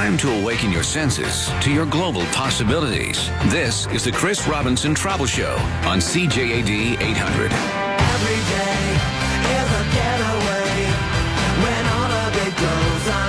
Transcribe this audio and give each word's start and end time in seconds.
Time 0.00 0.16
to 0.16 0.32
awaken 0.40 0.72
your 0.72 0.82
senses 0.82 1.50
to 1.60 1.70
your 1.70 1.84
global 1.84 2.24
possibilities. 2.32 3.28
This 3.48 3.86
is 3.88 4.02
the 4.02 4.10
Chris 4.10 4.48
Robinson 4.48 4.94
Travel 4.94 5.26
Show 5.26 5.52
on 5.84 5.98
CJAD 5.98 6.98
800. 7.02 7.52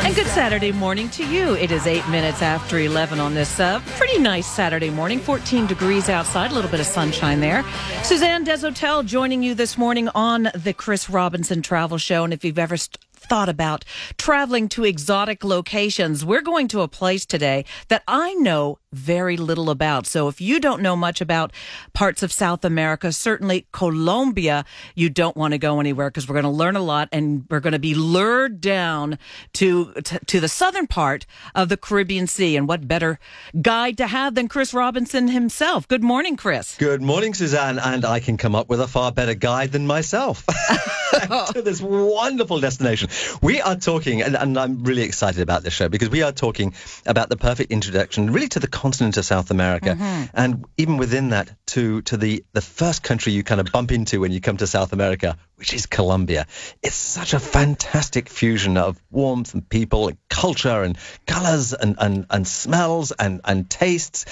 And 0.06 0.16
good 0.16 0.28
Saturday 0.28 0.72
morning 0.72 1.10
to 1.10 1.28
you. 1.28 1.56
It 1.56 1.72
is 1.72 1.88
eight 1.88 2.08
minutes 2.08 2.42
after 2.42 2.80
11 2.80 3.20
on 3.20 3.34
this 3.34 3.60
uh, 3.60 3.82
pretty 3.98 4.20
nice 4.20 4.48
Saturday 4.48 4.90
morning. 4.90 5.20
14 5.20 5.68
degrees 5.68 6.08
outside, 6.08 6.52
a 6.52 6.54
little 6.54 6.72
bit 6.72 6.80
of 6.80 6.86
sunshine 6.86 7.42
there. 7.42 7.66
Suzanne 8.04 8.46
Desautels 8.46 9.08
joining 9.08 9.44
you 9.44 9.56
this 9.56 9.78
morning 9.78 10.08
on 10.16 10.50
the 10.56 10.74
Chris 10.74 11.10
Robinson 11.10 11.62
Travel 11.62 11.98
Show. 11.98 12.24
And 12.24 12.32
if 12.32 12.46
you've 12.46 12.58
ever 12.58 12.78
st- 12.78 12.98
thought 13.22 13.50
about 13.50 13.86
traveling 14.18 14.68
to 14.70 14.84
exotic 14.84 15.44
locations, 15.44 16.26
we're 16.26 16.42
going 16.42 16.68
to 16.70 16.82
a 16.82 16.88
place 16.88 17.26
today 17.26 17.66
that 17.88 18.04
I 18.08 18.34
know 18.34 18.80
very 18.94 19.38
little 19.38 19.70
about. 19.70 20.06
So 20.06 20.28
if 20.28 20.42
you 20.42 20.60
don't 20.60 20.82
know 20.82 20.96
much 20.96 21.22
about 21.22 21.54
parts 21.94 22.24
of 22.24 22.32
South 22.32 22.66
America, 22.66 23.12
certainly 23.12 23.66
Colombia, 23.72 24.66
you 24.96 25.10
don't 25.10 25.38
want 25.38 25.54
to 25.54 25.58
go 25.58 25.80
anywhere 25.80 26.10
because 26.10 26.28
we're 26.28 26.34
going 26.34 26.44
to 26.44 26.50
learn 26.50 26.76
a 26.76 26.82
lot 26.82 27.08
and 27.12 27.46
we're 27.50 27.62
going 27.62 27.74
to 27.74 27.80
be 27.80 27.96
lured 27.96 28.60
down 28.60 29.18
to, 29.54 29.94
to, 29.94 30.20
to 30.26 30.40
the 30.40 30.50
southern 30.50 30.88
part 30.88 31.26
of 31.56 31.70
the 31.70 31.78
Caribbean 31.78 32.28
Sea. 32.28 32.58
And 32.58 32.68
what 32.68 32.88
better 32.88 33.20
guide 33.62 33.98
to 33.98 34.08
have 34.08 34.36
than 34.36 34.48
Chris 34.50 34.74
Robinson 34.74 35.30
himself? 35.30 35.88
Good 35.88 36.04
morning, 36.04 36.36
Chris. 36.36 36.76
Good 36.78 37.02
morning, 37.02 37.34
Suzanne. 37.34 37.80
And 37.80 38.04
I 38.04 38.20
can 38.20 38.36
come 38.36 38.56
up 38.56 38.68
with 38.68 38.82
a 38.82 38.88
far 38.88 39.12
better 39.12 39.36
guide 39.36 39.72
than 39.72 39.88
myself 39.88 40.46
to 41.54 41.62
this 41.62 41.82
wonderful 41.82 42.60
destination. 42.60 43.10
We 43.42 43.62
are 43.62 43.76
talking, 43.76 44.22
and, 44.22 44.36
and 44.36 44.58
I'm 44.58 44.84
really 44.84 45.04
excited 45.04 45.42
about 45.42 45.64
this 45.64 45.74
show 45.74 45.90
because 45.90 46.10
we 46.10 46.24
are 46.24 46.32
talking 46.32 46.74
about 47.06 47.30
the 47.30 47.38
perfect 47.38 47.72
introduction 47.72 48.32
really 48.32 48.48
to 48.50 48.60
the 48.60 48.68
continent 48.82 49.18
of 49.18 49.26
South 49.26 49.52
America, 49.52 49.90
mm-hmm. 49.90 50.24
and 50.34 50.66
even 50.76 50.98
within 50.98 51.30
that, 51.30 51.52
to 51.68 52.02
to 52.04 52.18
the 52.18 52.44
the 52.54 52.62
first 52.62 53.04
country 53.04 53.32
you 53.32 53.44
kind 53.44 53.62
of 53.62 53.72
bump 53.72 53.92
into 53.92 54.20
when 54.20 54.32
you 54.32 54.42
come 54.42 54.58
to 54.58 54.66
South 54.66 54.92
America, 54.92 55.38
which 55.58 55.74
is 55.74 55.86
Colombia. 55.86 56.48
It's 56.82 56.96
such 56.96 57.36
a 57.36 57.40
fantastic 57.40 58.28
fusion 58.28 58.78
of 58.78 59.00
warmth 59.12 59.54
and 59.54 59.68
people 59.70 60.08
and 60.08 60.18
culture 60.30 60.82
and 60.82 60.98
colors 61.28 61.74
and 61.74 61.96
and, 62.00 62.26
and 62.30 62.48
smells 62.48 63.12
and 63.12 63.42
and 63.44 63.70
tastes, 63.70 64.26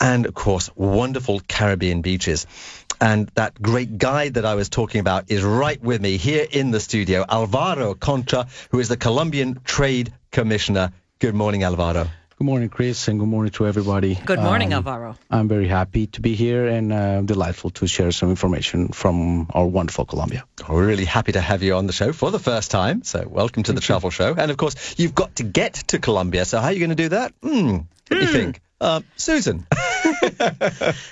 and 0.00 0.24
of 0.24 0.32
course 0.32 0.70
wonderful 0.74 1.40
Caribbean 1.40 2.00
beaches. 2.00 2.46
And 2.98 3.30
that 3.34 3.60
great 3.60 3.98
guide 3.98 4.34
that 4.34 4.46
I 4.46 4.54
was 4.54 4.68
talking 4.68 5.00
about 5.00 5.30
is 5.30 5.42
right 5.42 5.82
with 5.82 6.00
me 6.00 6.16
here 6.16 6.46
in 6.48 6.70
the 6.70 6.80
studio, 6.80 7.24
Alvaro 7.28 7.94
Concha, 7.94 8.46
who 8.70 8.78
is 8.78 8.88
the 8.88 8.96
Colombian 8.96 9.60
Trade 9.64 10.12
Commissioner. 10.30 10.92
Good 11.18 11.34
morning, 11.34 11.64
Alvaro. 11.64 12.06
Good 12.42 12.46
morning, 12.46 12.70
Chris, 12.70 13.06
and 13.06 13.20
good 13.20 13.28
morning 13.28 13.52
to 13.52 13.68
everybody. 13.68 14.16
Good 14.16 14.40
morning, 14.40 14.74
um, 14.74 14.78
Alvaro. 14.78 15.16
I'm 15.30 15.46
very 15.46 15.68
happy 15.68 16.08
to 16.08 16.20
be 16.20 16.34
here 16.34 16.66
and 16.66 16.92
uh, 16.92 17.20
delightful 17.20 17.70
to 17.70 17.86
share 17.86 18.10
some 18.10 18.30
information 18.30 18.88
from 18.88 19.46
our 19.50 19.64
wonderful 19.64 20.06
Colombia. 20.06 20.44
We're 20.68 20.84
really 20.84 21.04
happy 21.04 21.30
to 21.30 21.40
have 21.40 21.62
you 21.62 21.76
on 21.76 21.86
the 21.86 21.92
show 21.92 22.12
for 22.12 22.32
the 22.32 22.40
first 22.40 22.72
time. 22.72 23.04
So, 23.04 23.28
welcome 23.28 23.62
to 23.62 23.72
the 23.72 23.80
Travel 23.80 24.10
Show. 24.10 24.34
And 24.36 24.50
of 24.50 24.56
course, 24.56 24.96
you've 24.98 25.14
got 25.14 25.36
to 25.36 25.44
get 25.44 25.74
to 25.90 26.00
Colombia. 26.00 26.44
So, 26.44 26.58
how 26.58 26.66
are 26.66 26.72
you 26.72 26.80
going 26.80 26.90
to 26.90 26.96
do 26.96 27.10
that? 27.10 27.32
Hmm. 27.44 27.70
What 27.74 27.86
do 28.08 28.18
you 28.18 28.26
hmm. 28.26 28.32
think? 28.32 28.60
Uh, 28.82 29.00
Susan. 29.14 29.64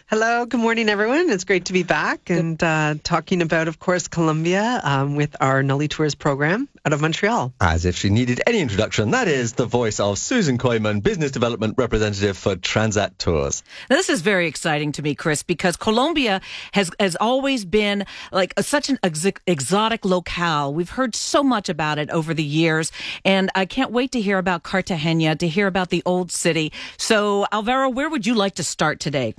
Hello, 0.09 0.45
good 0.45 0.59
morning, 0.59 0.89
everyone. 0.89 1.31
It's 1.31 1.45
great 1.45 1.67
to 1.67 1.73
be 1.73 1.85
back 1.85 2.29
and 2.29 2.61
uh, 2.61 2.97
talking 3.05 3.43
about, 3.43 3.69
of 3.69 3.79
course, 3.79 4.09
Colombia 4.09 4.81
um, 4.83 5.15
with 5.15 5.37
our 5.41 5.63
Noli 5.63 5.87
Tours 5.87 6.17
program 6.17 6.69
out 6.85 6.93
of 6.93 7.01
Montreal. 7.01 7.53
As 7.61 7.85
if 7.85 7.97
she 7.97 8.11
needed 8.11 8.43
any 8.45 8.59
introduction, 8.59 9.13
that 9.13 9.29
is 9.29 9.53
the 9.53 9.67
voice 9.67 10.01
of 10.01 10.19
Susan 10.19 10.59
Koyman, 10.59 11.01
Business 11.01 11.31
Development 11.31 11.75
Representative 11.79 12.37
for 12.37 12.57
Transat 12.57 13.17
Tours. 13.19 13.63
Now, 13.89 13.97
this 13.97 14.09
is 14.09 14.21
very 14.21 14.49
exciting 14.49 14.91
to 14.93 15.03
me, 15.03 15.15
Chris, 15.15 15.45
because 15.45 15.77
Colombia 15.77 16.41
has, 16.73 16.91
has 16.99 17.17
always 17.21 17.65
been 17.65 18.05
like 18.33 18.53
a, 18.57 18.65
such 18.65 18.89
an 18.89 18.99
ex- 19.05 19.25
exotic 19.47 20.05
locale. 20.05 20.75
We've 20.75 20.91
heard 20.91 21.15
so 21.15 21.45
much 21.45 21.69
about 21.69 21.99
it 21.99 22.11
over 22.11 22.35
the 22.35 22.43
years, 22.43 22.91
and 23.25 23.49
I 23.55 23.65
can't 23.65 23.93
wait 23.93 24.11
to 24.13 24.21
hear 24.21 24.39
about 24.39 24.65
Cartagena, 24.65 25.37
to 25.37 25.47
hear 25.47 25.69
about 25.69 25.91
the 25.91 26.03
old 26.05 26.33
city. 26.33 26.73
So, 26.97 27.47
Alvaro, 27.61 27.91
where 27.91 28.09
would 28.09 28.27
you 28.27 28.35
like 28.35 28.55
to 28.55 28.65
start 28.65 29.01
today? 29.01 29.35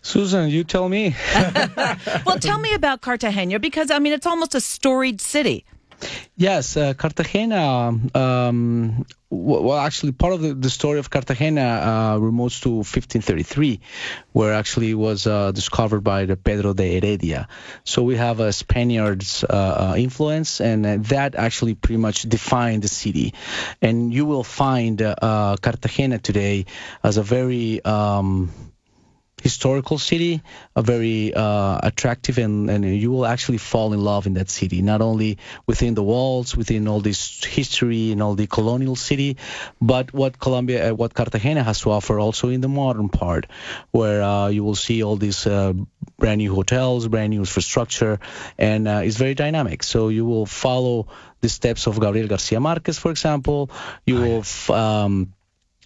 Susan, 0.00 0.48
you 0.48 0.64
tell 0.64 0.88
me. 0.88 1.14
well, 2.24 2.38
tell 2.38 2.58
me 2.58 2.72
about 2.72 3.02
Cartagena 3.02 3.58
because 3.58 3.90
I 3.90 3.98
mean 3.98 4.14
it's 4.14 4.24
almost 4.24 4.54
a 4.54 4.62
storied 4.62 5.20
city. 5.20 5.66
Yes, 6.36 6.76
uh, 6.76 6.94
Cartagena. 6.94 7.92
Um, 8.14 9.04
well, 9.28 9.78
actually, 9.78 10.12
part 10.12 10.32
of 10.32 10.40
the, 10.40 10.54
the 10.54 10.70
story 10.70 10.98
of 10.98 11.10
Cartagena 11.10 11.60
uh, 11.60 12.18
remotes 12.18 12.62
to 12.62 12.70
1533, 12.70 13.80
where 14.32 14.54
actually 14.54 14.94
was 14.94 15.26
uh, 15.26 15.52
discovered 15.52 16.00
by 16.00 16.24
the 16.24 16.36
Pedro 16.36 16.72
de 16.72 16.94
Heredia. 16.94 17.48
So 17.84 18.02
we 18.02 18.16
have 18.16 18.40
a 18.40 18.52
Spaniard's 18.52 19.44
uh, 19.44 19.92
uh, 19.92 19.94
influence, 19.96 20.60
and 20.60 20.86
uh, 20.86 20.96
that 21.10 21.34
actually 21.34 21.74
pretty 21.74 21.98
much 21.98 22.22
defined 22.22 22.82
the 22.82 22.88
city. 22.88 23.34
And 23.82 24.12
you 24.12 24.24
will 24.24 24.44
find 24.44 24.98
Cartagena 24.98 26.18
today 26.18 26.66
as 27.04 27.18
a 27.18 27.22
very 27.22 27.84
um, 27.84 28.50
historical 29.42 29.98
city, 29.98 30.42
a 30.76 30.82
very 30.82 31.34
uh, 31.34 31.78
attractive, 31.82 32.38
and, 32.38 32.70
and 32.70 32.84
you 32.84 33.10
will 33.10 33.26
actually 33.26 33.58
fall 33.58 33.92
in 33.92 34.00
love 34.02 34.26
in 34.26 34.34
that 34.34 34.50
city, 34.50 34.82
not 34.82 35.00
only 35.00 35.38
within 35.66 35.94
the 35.94 36.02
walls, 36.02 36.56
within 36.56 36.88
all 36.88 37.00
this 37.00 37.44
history 37.44 38.12
and 38.12 38.22
all 38.22 38.34
the 38.34 38.46
colonial 38.46 38.96
city, 38.96 39.36
but 39.80 40.12
what 40.12 40.38
Colombia, 40.38 40.90
uh, 40.90 40.94
what 40.94 41.14
Cartagena 41.14 41.62
has 41.62 41.80
to 41.80 41.90
offer 41.90 42.18
also 42.18 42.48
in 42.48 42.60
the 42.60 42.68
modern 42.68 43.08
part, 43.08 43.46
where 43.90 44.22
uh, 44.22 44.48
you 44.48 44.64
will 44.64 44.76
see 44.76 45.02
all 45.02 45.16
these 45.16 45.46
uh, 45.46 45.72
brand 46.18 46.38
new 46.38 46.54
hotels, 46.54 47.08
brand 47.08 47.30
new 47.30 47.40
infrastructure, 47.40 48.20
and 48.58 48.86
uh, 48.86 49.02
it's 49.04 49.16
very 49.16 49.34
dynamic. 49.34 49.82
So 49.82 50.08
you 50.08 50.24
will 50.24 50.46
follow 50.46 51.08
the 51.40 51.48
steps 51.48 51.86
of 51.86 51.98
Gabriel 52.00 52.28
Garcia 52.28 52.60
Marquez, 52.60 52.98
for 52.98 53.10
example. 53.10 53.70
You 54.04 54.18
oh, 54.18 54.42
will. 54.68 54.74
Um, 54.76 55.32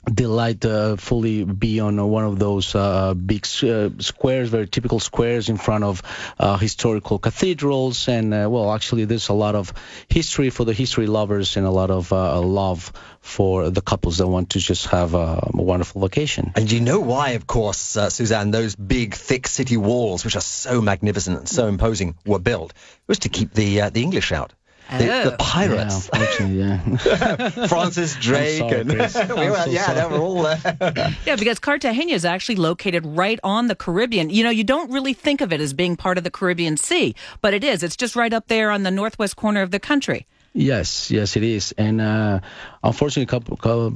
delight 0.05 0.65
uh, 0.65 0.97
fully 0.97 1.45
be 1.45 1.81
on 1.81 1.99
uh, 1.99 2.05
one 2.05 2.25
of 2.25 2.39
those 2.39 2.75
uh, 2.75 3.15
big 3.15 3.47
uh, 3.63 3.91
squares, 3.99 4.49
very 4.49 4.69
typical 4.69 5.01
squares 5.01 5.49
in 5.49 5.57
front 5.57 5.85
of 5.85 6.03
uh, 6.39 6.57
historical 6.57 7.19
cathedrals. 7.19 8.09
And 8.09 8.33
uh, 8.35 8.49
well, 8.51 8.73
actually, 8.73 9.05
there's 9.05 9.29
a 9.29 9.33
lot 9.33 9.55
of 9.55 9.73
history 10.09 10.51
for 10.51 10.65
the 10.65 10.73
history 10.73 11.07
lovers 11.07 11.57
and 11.57 11.67
a 11.67 11.71
lot 11.71 11.91
of 11.91 12.11
love 12.13 12.93
for 13.21 13.71
the 13.71 13.81
couples 13.81 14.19
that 14.19 14.27
want 14.27 14.51
to 14.51 14.59
just 14.59 14.87
have 14.89 15.15
a, 15.15 15.51
a 15.55 15.63
wonderful 15.63 16.03
vacation. 16.03 16.53
And 16.57 16.71
you 16.71 16.81
know 16.81 17.01
why, 17.01 17.31
of 17.31 17.47
course, 17.47 17.79
Suzanne, 17.79 18.51
those 18.51 18.77
big, 18.77 19.15
thick 19.15 19.47
city 19.47 19.77
walls, 19.77 20.25
which 20.25 20.37
are 20.37 20.41
so 20.41 20.83
magnificent 20.83 21.39
and 21.39 21.49
so 21.49 21.67
imposing, 21.67 22.17
were 22.27 22.39
built. 22.39 22.71
It 22.73 23.09
was 23.09 23.21
to 23.21 23.29
keep 23.29 23.53
the 23.53 23.91
the 23.91 24.03
English 24.03 24.33
out. 24.33 24.53
The, 24.91 25.13
oh. 25.13 25.31
the, 25.31 25.37
pirates. 25.39 26.11
Yeah, 26.13 26.47
yeah. 26.47 27.67
Francis 27.69 28.17
Drake 28.21 28.59
sorry, 28.59 28.81
and 28.81 28.91
we 28.91 28.97
were, 28.99 29.09
so 29.09 29.71
yeah, 29.71 29.87
sorry. 29.87 30.01
they 30.01 30.07
were 30.07 30.23
all 30.23 30.43
there. 30.43 31.17
yeah, 31.27 31.37
because 31.37 31.59
Cartagena 31.59 32.13
is 32.13 32.25
actually 32.25 32.57
located 32.57 33.05
right 33.07 33.41
on 33.43 33.69
the 33.69 33.75
Caribbean. 33.75 34.31
You 34.31 34.45
know, 34.45 34.51
you 34.51 34.65
don't 34.65 34.91
really 34.91 35.15
think 35.15 35.41
of 35.41 35.53
it 35.53 35.61
as 35.61 35.73
being 35.73 35.97
part 35.97 36.19
of 36.19 36.25
the 36.25 36.31
Caribbean 36.31 36.77
Sea, 36.77 37.15
but 37.41 37.55
it 37.55 37.65
is. 37.65 37.83
It's 37.83 37.97
just 37.97 38.15
right 38.15 38.33
up 38.33 38.49
there 38.49 38.71
on 38.71 38.83
the 38.83 38.91
northwest 38.91 39.37
corner 39.37 39.63
of 39.63 39.71
the 39.71 39.81
country. 39.81 40.27
Yes, 40.57 41.11
yes, 41.11 41.37
it 41.37 41.43
is. 41.43 41.75
And 41.77 42.01
uh, 42.01 42.39
unfortunately, 42.83 43.27
couple, 43.27 43.57
couple, 43.57 43.89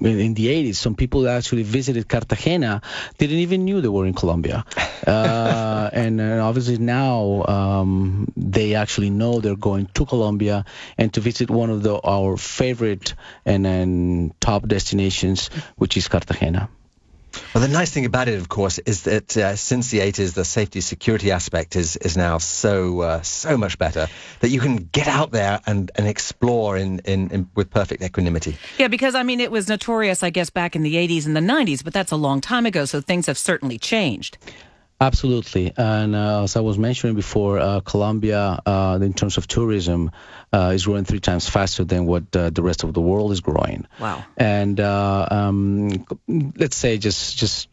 in 0.00 0.32
the 0.32 0.46
80s, 0.46 0.76
some 0.76 0.94
people 0.94 1.20
that 1.22 1.36
actually 1.36 1.64
visited 1.64 2.08
Cartagena 2.08 2.80
didn't 3.18 3.36
even 3.36 3.66
knew 3.66 3.82
they 3.82 3.88
were 3.88 4.06
in 4.06 4.14
Colombia. 4.14 4.64
Uh, 5.02 5.90
and, 5.92 6.20
uh, 6.20 6.38
obviously 6.46 6.78
now 6.78 7.42
um, 7.48 8.32
they 8.36 8.76
actually 8.76 9.10
know 9.10 9.40
they're 9.40 9.56
going 9.56 9.86
to 9.86 10.06
Colombia 10.06 10.64
and 10.96 11.12
to 11.12 11.20
visit 11.20 11.50
one 11.50 11.70
of 11.70 11.82
the, 11.82 12.00
our 12.04 12.36
favorite 12.36 13.14
and, 13.44 13.66
and 13.66 14.40
top 14.40 14.68
destinations, 14.68 15.48
which 15.74 15.96
is 15.96 16.06
Cartagena. 16.06 16.68
Well, 17.54 17.62
the 17.62 17.68
nice 17.68 17.90
thing 17.90 18.04
about 18.04 18.28
it, 18.28 18.38
of 18.38 18.48
course, 18.48 18.78
is 18.78 19.02
that 19.02 19.36
uh, 19.36 19.56
since 19.56 19.90
the 19.90 20.00
80s, 20.00 20.34
the 20.34 20.44
safety 20.44 20.80
security 20.80 21.30
aspect 21.30 21.76
is 21.76 21.96
is 21.96 22.16
now 22.16 22.38
so 22.38 23.00
uh, 23.00 23.22
so 23.22 23.56
much 23.56 23.78
better 23.78 24.08
that 24.40 24.48
you 24.48 24.60
can 24.60 24.76
get 24.76 25.06
out 25.06 25.30
there 25.32 25.60
and, 25.66 25.90
and 25.94 26.06
explore 26.06 26.76
in, 26.76 27.00
in, 27.00 27.30
in, 27.30 27.50
with 27.54 27.70
perfect 27.70 28.02
equanimity. 28.02 28.56
Yeah, 28.78 28.88
because 28.88 29.14
I 29.14 29.22
mean, 29.22 29.40
it 29.40 29.50
was 29.50 29.68
notorious, 29.68 30.22
I 30.22 30.30
guess, 30.30 30.50
back 30.50 30.76
in 30.76 30.82
the 30.82 30.94
80s 30.94 31.26
and 31.26 31.36
the 31.36 31.40
90s, 31.40 31.84
but 31.84 31.92
that's 31.92 32.12
a 32.12 32.16
long 32.16 32.40
time 32.40 32.66
ago, 32.66 32.84
so 32.84 33.00
things 33.00 33.26
have 33.26 33.38
certainly 33.38 33.78
changed. 33.78 34.38
Absolutely, 35.02 35.72
and 35.76 36.14
uh, 36.14 36.44
as 36.44 36.54
I 36.54 36.60
was 36.60 36.78
mentioning 36.78 37.16
before, 37.16 37.58
uh, 37.58 37.80
Colombia, 37.80 38.60
uh, 38.64 38.98
in 39.02 39.12
terms 39.14 39.36
of 39.36 39.48
tourism, 39.48 40.12
uh, 40.52 40.70
is 40.74 40.86
growing 40.86 41.04
three 41.04 41.18
times 41.18 41.48
faster 41.48 41.82
than 41.82 42.06
what 42.06 42.24
uh, 42.36 42.50
the 42.50 42.62
rest 42.62 42.84
of 42.84 42.94
the 42.94 43.00
world 43.00 43.32
is 43.32 43.40
growing. 43.40 43.88
Wow! 43.98 44.24
And 44.36 44.78
uh, 44.78 45.26
um, 45.28 46.06
let's 46.28 46.76
say 46.76 46.98
just 46.98 47.36
just 47.36 47.68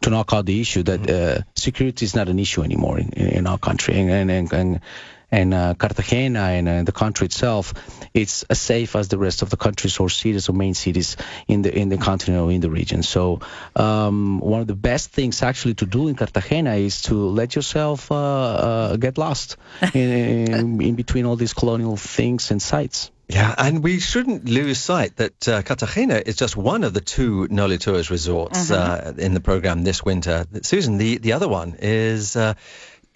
to 0.00 0.10
knock 0.10 0.32
out 0.32 0.44
the 0.44 0.60
issue 0.60 0.82
that 0.82 1.02
mm-hmm. 1.02 1.48
security 1.54 2.04
is 2.04 2.16
not 2.16 2.28
an 2.28 2.40
issue 2.40 2.62
anymore 2.62 2.98
in, 2.98 3.12
in 3.12 3.46
our 3.46 3.58
country, 3.58 3.94
and 4.00 4.28
and, 4.28 4.52
and 4.52 4.80
and 5.30 5.54
uh, 5.54 5.74
Cartagena 5.74 6.40
and 6.40 6.68
uh, 6.68 6.82
the 6.82 6.92
country 6.92 7.26
itself, 7.26 7.74
it's 8.12 8.42
as 8.44 8.60
safe 8.60 8.96
as 8.96 9.08
the 9.08 9.18
rest 9.18 9.42
of 9.42 9.50
the 9.50 9.56
countries 9.56 9.98
or 9.98 10.08
cities 10.08 10.48
or 10.48 10.52
main 10.52 10.74
cities 10.74 11.16
in 11.48 11.62
the 11.62 11.76
in 11.76 11.88
the 11.88 11.96
continent 11.96 12.42
or 12.42 12.52
in 12.52 12.60
the 12.60 12.70
region. 12.70 13.02
So 13.02 13.40
um, 13.76 14.40
one 14.40 14.60
of 14.60 14.66
the 14.66 14.74
best 14.74 15.10
things 15.10 15.42
actually 15.42 15.74
to 15.74 15.86
do 15.86 16.08
in 16.08 16.14
Cartagena 16.14 16.74
is 16.74 17.02
to 17.02 17.14
let 17.14 17.54
yourself 17.54 18.10
uh, 18.10 18.14
uh 18.14 18.96
get 18.96 19.18
lost 19.18 19.56
in, 19.94 20.10
in, 20.10 20.80
in 20.80 20.94
between 20.94 21.26
all 21.26 21.36
these 21.36 21.54
colonial 21.54 21.96
things 21.96 22.50
and 22.50 22.60
sites. 22.60 23.10
Yeah, 23.28 23.54
and 23.56 23.82
we 23.82 24.00
shouldn't 24.00 24.44
lose 24.44 24.78
sight 24.78 25.16
that 25.16 25.48
uh, 25.48 25.62
Cartagena 25.62 26.22
is 26.24 26.36
just 26.36 26.56
one 26.56 26.84
of 26.84 26.92
the 26.92 27.00
two 27.00 27.48
Noli 27.50 27.78
Tours 27.78 28.10
resorts 28.10 28.70
mm-hmm. 28.70 29.18
uh, 29.18 29.22
in 29.22 29.32
the 29.32 29.40
program 29.40 29.82
this 29.82 30.04
winter. 30.04 30.44
Susan, 30.62 30.98
the, 30.98 31.16
the 31.18 31.32
other 31.32 31.48
one 31.48 31.76
is 31.78 32.36
uh, 32.36 32.52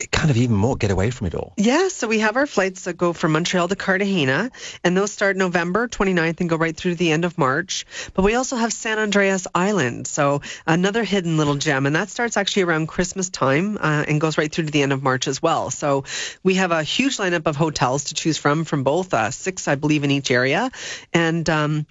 kind 0.07 0.31
of 0.31 0.37
even 0.37 0.55
more 0.55 0.77
get 0.77 0.91
away 0.91 1.11
from 1.11 1.27
it 1.27 1.35
all. 1.35 1.55
Yeah, 1.57 1.89
so 1.89 2.07
we 2.07 2.21
have 2.21 2.37
our 2.37 2.47
flights 2.47 2.85
that 2.85 2.97
go 2.97 3.13
from 3.13 3.33
Montreal 3.33 3.67
to 3.69 3.77
Cartagena, 3.77 4.51
and 4.85 4.97
those 4.97 5.11
start 5.11 5.37
November 5.37 5.89
29th 5.89 6.41
and 6.41 6.49
go 6.49 6.57
right 6.57 6.77
through 6.77 6.93
to 6.93 6.97
the 6.97 7.11
end 7.11 7.25
of 7.25 7.37
March. 7.37 7.85
But 8.15 8.23
we 8.23 8.35
also 8.35 8.57
have 8.57 8.73
San 8.73 8.99
Andreas 8.99 9.49
Island, 9.55 10.07
so 10.07 10.43
another 10.67 11.03
hidden 11.03 11.37
little 11.37 11.57
gem, 11.57 11.87
and 11.87 11.97
that 11.97 12.11
starts 12.11 12.37
actually 12.37 12.63
around 12.63 12.87
Christmas 12.87 13.29
time 13.29 13.77
uh, 13.81 14.05
and 14.07 14.21
goes 14.21 14.39
right 14.39 14.51
through 14.51 14.67
to 14.67 14.71
the 14.71 14.83
end 14.83 14.93
of 14.93 15.03
March 15.03 15.27
as 15.27 15.43
well. 15.43 15.71
So 15.71 16.05
we 16.45 16.55
have 16.55 16.71
a 16.71 16.83
huge 16.83 17.17
lineup 17.17 17.47
of 17.47 17.57
hotels 17.57 18.05
to 18.05 18.15
choose 18.15 18.39
from, 18.39 18.65
from 18.65 18.85
both 18.85 19.13
uh, 19.13 19.33
six, 19.33 19.67
I 19.67 19.75
believe, 19.75 20.05
in 20.05 20.13
each 20.13 20.31
area, 20.31 20.71
and 21.13 21.49
um, 21.51 21.87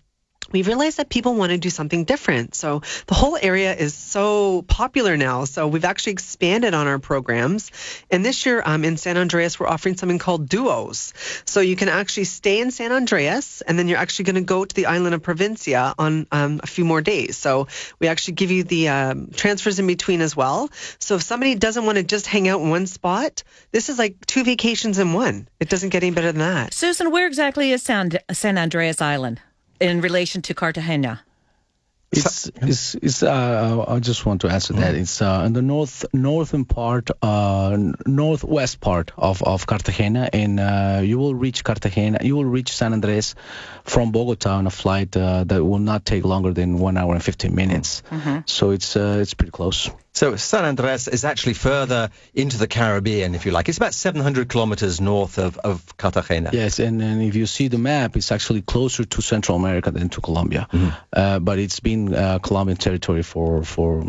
we 0.52 0.62
realized 0.62 0.98
that 0.98 1.10
people 1.10 1.36
want 1.36 1.52
to 1.52 1.58
do 1.58 1.70
something 1.70 2.04
different. 2.04 2.56
So 2.56 2.82
the 3.08 3.14
whole 3.14 3.38
area 3.40 3.74
is 3.74 3.94
so 3.94 4.64
popular 4.64 5.18
now. 5.18 5.46
So 5.46 5.68
we've 5.68 5.86
actually 5.86 6.14
expanded 6.14 6.74
on 6.74 6.88
our 6.88 7.00
programs. 7.00 7.72
And 8.10 8.24
this 8.24 8.46
year 8.46 8.62
um, 8.66 8.84
in 8.84 8.98
San 8.98 9.18
Andreas, 9.18 9.60
we're 9.60 9.68
offering 9.68 9.98
something 9.98 10.20
called 10.20 10.50
duos. 10.50 11.14
So 11.46 11.60
you 11.60 11.76
can 11.76 11.90
actually 11.90 12.26
stay 12.26 12.60
in 12.60 12.72
San 12.72 12.92
Andreas 12.92 13.62
and 13.62 13.78
then 13.78 13.88
you're 13.88 14.00
actually 14.00 14.26
going 14.26 14.36
to 14.36 14.42
go 14.42 14.66
to 14.66 14.76
the 14.76 14.86
island 14.86 15.16
of 15.16 15.22
Providencia 15.22 15.94
on 15.98 16.28
um, 16.32 16.60
a 16.64 16.68
few 16.68 16.86
more 16.86 17.02
days. 17.02 17.38
So 17.38 17.68
we 18.00 18.08
actually 18.08 18.36
give 18.36 18.52
you 18.52 18.64
the 18.64 18.90
um, 18.90 19.32
transfers 19.36 19.80
in 19.80 19.88
between 19.88 20.22
as 20.22 20.36
well. 20.36 20.70
So 21.00 21.16
if 21.16 21.24
somebody 21.24 21.56
doesn't 21.56 21.86
want 21.86 21.98
to 21.98 22.04
just 22.04 22.28
hang 22.28 22.48
out 22.48 22.62
in 22.62 22.70
one 22.70 22.88
spot, 22.88 23.44
this 23.72 23.90
is 23.90 24.00
like 24.00 24.26
two 24.26 24.44
vacations 24.44 25.00
in 25.00 25.14
one. 25.14 25.48
It 25.60 25.70
doesn't 25.70 25.90
get 25.90 26.04
any 26.04 26.14
better 26.14 26.32
than 26.32 26.40
that. 26.40 26.74
Susan, 26.74 27.12
where 27.12 27.28
exactly 27.28 27.72
is 27.72 27.84
San, 27.84 28.12
San 28.32 28.58
Andreas 28.58 29.02
Island? 29.02 29.42
In 29.80 30.02
relation 30.02 30.42
to 30.44 30.54
Cartagena? 30.54 31.22
It's, 32.10 32.50
it's, 32.56 32.96
it's 32.96 33.22
uh, 33.22 33.84
I 33.86 34.00
just 34.00 34.26
want 34.26 34.42
to 34.42 34.48
answer 34.48 34.74
that. 34.74 34.96
Mm. 34.96 35.00
It's 35.00 35.22
uh, 35.22 35.44
in 35.46 35.52
the 35.52 35.62
north 35.62 36.06
northern 36.14 36.64
part, 36.64 37.10
uh, 37.22 37.76
northwest 38.06 38.80
part 38.80 39.12
of, 39.18 39.44
of 39.44 39.68
Cartagena, 39.68 40.30
and 40.32 40.58
uh, 40.58 41.02
you 41.04 41.18
will 41.18 41.36
reach 41.36 41.66
Cartagena. 41.66 42.20
You 42.22 42.38
will 42.38 42.46
reach 42.46 42.72
San 42.72 42.94
Andres 42.94 43.36
from 43.84 44.14
Bogota 44.14 44.56
on 44.56 44.68
a 44.68 44.70
flight 44.70 45.18
uh, 45.18 45.44
that 45.44 45.64
will 45.64 45.80
not 45.80 46.06
take 46.06 46.24
longer 46.24 46.54
than 46.54 46.80
one 46.80 46.96
hour 46.96 47.14
and 47.14 47.24
15 47.24 47.54
minutes. 47.54 48.04
Mm-hmm. 48.10 48.40
So 48.46 48.72
it's 48.72 48.96
uh, 48.96 49.18
it's 49.20 49.34
pretty 49.34 49.52
close. 49.52 49.90
So 50.18 50.36
San 50.36 50.66
Andres 50.66 51.08
is 51.08 51.24
actually 51.26 51.54
further 51.54 52.10
into 52.34 52.58
the 52.58 52.66
Caribbean, 52.66 53.36
if 53.36 53.46
you 53.46 53.52
like. 53.52 53.70
It's 53.70 53.78
about 53.78 53.94
700 53.94 54.50
kilometers 54.50 55.00
north 55.00 55.38
of, 55.38 55.60
of 55.60 55.96
Cartagena. 55.96 56.50
Yes, 56.54 56.80
and, 56.80 57.04
and 57.04 57.22
if 57.22 57.36
you 57.36 57.46
see 57.46 57.68
the 57.68 57.78
map, 57.78 58.18
it's 58.18 58.32
actually 58.32 58.64
closer 58.64 59.06
to 59.06 59.22
Central 59.22 59.60
America 59.60 59.92
than 59.92 60.10
to 60.10 60.20
Colombia. 60.20 60.68
Mm-hmm. 60.72 60.90
Uh, 61.14 61.38
but 61.38 61.60
it's 61.60 61.80
been 61.82 62.16
uh, 62.16 62.40
Colombian 62.40 62.78
territory 62.78 63.22
for, 63.22 63.64
for, 63.64 64.04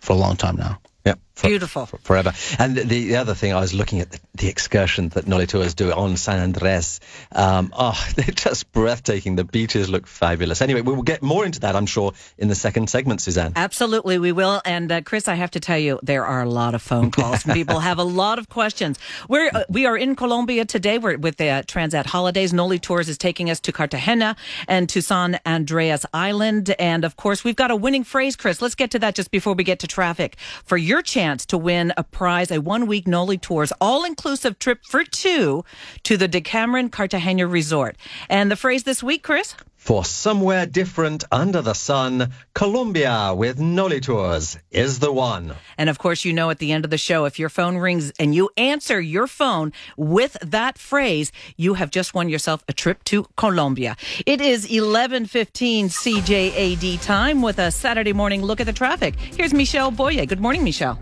for 0.00 0.12
a 0.12 0.16
long 0.16 0.36
time 0.36 0.56
now. 0.56 0.80
Yeah. 1.06 1.14
For, 1.36 1.48
Beautiful. 1.48 1.84
For, 1.84 1.98
forever. 1.98 2.32
And 2.58 2.74
the, 2.74 2.84
the, 2.84 3.16
other 3.16 3.34
thing, 3.34 3.52
I 3.52 3.60
was 3.60 3.74
looking 3.74 4.00
at 4.00 4.10
the, 4.10 4.18
the 4.36 4.48
excursion 4.48 5.10
that 5.10 5.26
Noli 5.26 5.46
Tours 5.46 5.74
do 5.74 5.92
on 5.92 6.16
San 6.16 6.40
Andres. 6.40 6.98
Um, 7.30 7.74
oh, 7.76 7.92
they're 8.16 8.24
just 8.24 8.72
breathtaking. 8.72 9.36
The 9.36 9.44
beaches 9.44 9.90
look 9.90 10.06
fabulous. 10.06 10.62
Anyway, 10.62 10.80
we 10.80 10.94
will 10.94 11.02
get 11.02 11.22
more 11.22 11.44
into 11.44 11.60
that, 11.60 11.76
I'm 11.76 11.84
sure, 11.84 12.14
in 12.38 12.48
the 12.48 12.54
second 12.54 12.88
segment, 12.88 13.20
Suzanne. 13.20 13.52
Absolutely, 13.54 14.18
we 14.18 14.32
will. 14.32 14.62
And 14.64 14.90
uh, 14.90 15.02
Chris, 15.02 15.28
I 15.28 15.34
have 15.34 15.50
to 15.50 15.60
tell 15.60 15.76
you, 15.76 16.00
there 16.02 16.24
are 16.24 16.40
a 16.40 16.48
lot 16.48 16.74
of 16.74 16.80
phone 16.80 17.10
calls. 17.10 17.42
People 17.52 17.80
have 17.80 17.98
a 17.98 18.04
lot 18.04 18.38
of 18.38 18.48
questions. 18.48 18.98
We're 19.28 19.50
uh, 19.52 19.64
we 19.68 19.84
are 19.84 19.96
in 19.96 20.16
Colombia 20.16 20.64
today. 20.64 20.96
We're 20.96 21.18
with 21.18 21.36
the 21.36 21.50
uh, 21.50 21.62
Transat 21.64 22.06
Holidays. 22.06 22.54
Noli 22.54 22.78
Tours 22.78 23.10
is 23.10 23.18
taking 23.18 23.50
us 23.50 23.60
to 23.60 23.72
Cartagena 23.72 24.36
and 24.68 24.88
to 24.88 25.02
San 25.02 25.38
Andreas 25.44 26.06
Island. 26.14 26.74
And 26.78 27.04
of 27.04 27.16
course, 27.16 27.44
we've 27.44 27.56
got 27.56 27.70
a 27.70 27.76
winning 27.76 28.04
phrase, 28.04 28.36
Chris. 28.36 28.62
Let's 28.62 28.74
get 28.74 28.90
to 28.92 28.98
that 29.00 29.14
just 29.14 29.30
before 29.30 29.52
we 29.52 29.64
get 29.64 29.80
to 29.80 29.86
traffic. 29.86 30.38
For 30.64 30.78
your 30.78 31.02
chance 31.02 31.25
to 31.34 31.58
win 31.58 31.92
a 31.96 32.04
prize, 32.04 32.50
a 32.50 32.60
one 32.60 32.86
week 32.86 33.06
Noli 33.06 33.38
Tours 33.38 33.72
all 33.80 34.04
inclusive 34.04 34.58
trip 34.58 34.78
for 34.88 35.02
two 35.04 35.64
to 36.04 36.16
the 36.16 36.28
Decameron 36.28 36.90
Cartagena 36.90 37.46
Resort. 37.46 37.96
And 38.28 38.50
the 38.50 38.56
phrase 38.56 38.84
this 38.84 39.02
week, 39.02 39.22
Chris? 39.22 39.54
For 39.86 40.04
somewhere 40.04 40.66
different 40.66 41.22
under 41.30 41.62
the 41.62 41.72
sun, 41.72 42.32
Colombia 42.54 43.32
with 43.32 43.60
Noli 43.60 44.00
Tours 44.00 44.58
is 44.72 44.98
the 44.98 45.12
one. 45.12 45.54
And 45.78 45.88
of 45.88 45.96
course, 45.96 46.24
you 46.24 46.32
know 46.32 46.50
at 46.50 46.58
the 46.58 46.72
end 46.72 46.84
of 46.84 46.90
the 46.90 46.98
show, 46.98 47.24
if 47.24 47.38
your 47.38 47.48
phone 47.48 47.76
rings 47.76 48.10
and 48.18 48.34
you 48.34 48.50
answer 48.56 49.00
your 49.00 49.28
phone 49.28 49.72
with 49.96 50.36
that 50.42 50.76
phrase, 50.76 51.30
you 51.56 51.74
have 51.74 51.92
just 51.92 52.14
won 52.14 52.28
yourself 52.28 52.64
a 52.66 52.72
trip 52.72 53.04
to 53.04 53.28
Colombia. 53.36 53.96
It 54.26 54.40
is 54.40 54.66
11:15 54.66 55.88
CJAD 55.88 57.00
time 57.00 57.40
with 57.40 57.60
a 57.60 57.70
Saturday 57.70 58.12
morning 58.12 58.42
look 58.42 58.60
at 58.60 58.66
the 58.66 58.72
traffic. 58.72 59.14
Here's 59.36 59.54
Michelle 59.54 59.92
Boye. 59.92 60.26
Good 60.26 60.40
morning, 60.40 60.64
Michelle. 60.64 60.98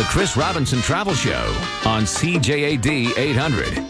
The 0.00 0.06
Chris 0.06 0.34
Robinson 0.34 0.80
Travel 0.80 1.12
Show 1.12 1.54
on 1.84 2.04
CJAD 2.04 3.18
800. 3.18 3.89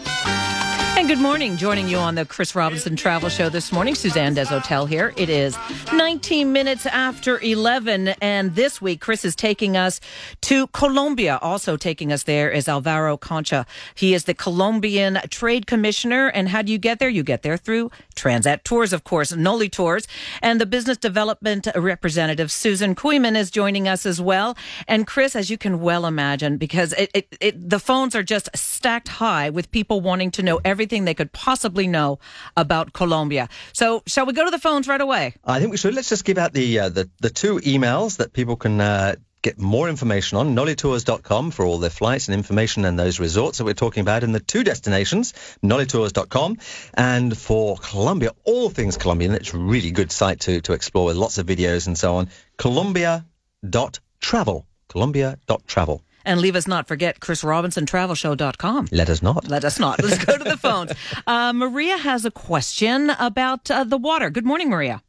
And 1.01 1.09
good 1.09 1.17
morning. 1.17 1.57
Joining 1.57 1.87
you 1.87 1.97
on 1.97 2.13
the 2.13 2.27
Chris 2.27 2.53
Robinson 2.53 2.95
Travel 2.95 3.27
Show 3.29 3.49
this 3.49 3.71
morning, 3.71 3.95
Suzanne 3.95 4.35
Desautels 4.35 4.87
here. 4.87 5.15
It 5.17 5.29
is 5.29 5.57
19 5.91 6.53
minutes 6.53 6.85
after 6.85 7.39
11, 7.39 8.09
and 8.21 8.53
this 8.53 8.79
week 8.79 9.01
Chris 9.01 9.25
is 9.25 9.35
taking 9.35 9.75
us 9.75 9.99
to 10.41 10.67
Colombia. 10.67 11.39
Also 11.41 11.75
taking 11.75 12.13
us 12.13 12.21
there 12.21 12.51
is 12.51 12.69
Alvaro 12.69 13.17
Concha. 13.17 13.65
He 13.95 14.13
is 14.13 14.25
the 14.25 14.35
Colombian 14.35 15.17
Trade 15.31 15.65
Commissioner. 15.65 16.27
And 16.27 16.47
how 16.47 16.61
do 16.61 16.71
you 16.71 16.77
get 16.77 16.99
there? 16.99 17.09
You 17.09 17.23
get 17.23 17.41
there 17.41 17.57
through 17.57 17.89
Transat 18.13 18.63
Tours, 18.63 18.93
of 18.93 19.03
course, 19.03 19.31
Noli 19.31 19.69
Tours, 19.69 20.07
and 20.43 20.61
the 20.61 20.67
Business 20.67 20.97
Development 20.97 21.67
Representative 21.75 22.51
Susan 22.51 22.93
Kooiman 22.93 23.35
is 23.35 23.49
joining 23.49 23.87
us 23.87 24.05
as 24.05 24.21
well. 24.21 24.55
And 24.87 25.07
Chris, 25.07 25.35
as 25.35 25.49
you 25.49 25.57
can 25.57 25.81
well 25.81 26.05
imagine, 26.05 26.57
because 26.57 26.93
it, 26.93 27.09
it, 27.15 27.37
it, 27.41 27.69
the 27.71 27.79
phones 27.79 28.13
are 28.13 28.21
just 28.21 28.55
stacked 28.55 29.07
high 29.07 29.49
with 29.49 29.71
people 29.71 29.99
wanting 29.99 30.29
to 30.29 30.43
know 30.43 30.61
everything 30.63 30.90
everything 30.91 31.05
they 31.05 31.13
could 31.13 31.31
possibly 31.31 31.87
know 31.87 32.19
about 32.57 32.91
Colombia. 32.91 33.47
So, 33.73 34.03
shall 34.05 34.25
we 34.25 34.33
go 34.33 34.43
to 34.43 34.51
the 34.51 34.59
phones 34.59 34.85
right 34.87 34.99
away? 34.99 35.33
I 35.43 35.59
think 35.59 35.71
we 35.71 35.77
should. 35.77 35.95
Let's 35.95 36.09
just 36.09 36.25
give 36.25 36.37
out 36.37 36.51
the 36.53 36.79
uh, 36.79 36.89
the, 36.89 37.09
the 37.19 37.29
two 37.29 37.59
emails 37.59 38.17
that 38.17 38.33
people 38.33 38.57
can. 38.57 38.81
Uh, 38.81 39.15
get 39.43 39.57
more 39.57 39.89
information 39.89 40.37
on 40.37 40.55
nolitours.com 40.55 41.49
for 41.49 41.65
all 41.65 41.79
their 41.79 41.89
flights 41.89 42.27
and 42.27 42.35
information 42.35 42.85
and 42.85 42.99
those 42.99 43.19
resorts 43.19 43.57
that 43.57 43.63
we're 43.63 43.73
talking 43.73 44.01
about 44.01 44.23
in 44.23 44.33
the 44.33 44.39
two 44.39 44.63
destinations, 44.63 45.33
nolitours.com. 45.63 46.59
And 46.93 47.35
for 47.35 47.75
Colombia, 47.77 48.33
all 48.43 48.69
things 48.69 48.97
Colombian, 48.97 49.33
it's 49.33 49.51
a 49.51 49.57
really 49.57 49.89
good 49.89 50.11
site 50.11 50.41
to, 50.41 50.61
to 50.61 50.73
explore 50.73 51.07
with 51.07 51.15
lots 51.15 51.39
of 51.39 51.47
videos 51.47 51.87
and 51.87 51.97
so 51.97 52.17
on. 52.17 52.29
Colombia.travel. 52.57 54.67
Colombia.travel. 54.89 56.03
And 56.25 56.39
leave 56.41 56.55
us 56.55 56.67
not 56.67 56.87
forget 56.87 57.19
chrisrobinsontravelshow.com. 57.19 58.87
Let 58.91 59.09
us 59.09 59.21
not. 59.21 59.47
Let 59.47 59.65
us 59.65 59.79
not. 59.79 60.01
Let's 60.03 60.23
go 60.23 60.37
to 60.37 60.43
the 60.43 60.57
phones. 60.67 60.91
Uh, 61.25 61.53
Maria 61.53 61.97
has 61.97 62.25
a 62.25 62.31
question 62.31 63.09
about 63.11 63.69
uh, 63.71 63.83
the 63.83 63.97
water. 63.97 64.29
Good 64.29 64.45
morning, 64.45 64.69
Maria. 64.69 65.01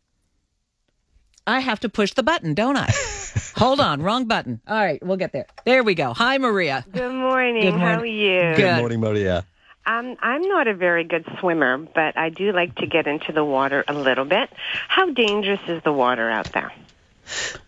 I 1.46 1.60
have 1.60 1.80
to 1.80 1.88
push 1.88 2.12
the 2.12 2.22
button, 2.22 2.54
don't 2.54 2.76
I? 2.76 2.88
Hold 3.56 3.80
on, 3.80 4.00
wrong 4.02 4.26
button. 4.26 4.60
All 4.66 4.76
right, 4.76 5.04
we'll 5.04 5.16
get 5.16 5.32
there. 5.32 5.46
There 5.64 5.82
we 5.82 5.94
go. 5.94 6.12
Hi, 6.14 6.38
Maria. 6.38 6.84
Good 6.92 7.12
morning. 7.12 7.62
Good 7.62 7.70
morning. 7.72 7.80
How 7.80 8.00
are 8.00 8.06
you? 8.06 8.40
Good, 8.40 8.56
good 8.56 8.76
morning, 8.78 9.00
Maria. 9.00 9.44
Um, 9.84 10.16
I'm 10.20 10.42
not 10.42 10.68
a 10.68 10.74
very 10.74 11.02
good 11.02 11.24
swimmer, 11.40 11.78
but 11.78 12.16
I 12.16 12.28
do 12.28 12.52
like 12.52 12.76
to 12.76 12.86
get 12.86 13.08
into 13.08 13.32
the 13.32 13.44
water 13.44 13.84
a 13.88 13.92
little 13.92 14.24
bit. 14.24 14.48
How 14.86 15.10
dangerous 15.10 15.60
is 15.66 15.82
the 15.82 15.92
water 15.92 16.30
out 16.30 16.52
there? 16.52 16.72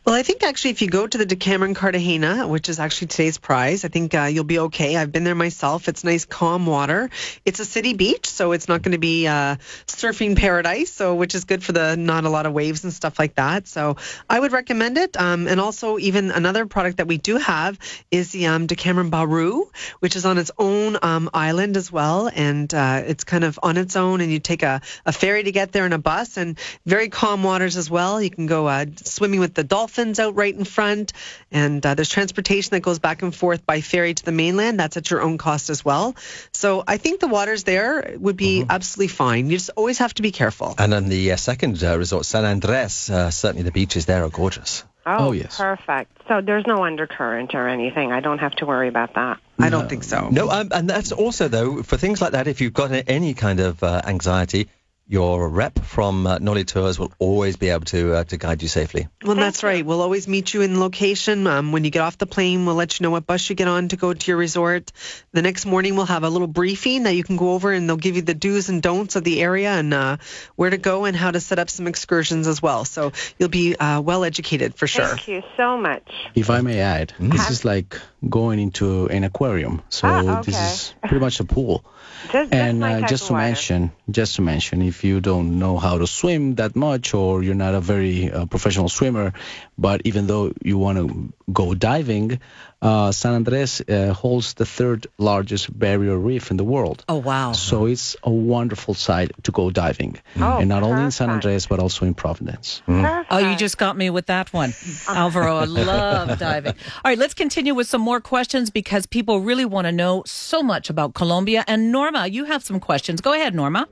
Well, 0.04 0.14
I 0.14 0.22
think 0.22 0.42
actually, 0.42 0.72
if 0.72 0.82
you 0.82 0.88
go 0.88 1.06
to 1.06 1.16
the 1.16 1.24
Decameron 1.24 1.72
Cartagena, 1.72 2.46
which 2.46 2.68
is 2.68 2.78
actually 2.78 3.06
today's 3.06 3.38
prize, 3.38 3.86
I 3.86 3.88
think 3.88 4.14
uh, 4.14 4.24
you'll 4.24 4.44
be 4.44 4.58
okay. 4.58 4.96
I've 4.96 5.10
been 5.10 5.24
there 5.24 5.34
myself. 5.34 5.88
It's 5.88 6.04
nice, 6.04 6.26
calm 6.26 6.66
water. 6.66 7.08
It's 7.46 7.58
a 7.58 7.64
city 7.64 7.94
beach, 7.94 8.26
so 8.26 8.52
it's 8.52 8.68
not 8.68 8.82
going 8.82 8.92
to 8.92 8.98
be 8.98 9.26
uh, 9.26 9.56
surfing 9.86 10.36
paradise, 10.36 10.92
so 10.92 11.14
which 11.14 11.34
is 11.34 11.44
good 11.44 11.64
for 11.64 11.72
the 11.72 11.96
not 11.96 12.24
a 12.24 12.28
lot 12.28 12.44
of 12.44 12.52
waves 12.52 12.84
and 12.84 12.92
stuff 12.92 13.18
like 13.18 13.36
that. 13.36 13.66
So 13.66 13.96
I 14.28 14.38
would 14.38 14.52
recommend 14.52 14.98
it. 14.98 15.16
Um, 15.16 15.48
and 15.48 15.58
also, 15.58 15.98
even 15.98 16.30
another 16.30 16.66
product 16.66 16.98
that 16.98 17.06
we 17.06 17.16
do 17.16 17.38
have 17.38 17.78
is 18.10 18.30
the 18.30 18.46
um, 18.48 18.66
Decameron 18.66 19.08
Baru, 19.08 19.70
which 20.00 20.16
is 20.16 20.26
on 20.26 20.36
its 20.36 20.50
own 20.58 20.98
um, 21.00 21.30
island 21.32 21.78
as 21.78 21.90
well, 21.90 22.28
and 22.28 22.72
uh, 22.74 23.02
it's 23.06 23.24
kind 23.24 23.44
of 23.44 23.58
on 23.62 23.78
its 23.78 23.96
own. 23.96 24.20
And 24.20 24.30
you 24.30 24.38
take 24.38 24.62
a, 24.62 24.82
a 25.06 25.12
ferry 25.12 25.44
to 25.44 25.52
get 25.52 25.72
there 25.72 25.86
and 25.86 25.94
a 25.94 25.98
bus, 25.98 26.36
and 26.36 26.58
very 26.84 27.08
calm 27.08 27.42
waters 27.42 27.78
as 27.78 27.90
well. 27.90 28.20
You 28.20 28.28
can 28.28 28.46
go 28.46 28.66
uh, 28.66 28.84
swimming 29.02 29.40
with 29.40 29.53
with 29.53 29.53
the 29.54 29.64
dolphins 29.64 30.18
out 30.18 30.34
right 30.34 30.54
in 30.54 30.64
front. 30.64 31.12
And 31.50 31.84
uh, 31.84 31.94
there's 31.94 32.08
transportation 32.08 32.70
that 32.70 32.80
goes 32.80 32.98
back 32.98 33.22
and 33.22 33.34
forth 33.34 33.64
by 33.66 33.80
ferry 33.80 34.14
to 34.14 34.24
the 34.24 34.32
mainland. 34.32 34.78
That's 34.78 34.96
at 34.96 35.10
your 35.10 35.22
own 35.22 35.38
cost 35.38 35.70
as 35.70 35.84
well. 35.84 36.16
So 36.52 36.84
I 36.86 36.96
think 36.96 37.20
the 37.20 37.28
waters 37.28 37.64
there 37.64 38.14
would 38.18 38.36
be 38.36 38.60
mm-hmm. 38.60 38.70
absolutely 38.70 39.08
fine. 39.08 39.50
You 39.50 39.56
just 39.56 39.70
always 39.76 39.98
have 39.98 40.14
to 40.14 40.22
be 40.22 40.32
careful. 40.32 40.74
And 40.78 40.92
then 40.92 41.08
the 41.08 41.32
uh, 41.32 41.36
second 41.36 41.82
uh, 41.82 41.98
resort, 41.98 42.26
San 42.26 42.44
Andres, 42.44 43.10
uh, 43.10 43.30
certainly 43.30 43.62
the 43.62 43.72
beaches 43.72 44.06
there 44.06 44.24
are 44.24 44.30
gorgeous. 44.30 44.84
Oh, 45.06 45.28
oh, 45.28 45.32
yes. 45.32 45.58
Perfect. 45.58 46.10
So 46.28 46.40
there's 46.40 46.66
no 46.66 46.82
undercurrent 46.82 47.54
or 47.54 47.68
anything. 47.68 48.10
I 48.10 48.20
don't 48.20 48.38
have 48.38 48.54
to 48.56 48.66
worry 48.66 48.88
about 48.88 49.14
that. 49.14 49.38
I 49.58 49.68
don't 49.68 49.88
think 49.88 50.02
so. 50.02 50.30
No, 50.30 50.48
um, 50.48 50.68
and 50.72 50.88
that's 50.88 51.12
also, 51.12 51.48
though, 51.48 51.82
for 51.82 51.98
things 51.98 52.22
like 52.22 52.32
that, 52.32 52.48
if 52.48 52.60
you've 52.60 52.72
got 52.72 52.90
any 53.06 53.34
kind 53.34 53.60
of 53.60 53.82
uh, 53.82 54.00
anxiety, 54.06 54.68
your 55.06 55.48
rep 55.48 55.78
from 55.80 56.26
uh, 56.26 56.38
Noli 56.38 56.64
Tours 56.64 56.98
will 56.98 57.12
always 57.18 57.56
be 57.56 57.68
able 57.68 57.84
to 57.86 58.14
uh, 58.14 58.24
to 58.24 58.36
guide 58.38 58.62
you 58.62 58.68
safely. 58.68 59.08
Well, 59.22 59.36
that's 59.36 59.62
right. 59.62 59.84
We'll 59.84 60.00
always 60.00 60.26
meet 60.26 60.54
you 60.54 60.62
in 60.62 60.80
location. 60.80 61.46
Um, 61.46 61.72
when 61.72 61.84
you 61.84 61.90
get 61.90 62.00
off 62.00 62.16
the 62.16 62.26
plane, 62.26 62.64
we'll 62.64 62.74
let 62.74 62.98
you 62.98 63.04
know 63.04 63.10
what 63.10 63.26
bus 63.26 63.48
you 63.50 63.56
get 63.56 63.68
on 63.68 63.88
to 63.88 63.96
go 63.96 64.14
to 64.14 64.30
your 64.30 64.38
resort. 64.38 64.92
The 65.32 65.42
next 65.42 65.66
morning, 65.66 65.96
we'll 65.96 66.06
have 66.06 66.24
a 66.24 66.30
little 66.30 66.46
briefing 66.46 67.02
that 67.02 67.14
you 67.14 67.22
can 67.22 67.36
go 67.36 67.52
over, 67.52 67.70
and 67.70 67.88
they'll 67.88 67.96
give 67.96 68.16
you 68.16 68.22
the 68.22 68.34
do's 68.34 68.70
and 68.70 68.82
don'ts 68.82 69.16
of 69.16 69.24
the 69.24 69.42
area 69.42 69.70
and 69.70 69.92
uh, 69.92 70.16
where 70.56 70.70
to 70.70 70.78
go 70.78 71.04
and 71.04 71.14
how 71.14 71.30
to 71.30 71.40
set 71.40 71.58
up 71.58 71.68
some 71.68 71.86
excursions 71.86 72.46
as 72.46 72.62
well. 72.62 72.86
So 72.86 73.12
you'll 73.38 73.50
be 73.50 73.76
uh, 73.76 74.00
well 74.00 74.24
educated 74.24 74.74
for 74.74 74.86
sure. 74.86 75.06
Thank 75.06 75.28
you 75.28 75.42
so 75.56 75.76
much. 75.76 76.10
If 76.34 76.48
I 76.48 76.62
may 76.62 76.80
add, 76.80 77.08
mm-hmm. 77.10 77.28
this 77.28 77.50
is 77.50 77.64
like 77.64 78.00
going 78.26 78.58
into 78.58 79.06
an 79.08 79.24
aquarium. 79.24 79.82
So 79.90 80.08
ah, 80.08 80.38
okay. 80.38 80.50
this 80.50 80.56
is 80.56 80.94
pretty 81.00 81.20
much 81.20 81.40
a 81.40 81.44
pool. 81.44 81.84
Just, 82.32 82.52
and 82.52 82.82
uh, 82.82 83.06
just 83.06 83.26
to 83.28 83.34
mention, 83.34 83.92
just 84.10 84.36
to 84.36 84.42
mention, 84.42 84.82
if 84.82 85.04
you 85.04 85.20
don't 85.20 85.58
know 85.58 85.78
how 85.78 85.98
to 85.98 86.06
swim 86.06 86.56
that 86.56 86.74
much, 86.74 87.14
or 87.14 87.42
you're 87.42 87.54
not 87.54 87.74
a 87.74 87.80
very 87.80 88.30
uh, 88.30 88.46
professional 88.46 88.88
swimmer, 88.88 89.32
but 89.78 90.02
even 90.04 90.26
though 90.26 90.52
you 90.62 90.78
want 90.78 90.98
to 90.98 91.32
go 91.52 91.74
diving, 91.74 92.40
uh, 92.84 93.12
San 93.12 93.34
Andres 93.34 93.80
uh, 93.80 94.12
holds 94.12 94.54
the 94.54 94.66
third 94.66 95.06
largest 95.16 95.76
barrier 95.76 96.18
reef 96.18 96.50
in 96.50 96.58
the 96.58 96.64
world. 96.64 97.02
Oh, 97.08 97.16
wow. 97.16 97.52
So 97.52 97.86
it's 97.86 98.14
a 98.22 98.30
wonderful 98.30 98.92
site 98.92 99.32
to 99.44 99.52
go 99.52 99.70
diving. 99.70 100.18
Oh, 100.36 100.58
and 100.58 100.68
not 100.68 100.82
perfect. 100.82 100.92
only 100.92 101.04
in 101.04 101.10
San 101.10 101.30
Andres, 101.30 101.66
but 101.66 101.80
also 101.80 102.04
in 102.04 102.12
Providence. 102.12 102.82
Mm. 102.86 103.24
Oh, 103.30 103.38
you 103.38 103.56
just 103.56 103.78
got 103.78 103.96
me 103.96 104.10
with 104.10 104.26
that 104.26 104.52
one. 104.52 104.74
Alvaro, 105.08 105.56
I 105.56 105.64
love 105.64 106.38
diving. 106.38 106.74
All 106.74 107.10
right, 107.10 107.18
let's 107.18 107.34
continue 107.34 107.74
with 107.74 107.86
some 107.86 108.02
more 108.02 108.20
questions 108.20 108.68
because 108.68 109.06
people 109.06 109.40
really 109.40 109.64
want 109.64 109.86
to 109.86 109.92
know 109.92 110.22
so 110.26 110.62
much 110.62 110.90
about 110.90 111.14
Colombia. 111.14 111.64
And 111.66 111.90
Norma, 111.90 112.26
you 112.26 112.44
have 112.44 112.62
some 112.62 112.80
questions. 112.80 113.22
Go 113.22 113.32
ahead, 113.32 113.54
Norma. 113.54 113.88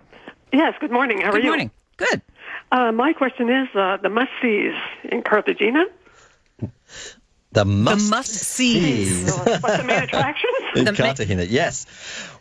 Yes, 0.52 0.74
good 0.80 0.90
morning. 0.90 1.22
How 1.22 1.30
good 1.30 1.36
are 1.36 1.38
you? 1.38 1.42
Good 1.44 1.48
morning. 1.48 1.70
Good. 1.96 2.22
Uh, 2.70 2.92
my 2.92 3.14
question 3.14 3.48
is 3.48 3.68
uh, 3.74 3.96
the 4.02 4.10
must 4.10 4.30
sees 4.42 4.74
in 5.04 5.22
Cartagena. 5.22 5.84
The 7.52 7.64
must, 7.66 8.06
the 8.06 8.10
must 8.16 8.30
sees. 8.34 9.24
What's 9.36 9.60
the 9.76 9.84
main 9.84 10.02
attractions? 10.08 10.52
In 10.74 10.84
The 10.86 10.92
ma- 10.92 10.96
Cartagena, 10.96 11.42
yes. 11.44 11.84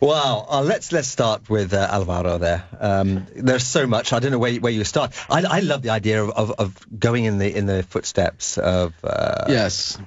Wow. 0.00 0.46
Uh, 0.48 0.62
let's 0.62 0.90
let's 0.90 1.08
start 1.08 1.50
with 1.50 1.74
uh, 1.74 1.86
Alvaro 1.90 2.38
there. 2.38 2.64
Um, 2.80 3.26
there's 3.36 3.64
so 3.66 3.86
much. 3.86 4.12
I 4.14 4.20
don't 4.20 4.30
know 4.32 4.38
where 4.38 4.54
where 4.54 4.72
you 4.72 4.84
start. 4.84 5.12
I, 5.28 5.42
I 5.44 5.60
love 5.60 5.82
the 5.82 5.90
idea 5.90 6.22
of, 6.24 6.30
of, 6.30 6.50
of 6.52 6.98
going 6.98 7.24
in 7.26 7.36
the 7.38 7.54
in 7.54 7.66
the 7.66 7.82
footsteps 7.82 8.56
of. 8.58 8.94
Uh, 9.04 9.44
Yes. 9.48 9.98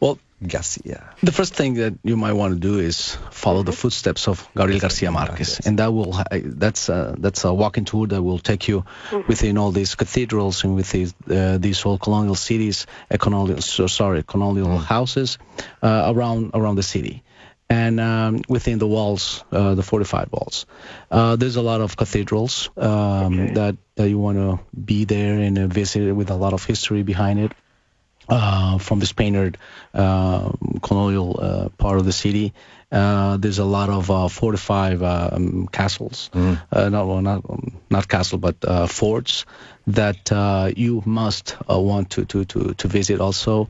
Well, 0.00 0.18
Garcia. 0.48 1.14
The 1.22 1.32
first 1.32 1.54
thing 1.54 1.74
that 1.74 1.94
you 2.02 2.16
might 2.16 2.32
want 2.32 2.54
to 2.54 2.60
do 2.60 2.78
is 2.78 3.16
follow 3.30 3.62
the 3.62 3.72
footsteps 3.72 4.28
of 4.28 4.48
Gabriel 4.56 4.80
Garcia 4.80 5.10
Marquez, 5.10 5.60
and 5.66 5.78
that 5.78 5.92
will 5.92 6.16
that's 6.30 6.88
a, 6.88 7.14
that's 7.18 7.44
a 7.44 7.52
walking 7.54 7.84
tour 7.84 8.06
that 8.06 8.22
will 8.22 8.38
take 8.38 8.68
you 8.68 8.84
within 9.26 9.58
all 9.58 9.70
these 9.70 9.94
cathedrals 9.94 10.64
and 10.64 10.74
with 10.74 10.90
these 10.90 11.14
uh, 11.30 11.58
these 11.58 11.84
old 11.84 12.00
colonial 12.00 12.34
cities, 12.34 12.86
colonial 13.18 13.60
so, 13.60 13.86
sorry 13.86 14.22
colonial 14.22 14.78
houses 14.78 15.38
uh, 15.82 16.12
around 16.14 16.50
around 16.54 16.76
the 16.76 16.82
city. 16.82 17.22
And 17.70 18.00
um, 18.00 18.42
within 18.48 18.78
the 18.78 18.86
walls, 18.86 19.44
uh, 19.50 19.74
the 19.74 19.82
fortified 19.82 20.28
walls, 20.30 20.66
uh, 21.10 21.36
there's 21.36 21.56
a 21.56 21.62
lot 21.62 21.80
of 21.80 21.96
cathedrals 21.96 22.68
um, 22.76 23.40
Okay. 23.40 23.54
that, 23.54 23.76
that 23.94 24.08
you 24.10 24.18
want 24.18 24.36
to 24.36 24.60
be 24.78 25.06
there 25.06 25.38
and 25.38 25.58
uh, 25.58 25.66
visit 25.68 26.12
with 26.12 26.30
a 26.30 26.34
lot 26.34 26.52
of 26.52 26.62
history 26.66 27.02
behind 27.02 27.40
it 27.40 27.52
uh, 28.32 28.78
from 28.78 28.98
the 28.98 29.06
Spaniard 29.06 29.58
uh, 29.92 30.52
colonial 30.82 31.38
uh, 31.38 31.68
part 31.68 31.98
of 31.98 32.04
the 32.06 32.12
city. 32.12 32.54
Uh, 32.90 33.36
there's 33.36 33.58
a 33.58 33.64
lot 33.64 33.88
of 33.88 34.10
uh, 34.10 34.28
fortified 34.28 35.02
um, 35.02 35.66
castles, 35.66 36.30
uh, 36.70 36.88
not 36.88 37.06
well, 37.06 37.22
not 37.22 37.44
um, 37.48 37.80
not 37.90 38.08
castle, 38.08 38.38
but 38.38 38.56
uh, 38.64 38.86
forts 38.86 39.44
that 39.86 40.30
uh, 40.32 40.70
you 40.74 41.02
must 41.04 41.56
uh, 41.70 41.78
want 41.78 42.10
to, 42.10 42.24
to, 42.24 42.44
to, 42.44 42.74
to 42.74 42.88
visit 42.88 43.20
also. 43.20 43.68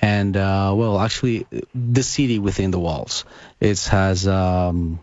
And 0.00 0.36
uh, 0.36 0.74
well, 0.76 0.98
actually, 0.98 1.46
the 1.74 2.02
city 2.02 2.38
within 2.38 2.70
the 2.70 2.80
walls, 2.80 3.24
it 3.60 3.78
has 3.86 4.26
um, 4.26 5.00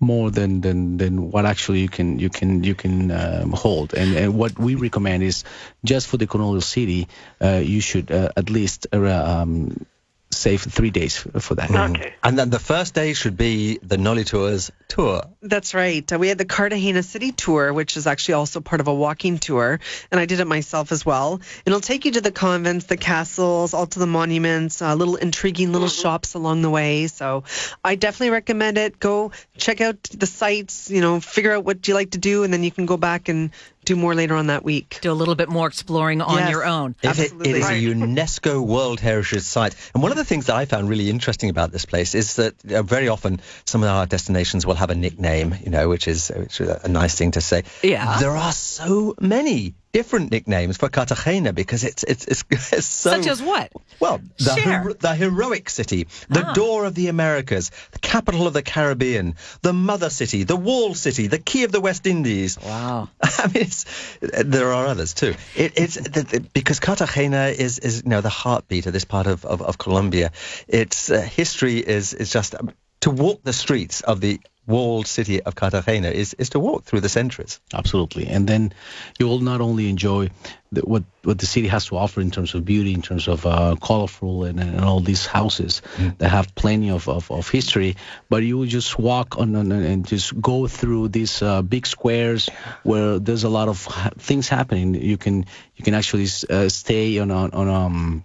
more 0.00 0.30
than, 0.30 0.62
than, 0.62 0.96
than 0.96 1.30
what 1.30 1.44
actually 1.44 1.80
you 1.80 1.88
can 1.88 2.18
you 2.18 2.30
can 2.30 2.64
you 2.64 2.74
can 2.74 3.10
um, 3.10 3.52
hold. 3.52 3.92
And, 3.94 4.16
and 4.16 4.34
what 4.34 4.58
we 4.58 4.74
recommend 4.74 5.22
is 5.22 5.44
just 5.84 6.08
for 6.08 6.16
the 6.16 6.26
colonial 6.26 6.62
city, 6.62 7.06
uh, 7.40 7.60
you 7.62 7.80
should 7.80 8.10
uh, 8.10 8.30
at 8.36 8.48
least 8.48 8.86
uh, 8.92 8.98
um, 8.98 9.86
save 10.32 10.62
three 10.62 10.90
days 10.90 11.16
for 11.16 11.54
that. 11.56 11.70
Okay. 11.70 12.14
And 12.22 12.38
then 12.38 12.50
the 12.50 12.58
first 12.58 12.94
day 12.94 13.12
should 13.14 13.36
be 13.36 13.78
the 13.78 13.98
Noli 13.98 14.24
Tours 14.24 14.70
tour. 14.88 15.22
That's 15.42 15.74
right. 15.74 16.10
Uh, 16.12 16.18
we 16.18 16.28
had 16.28 16.38
the 16.38 16.44
Cartagena 16.44 17.02
City 17.02 17.32
Tour, 17.32 17.72
which 17.72 17.96
is 17.96 18.06
actually 18.06 18.34
also 18.34 18.60
part 18.60 18.80
of 18.80 18.88
a 18.88 18.94
walking 18.94 19.38
tour, 19.38 19.80
and 20.10 20.20
I 20.20 20.26
did 20.26 20.40
it 20.40 20.46
myself 20.46 20.92
as 20.92 21.04
well. 21.04 21.40
It'll 21.66 21.80
take 21.80 22.04
you 22.04 22.12
to 22.12 22.20
the 22.20 22.30
convents, 22.30 22.86
the 22.86 22.96
castles, 22.96 23.74
all 23.74 23.86
to 23.86 23.98
the 23.98 24.06
monuments, 24.06 24.82
uh, 24.82 24.94
little 24.94 25.16
intriguing 25.16 25.72
little 25.72 25.88
shops 25.88 26.34
along 26.34 26.62
the 26.62 26.70
way. 26.70 27.08
So 27.08 27.44
I 27.84 27.96
definitely 27.96 28.30
recommend 28.30 28.78
it. 28.78 29.00
Go 29.00 29.32
check 29.56 29.80
out 29.80 30.02
the 30.04 30.26
sites, 30.26 30.90
you 30.90 31.00
know, 31.00 31.20
figure 31.20 31.52
out 31.52 31.64
what 31.64 31.86
you 31.88 31.94
like 31.94 32.12
to 32.12 32.18
do, 32.18 32.44
and 32.44 32.52
then 32.52 32.62
you 32.62 32.70
can 32.70 32.86
go 32.86 32.96
back 32.96 33.28
and 33.28 33.50
do 33.84 33.96
more 33.96 34.14
later 34.14 34.34
on 34.34 34.48
that 34.48 34.64
week. 34.64 34.98
Do 35.00 35.10
a 35.10 35.14
little 35.14 35.34
bit 35.34 35.48
more 35.48 35.66
exploring 35.66 36.20
on 36.20 36.38
Yes. 36.38 36.50
your 36.50 36.64
own. 36.64 36.94
It, 37.02 37.06
it 37.06 37.08
Absolutely. 37.20 37.50
is 37.60 37.68
a 37.68 37.72
UNESCO 37.72 38.64
World 38.66 39.00
Heritage 39.00 39.42
Site. 39.42 39.74
And 39.94 40.02
one 40.02 40.12
of 40.12 40.18
the 40.18 40.24
things 40.24 40.46
that 40.46 40.56
I 40.56 40.64
found 40.64 40.88
really 40.88 41.08
interesting 41.10 41.50
about 41.50 41.72
this 41.72 41.84
place 41.86 42.14
is 42.14 42.36
that 42.36 42.54
uh, 42.70 42.82
very 42.82 43.08
often 43.08 43.40
some 43.64 43.82
of 43.82 43.88
our 43.88 44.06
destinations 44.06 44.66
will 44.66 44.74
have 44.74 44.90
a 44.90 44.94
nickname, 44.94 45.54
you 45.64 45.70
know, 45.70 45.88
which 45.88 46.08
is, 46.08 46.30
which 46.34 46.60
is 46.60 46.68
a 46.68 46.88
nice 46.88 47.14
thing 47.14 47.32
to 47.32 47.40
say. 47.40 47.64
Yeah. 47.82 48.18
There 48.20 48.36
are 48.36 48.52
so 48.52 49.14
many 49.20 49.74
different 49.92 50.30
nicknames 50.30 50.76
for 50.76 50.88
Cartagena 50.88 51.52
because 51.52 51.84
it's 51.84 52.04
it's 52.04 52.24
it's, 52.26 52.44
it's 52.50 52.86
so 52.86 53.10
Such 53.10 53.26
as 53.26 53.42
what? 53.42 53.72
well 53.98 54.20
the 54.38 54.54
hero- 54.54 54.94
the 54.94 55.14
heroic 55.14 55.68
city, 55.68 56.06
the 56.28 56.44
Ah. 56.46 56.52
door 56.52 56.84
of 56.84 56.94
the 56.94 57.08
Americas, 57.08 57.70
the 57.92 57.98
capital 57.98 58.46
of 58.46 58.52
the 58.52 58.62
Caribbean, 58.62 59.34
the 59.62 59.72
mother 59.72 60.10
city, 60.10 60.44
the 60.44 60.56
wall 60.56 60.94
city, 60.94 61.26
the 61.26 61.38
key 61.38 61.64
of 61.64 61.72
the 61.72 61.80
West 61.80 62.06
Indies. 62.06 62.58
Wow. 62.64 63.08
I 63.22 63.46
mean, 63.48 63.62
it's, 63.64 63.84
there 64.20 64.72
are 64.72 64.86
others 64.86 65.14
too. 65.14 65.34
It, 65.56 65.72
it's 65.76 65.94
the, 65.96 66.22
the, 66.22 66.40
because 66.54 66.80
Cartagena 66.80 67.46
is, 67.48 67.78
is 67.78 68.02
you 68.04 68.10
know 68.10 68.20
the 68.20 68.28
heartbeat 68.30 68.86
of 68.86 68.92
this 68.92 69.04
part 69.04 69.26
of, 69.26 69.44
of, 69.44 69.60
of 69.62 69.76
Colombia. 69.78 70.30
Its 70.68 71.10
uh, 71.10 71.20
history 71.20 71.78
is 71.78 72.14
is 72.14 72.30
just 72.32 72.54
um, 72.54 72.70
to 73.00 73.10
walk 73.10 73.42
the 73.42 73.52
streets 73.52 74.02
of 74.02 74.20
the 74.20 74.40
walled 74.66 75.06
city 75.06 75.42
of 75.42 75.54
Cartagena 75.54 76.08
is, 76.08 76.34
is 76.34 76.50
to 76.50 76.60
walk 76.60 76.84
through 76.84 77.00
the 77.00 77.08
centuries. 77.08 77.60
Absolutely, 77.74 78.26
and 78.26 78.46
then 78.46 78.72
you 79.18 79.26
will 79.26 79.40
not 79.40 79.60
only 79.60 79.88
enjoy 79.88 80.30
the, 80.72 80.82
what 80.82 81.02
what 81.22 81.38
the 81.38 81.46
city 81.46 81.68
has 81.68 81.86
to 81.86 81.96
offer 81.96 82.20
in 82.20 82.30
terms 82.30 82.54
of 82.54 82.64
beauty, 82.64 82.94
in 82.94 83.02
terms 83.02 83.28
of 83.28 83.44
uh, 83.44 83.76
colorful 83.80 84.44
and, 84.44 84.60
and 84.60 84.80
all 84.80 85.00
these 85.00 85.26
houses 85.26 85.82
that 86.18 86.28
have 86.30 86.54
plenty 86.54 86.90
of, 86.90 87.08
of, 87.08 87.30
of 87.30 87.48
history, 87.48 87.96
but 88.30 88.42
you 88.42 88.56
will 88.56 88.66
just 88.66 88.98
walk 88.98 89.38
on, 89.38 89.54
on 89.56 89.70
and 89.72 90.06
just 90.06 90.40
go 90.40 90.66
through 90.66 91.08
these 91.08 91.42
uh, 91.42 91.60
big 91.62 91.86
squares 91.86 92.48
where 92.84 93.18
there's 93.18 93.44
a 93.44 93.48
lot 93.48 93.68
of 93.68 93.84
ha- 93.84 94.10
things 94.18 94.48
happening. 94.48 94.94
You 94.94 95.18
can 95.18 95.46
you 95.76 95.84
can 95.84 95.94
actually 95.94 96.28
uh, 96.48 96.68
stay 96.68 97.18
on 97.18 97.30
a, 97.30 97.50
on 97.50 97.68
um 97.68 98.24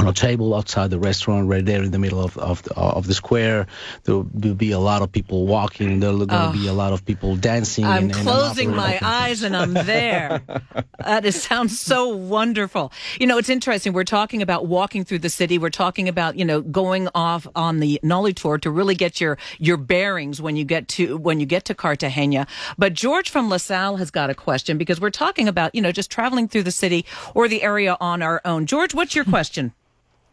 on 0.00 0.08
a 0.08 0.12
table 0.12 0.54
outside 0.54 0.90
the 0.90 0.98
restaurant 0.98 1.48
right 1.48 1.64
there 1.64 1.82
in 1.82 1.90
the 1.90 1.98
middle 1.98 2.22
of 2.24 2.36
of 2.38 2.62
the, 2.62 2.74
of 2.74 3.06
the 3.06 3.14
square 3.14 3.66
there 4.04 4.16
will 4.16 4.54
be 4.54 4.72
a 4.72 4.78
lot 4.78 5.02
of 5.02 5.12
people 5.12 5.46
walking 5.46 6.00
there'll 6.00 6.20
going 6.30 6.52
to 6.52 6.58
be 6.58 6.66
a 6.68 6.72
oh. 6.72 6.74
lot 6.74 6.92
of 6.92 7.04
people 7.04 7.36
dancing 7.36 7.84
I'm 7.84 8.04
and, 8.04 8.16
and 8.16 8.22
closing 8.22 8.74
my 8.74 8.98
eyes 9.02 9.42
and 9.42 9.56
I'm 9.56 9.74
there. 9.74 10.42
that 10.98 11.24
is, 11.24 11.42
sounds 11.42 11.78
so 11.78 12.08
wonderful. 12.08 12.92
You 13.18 13.26
know, 13.26 13.38
it's 13.38 13.48
interesting. 13.48 13.92
We're 13.92 14.04
talking 14.04 14.42
about 14.42 14.66
walking 14.66 15.04
through 15.04 15.20
the 15.20 15.28
city. 15.28 15.58
We're 15.58 15.70
talking 15.70 16.08
about, 16.08 16.36
you 16.36 16.44
know, 16.44 16.60
going 16.60 17.08
off 17.14 17.46
on 17.54 17.80
the 17.80 18.00
Noli 18.02 18.32
tour 18.32 18.58
to 18.58 18.70
really 18.70 18.94
get 18.94 19.20
your, 19.20 19.38
your 19.58 19.76
bearings 19.76 20.40
when 20.40 20.56
you 20.56 20.64
get 20.64 20.88
to, 20.88 21.18
when 21.18 21.40
you 21.40 21.46
get 21.46 21.64
to 21.66 21.74
Cartagena. 21.74 22.46
But 22.78 22.94
George 22.94 23.30
from 23.30 23.48
LaSalle 23.48 23.96
has 23.96 24.10
got 24.10 24.30
a 24.30 24.34
question 24.34 24.78
because 24.78 25.00
we're 25.00 25.10
talking 25.10 25.48
about, 25.48 25.74
you 25.74 25.82
know, 25.82 25.92
just 25.92 26.10
traveling 26.10 26.48
through 26.48 26.64
the 26.64 26.70
city 26.70 27.04
or 27.34 27.48
the 27.48 27.62
area 27.62 27.96
on 28.00 28.22
our 28.22 28.40
own. 28.44 28.66
George, 28.66 28.94
what's 28.94 29.14
your 29.14 29.24
question? 29.24 29.72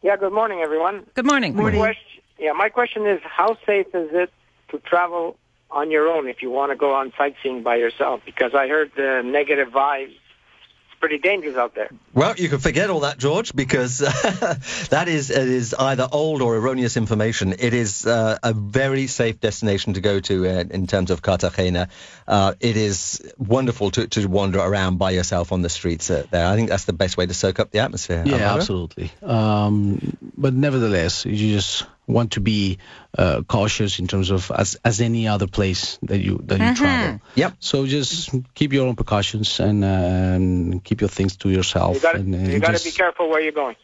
Yeah, 0.02 0.16
good 0.18 0.34
morning, 0.34 0.60
everyone. 0.60 1.06
Good 1.16 1.26
morning. 1.26 1.56
My 1.56 1.72
question, 1.72 2.22
yeah, 2.38 2.52
my 2.54 2.70
question 2.70 3.08
is 3.08 3.20
how 3.24 3.58
safe 3.66 3.88
is 3.94 4.10
it 4.12 4.32
to 4.70 4.80
travel 4.80 5.38
on 5.72 5.92
your 5.92 6.08
own 6.08 6.28
if 6.28 6.42
you 6.42 6.52
want 6.52 6.72
to 6.72 6.76
go 6.76 6.94
on 6.94 7.12
sightseeing 7.18 7.64
by 7.64 7.78
yourself? 7.78 8.22
Because 8.26 8.54
I 8.54 8.68
heard 8.68 8.92
the 8.96 9.22
negative 9.26 9.70
vibes 9.70 10.14
pretty 11.00 11.18
dangerous 11.18 11.56
out 11.56 11.76
there. 11.76 11.90
Well, 12.14 12.36
you 12.38 12.50
can 12.50 12.60
forget 12.60 12.90
all 12.90 13.02
that, 13.02 13.18
George, 13.18 13.54
because 13.56 13.98
that 14.90 15.06
is 15.08 15.30
it 15.30 15.48
is 15.48 15.74
either 15.74 16.08
old 16.12 16.42
or 16.42 16.56
erroneous 16.56 16.98
information. 16.98 17.54
It 17.54 17.74
is 17.74 18.06
uh, 18.06 18.38
a 18.42 18.54
very 18.54 19.08
safe 19.08 19.40
destination 19.40 19.94
to 19.94 20.02
go 20.02 20.20
to 20.20 20.48
uh, 20.48 20.64
in 20.70 20.88
terms 20.88 21.12
of 21.12 21.22
Cartagena. 21.22 21.90
Uh, 22.28 22.54
it 22.60 22.78
is 22.78 23.34
wonderful 23.38 23.92
to, 23.92 24.08
to 24.08 24.28
wander 24.28 24.60
around 24.60 24.98
by 24.98 25.12
yourself 25.12 25.52
on 25.52 25.62
the 25.62 25.70
streets 25.70 26.10
uh, 26.10 26.26
there. 26.32 26.48
I 26.48 26.56
think 26.56 26.70
that's 26.70 26.86
the 26.86 26.94
best 26.94 27.18
way 27.18 27.26
to 27.26 27.34
soak 27.34 27.60
up 27.60 27.72
the 27.72 27.80
atmosphere. 27.80 28.24
Yeah, 28.26 28.34
Alvaro? 28.34 28.58
absolutely. 28.58 29.12
Um, 29.22 30.18
but 30.38 30.54
nevertheless, 30.54 31.26
you 31.26 31.56
just 31.56 31.86
want 32.08 32.32
to 32.32 32.40
be 32.40 32.78
uh, 33.18 33.42
cautious 33.44 34.00
in 34.00 34.08
terms 34.08 34.32
of 34.32 34.50
as 34.52 34.78
as 34.84 35.02
any 35.02 35.28
other 35.28 35.48
place 35.48 36.00
that 36.04 36.20
you 36.20 36.40
that 36.46 36.60
you 36.60 36.76
travel. 36.76 37.20
Yep. 37.36 37.54
So 37.60 37.86
just 37.86 38.32
keep 38.56 38.74
your 38.74 38.88
own 38.88 38.96
precautions 38.96 39.60
and, 39.60 39.84
uh, 39.84 39.88
and 39.88 40.84
keep 40.84 41.02
your 41.02 41.10
things 41.10 41.36
to 41.38 41.50
yourself. 41.50 41.96
You 41.96 42.02
got 42.02 42.12
to 42.14 42.20
and, 42.20 42.34
and 42.34 42.48
you 42.48 42.60
got 42.60 42.68
to 42.68 42.74
just- 42.74 42.86
be 42.86 42.92
careful 42.92 43.30
where 43.30 43.42
you're 43.42 43.52
going. 43.52 43.76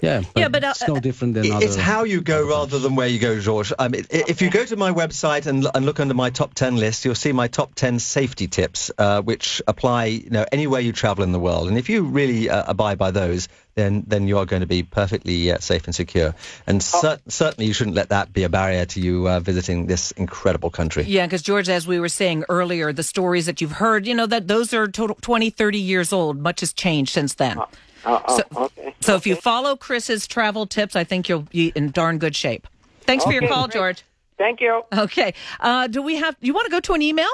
Yeah, 0.00 0.22
but, 0.32 0.40
Yeah, 0.40 0.48
but, 0.48 0.62
uh, 0.64 0.70
it's 0.70 0.86
no 0.86 1.00
different 1.00 1.34
than 1.34 1.50
other. 1.50 1.64
It's 1.64 1.74
how 1.74 2.04
you 2.04 2.20
go 2.20 2.46
rather 2.46 2.78
than 2.78 2.94
where 2.94 3.08
you 3.08 3.18
go, 3.18 3.40
George. 3.40 3.72
I 3.78 3.88
mean, 3.88 4.04
i- 4.12 4.24
if 4.28 4.40
you 4.40 4.48
go 4.48 4.64
to 4.64 4.76
my 4.76 4.92
website 4.92 5.46
and, 5.46 5.66
and 5.74 5.84
look 5.84 5.98
under 5.98 6.14
my 6.14 6.30
top 6.30 6.54
10 6.54 6.76
list, 6.76 7.04
you'll 7.04 7.16
see 7.16 7.32
my 7.32 7.48
top 7.48 7.74
10 7.74 7.98
safety 7.98 8.46
tips, 8.46 8.92
uh, 8.96 9.22
which 9.22 9.60
apply 9.66 10.04
you 10.06 10.30
know, 10.30 10.44
anywhere 10.52 10.80
you 10.80 10.92
travel 10.92 11.24
in 11.24 11.32
the 11.32 11.40
world. 11.40 11.68
And 11.68 11.76
if 11.76 11.88
you 11.88 12.04
really 12.04 12.48
uh, 12.48 12.62
abide 12.68 12.96
by 12.98 13.10
those, 13.10 13.48
then, 13.74 14.04
then 14.06 14.28
you 14.28 14.38
are 14.38 14.46
going 14.46 14.60
to 14.60 14.66
be 14.66 14.84
perfectly 14.84 15.50
uh, 15.50 15.58
safe 15.58 15.84
and 15.86 15.94
secure. 15.94 16.32
And 16.68 16.80
cer- 16.82 17.18
certainly 17.28 17.66
you 17.66 17.72
shouldn't 17.72 17.96
let 17.96 18.10
that 18.10 18.32
be 18.32 18.44
a 18.44 18.48
barrier 18.48 18.84
to 18.86 19.00
you 19.00 19.28
uh, 19.28 19.40
visiting 19.40 19.86
this 19.86 20.12
incredible 20.12 20.70
country. 20.70 21.04
Yeah, 21.04 21.26
because 21.26 21.42
George, 21.42 21.68
as 21.68 21.88
we 21.88 21.98
were 21.98 22.08
saying 22.08 22.44
earlier, 22.48 22.92
the 22.92 23.02
stories 23.02 23.46
that 23.46 23.60
you've 23.60 23.72
heard, 23.72 24.06
you 24.06 24.14
know, 24.14 24.26
that 24.26 24.46
those 24.46 24.72
are 24.74 24.86
total 24.86 25.16
20, 25.20 25.50
30 25.50 25.78
years 25.78 26.12
old. 26.12 26.38
Much 26.40 26.60
has 26.60 26.72
changed 26.72 27.12
since 27.12 27.34
then. 27.34 27.58
Uh, 28.04 28.20
uh, 28.56 28.68
So, 29.08 29.14
okay. 29.14 29.20
if 29.20 29.26
you 29.26 29.36
follow 29.36 29.74
Chris's 29.74 30.26
travel 30.26 30.66
tips, 30.66 30.94
I 30.94 31.02
think 31.02 31.30
you'll 31.30 31.40
be 31.40 31.72
in 31.74 31.92
darn 31.92 32.18
good 32.18 32.36
shape. 32.36 32.68
Thanks 33.00 33.24
for 33.24 33.32
your 33.32 33.48
call, 33.48 33.64
great. 33.64 33.72
George. 33.72 34.04
Thank 34.36 34.60
you. 34.60 34.82
Okay. 34.92 35.32
Uh, 35.58 35.86
do 35.86 36.02
we 36.02 36.16
have, 36.16 36.38
do 36.38 36.46
you 36.46 36.52
want 36.52 36.66
to 36.66 36.70
go 36.70 36.80
to 36.80 36.92
an 36.92 37.00
email? 37.00 37.30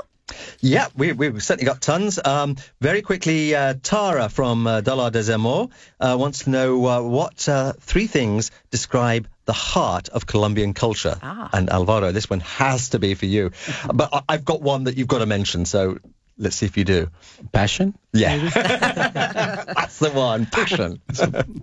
Yeah, 0.60 0.86
we, 0.96 1.10
we've 1.10 1.42
certainly 1.42 1.66
got 1.66 1.80
tons. 1.80 2.20
Um, 2.24 2.58
very 2.80 3.02
quickly, 3.02 3.56
uh, 3.56 3.74
Tara 3.82 4.28
from 4.28 4.68
uh, 4.68 4.82
Dollard-des-Ormeaux 4.82 5.70
uh, 5.98 6.16
wants 6.16 6.44
to 6.44 6.50
know 6.50 6.86
uh, 6.86 7.02
what 7.02 7.48
uh, 7.48 7.72
three 7.80 8.06
things 8.06 8.52
describe 8.70 9.26
the 9.44 9.52
heart 9.52 10.08
of 10.10 10.26
Colombian 10.26 10.74
culture. 10.74 11.18
Ah. 11.20 11.50
And 11.52 11.70
Alvaro, 11.70 12.12
this 12.12 12.30
one 12.30 12.38
has 12.40 12.90
to 12.90 13.00
be 13.00 13.14
for 13.14 13.26
you. 13.26 13.50
but 13.92 14.10
I, 14.12 14.22
I've 14.28 14.44
got 14.44 14.62
one 14.62 14.84
that 14.84 14.96
you've 14.96 15.08
got 15.08 15.18
to 15.18 15.26
mention, 15.26 15.64
so 15.64 15.98
let's 16.38 16.56
see 16.56 16.66
if 16.66 16.76
you 16.76 16.84
do. 16.84 17.10
passion. 17.52 17.94
Yeah, 18.12 18.48
that's 18.54 19.98
the 19.98 20.10
one. 20.10 20.46
Passion. 20.46 21.00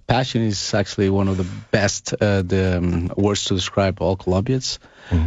Passion 0.08 0.42
is 0.42 0.74
actually 0.74 1.10
one 1.10 1.28
of 1.28 1.38
the 1.38 1.48
best 1.72 2.13
uh, 2.13 2.42
the 2.42 2.78
um, 2.78 3.12
words 3.16 3.46
to 3.46 3.56
describe 3.56 4.01
all 4.01 4.16
Colombians. 4.16 4.80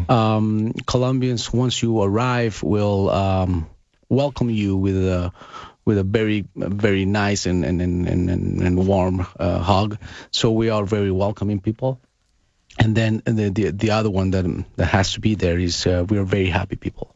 Um, 0.09 0.73
Colombians, 0.87 1.53
once 1.53 1.83
you 1.83 2.03
arrive, 2.03 2.63
will 2.63 3.11
um, 3.11 3.69
welcome 4.09 4.51
you 4.51 4.77
with 4.77 4.97
a 4.97 5.33
with 5.85 5.99
a 5.99 6.05
very 6.05 6.47
very 6.57 7.05
nice 7.05 7.47
and 7.47 7.65
and 7.65 7.83
and, 7.83 8.09
and, 8.09 8.63
and 8.63 8.87
warm 8.87 9.27
uh, 9.39 9.59
hug. 9.59 9.99
So 10.31 10.51
we 10.53 10.71
are 10.71 10.85
very 10.85 11.11
welcoming 11.11 11.61
people. 11.61 12.01
And 12.79 12.97
then 12.97 13.23
the 13.25 13.51
the, 13.51 13.71
the 13.71 13.91
other 13.91 14.11
one 14.11 14.31
that 14.33 14.47
that 14.77 14.87
has 14.87 15.13
to 15.15 15.21
be 15.21 15.35
there 15.35 15.59
is 15.59 15.87
uh, 15.87 16.05
we 16.09 16.19
are 16.19 16.25
very 16.25 16.47
happy 16.49 16.77
people. 16.77 17.13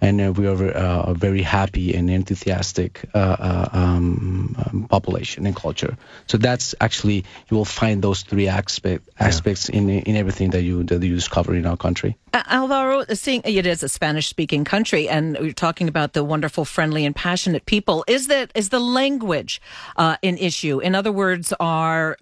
And 0.00 0.20
uh, 0.20 0.32
we 0.32 0.46
are 0.46 0.76
uh, 0.76 1.12
a 1.12 1.14
very 1.14 1.42
happy 1.42 1.94
and 1.94 2.10
enthusiastic 2.10 3.04
uh, 3.14 3.18
uh, 3.18 3.68
um, 3.72 4.56
um, 4.58 4.86
population 4.88 5.46
and 5.46 5.56
culture. 5.56 5.96
So 6.26 6.38
that's 6.38 6.74
actually 6.80 7.24
you 7.50 7.56
will 7.56 7.64
find 7.64 8.02
those 8.02 8.22
three 8.22 8.48
aspect, 8.48 9.08
aspects 9.18 9.68
in 9.68 9.88
in 9.90 10.16
everything 10.16 10.50
that 10.50 10.62
you 10.62 10.84
that 10.84 11.02
you 11.02 11.14
discover 11.14 11.54
in 11.54 11.66
our 11.66 11.76
country. 11.76 12.16
Uh, 12.32 12.42
Alvaro, 12.46 13.04
seeing 13.14 13.42
it 13.44 13.66
is 13.66 13.82
a 13.82 13.88
Spanish-speaking 13.88 14.64
country, 14.64 15.08
and 15.08 15.36
we're 15.40 15.52
talking 15.52 15.88
about 15.88 16.12
the 16.12 16.24
wonderful, 16.24 16.64
friendly, 16.64 17.04
and 17.04 17.14
passionate 17.14 17.66
people. 17.66 18.04
Is 18.08 18.26
that 18.28 18.50
is 18.54 18.68
the 18.68 18.80
language 18.80 19.60
uh, 19.96 20.16
an 20.22 20.38
issue? 20.38 20.80
In 20.80 20.94
other 20.94 21.12
words, 21.12 21.52
are 21.60 22.16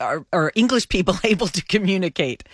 are, 0.00 0.26
are 0.32 0.52
English 0.54 0.88
people 0.88 1.14
able 1.24 1.48
to 1.48 1.62
communicate? 1.62 2.44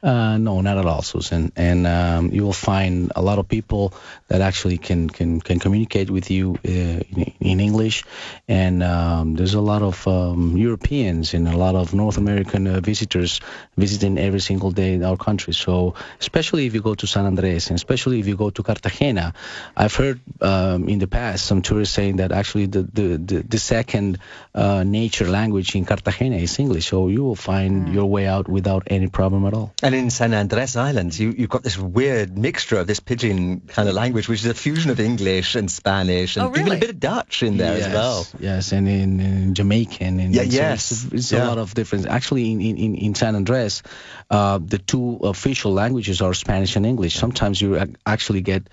Uh, 0.00 0.38
no, 0.38 0.60
not 0.60 0.78
at 0.78 0.86
all, 0.86 1.02
Susan. 1.02 1.50
And 1.56 1.84
um, 1.84 2.30
you 2.30 2.44
will 2.44 2.52
find 2.52 3.10
a 3.16 3.22
lot 3.22 3.40
of 3.40 3.48
people 3.48 3.92
that 4.28 4.40
actually 4.40 4.78
can 4.78 5.10
can, 5.10 5.40
can 5.40 5.58
communicate 5.58 6.08
with 6.08 6.30
you 6.30 6.56
uh, 6.64 6.68
in, 6.68 7.34
in 7.40 7.60
English. 7.60 8.04
And 8.46 8.82
um, 8.84 9.34
there's 9.34 9.54
a 9.54 9.60
lot 9.60 9.82
of 9.82 10.06
um, 10.06 10.56
Europeans 10.56 11.34
and 11.34 11.48
a 11.48 11.56
lot 11.56 11.74
of 11.74 11.94
North 11.94 12.16
American 12.16 12.68
uh, 12.68 12.80
visitors 12.80 13.40
visiting 13.76 14.18
every 14.18 14.38
single 14.38 14.70
day 14.70 14.94
in 14.94 15.02
our 15.02 15.16
country. 15.16 15.52
So 15.52 15.94
especially 16.20 16.66
if 16.66 16.74
you 16.74 16.80
go 16.80 16.94
to 16.94 17.06
San 17.08 17.26
Andres 17.26 17.68
and 17.70 17.74
especially 17.74 18.20
if 18.20 18.28
you 18.28 18.36
go 18.36 18.50
to 18.50 18.62
Cartagena, 18.62 19.34
I've 19.76 19.96
heard 19.96 20.20
um, 20.40 20.88
in 20.88 21.00
the 21.00 21.08
past 21.08 21.44
some 21.44 21.60
tourists 21.60 21.94
saying 21.94 22.16
that 22.16 22.30
actually 22.30 22.66
the 22.66 22.82
the, 22.82 23.16
the, 23.16 23.42
the 23.42 23.58
second 23.58 24.18
uh, 24.54 24.84
nature 24.84 25.28
language 25.28 25.74
in 25.74 25.84
Cartagena 25.84 26.36
is 26.36 26.56
English. 26.60 26.86
So 26.86 27.08
you 27.08 27.24
will 27.24 27.34
find 27.34 27.92
your 27.92 28.06
way 28.06 28.28
out 28.28 28.48
without 28.48 28.84
any 28.86 29.08
problem 29.08 29.44
at 29.44 29.54
all. 29.54 29.72
And 29.88 29.94
in 29.94 30.10
San 30.10 30.34
Andres 30.34 30.76
Islands, 30.76 31.18
you, 31.18 31.34
you've 31.34 31.48
got 31.48 31.62
this 31.62 31.78
weird 31.78 32.36
mixture 32.36 32.78
of 32.78 32.86
this 32.86 33.00
pidgin 33.00 33.60
kind 33.68 33.88
of 33.88 33.94
language, 33.94 34.28
which 34.28 34.40
is 34.40 34.44
a 34.44 34.52
fusion 34.52 34.90
of 34.90 35.00
English 35.00 35.54
and 35.54 35.70
Spanish 35.70 36.36
and 36.36 36.44
Oh, 36.44 36.50
really? 36.50 36.60
even 36.60 36.72
a 36.74 36.78
bit 36.78 36.90
of 36.90 37.00
Dutch 37.00 37.42
in 37.42 37.56
there 37.56 37.74
yes, 37.78 37.86
as 37.86 37.94
well. 37.94 38.26
Yes, 38.38 38.72
and 38.72 38.86
in, 38.86 39.18
in 39.18 39.54
Jamaican. 39.54 40.20
And 40.20 40.34
Yeah, 40.34 40.42
so 40.42 40.48
yes, 40.50 40.92
It's, 40.92 41.04
it's 41.04 41.32
yeah. 41.32 41.42
a 41.42 41.48
lot 41.48 41.56
of 41.56 41.72
difference. 41.72 42.04
Actually, 42.04 42.52
in, 42.52 42.60
in, 42.60 42.96
in 42.96 43.14
San 43.14 43.34
Andres, 43.34 43.82
uh, 44.30 44.58
the 44.62 44.76
two 44.76 45.20
official 45.22 45.72
languages 45.72 46.20
are 46.20 46.34
Spanish 46.34 46.76
and 46.76 46.84
English. 46.84 47.14
Sometimes 47.14 47.58
you 47.58 47.82
actually 48.04 48.42
get 48.42 48.68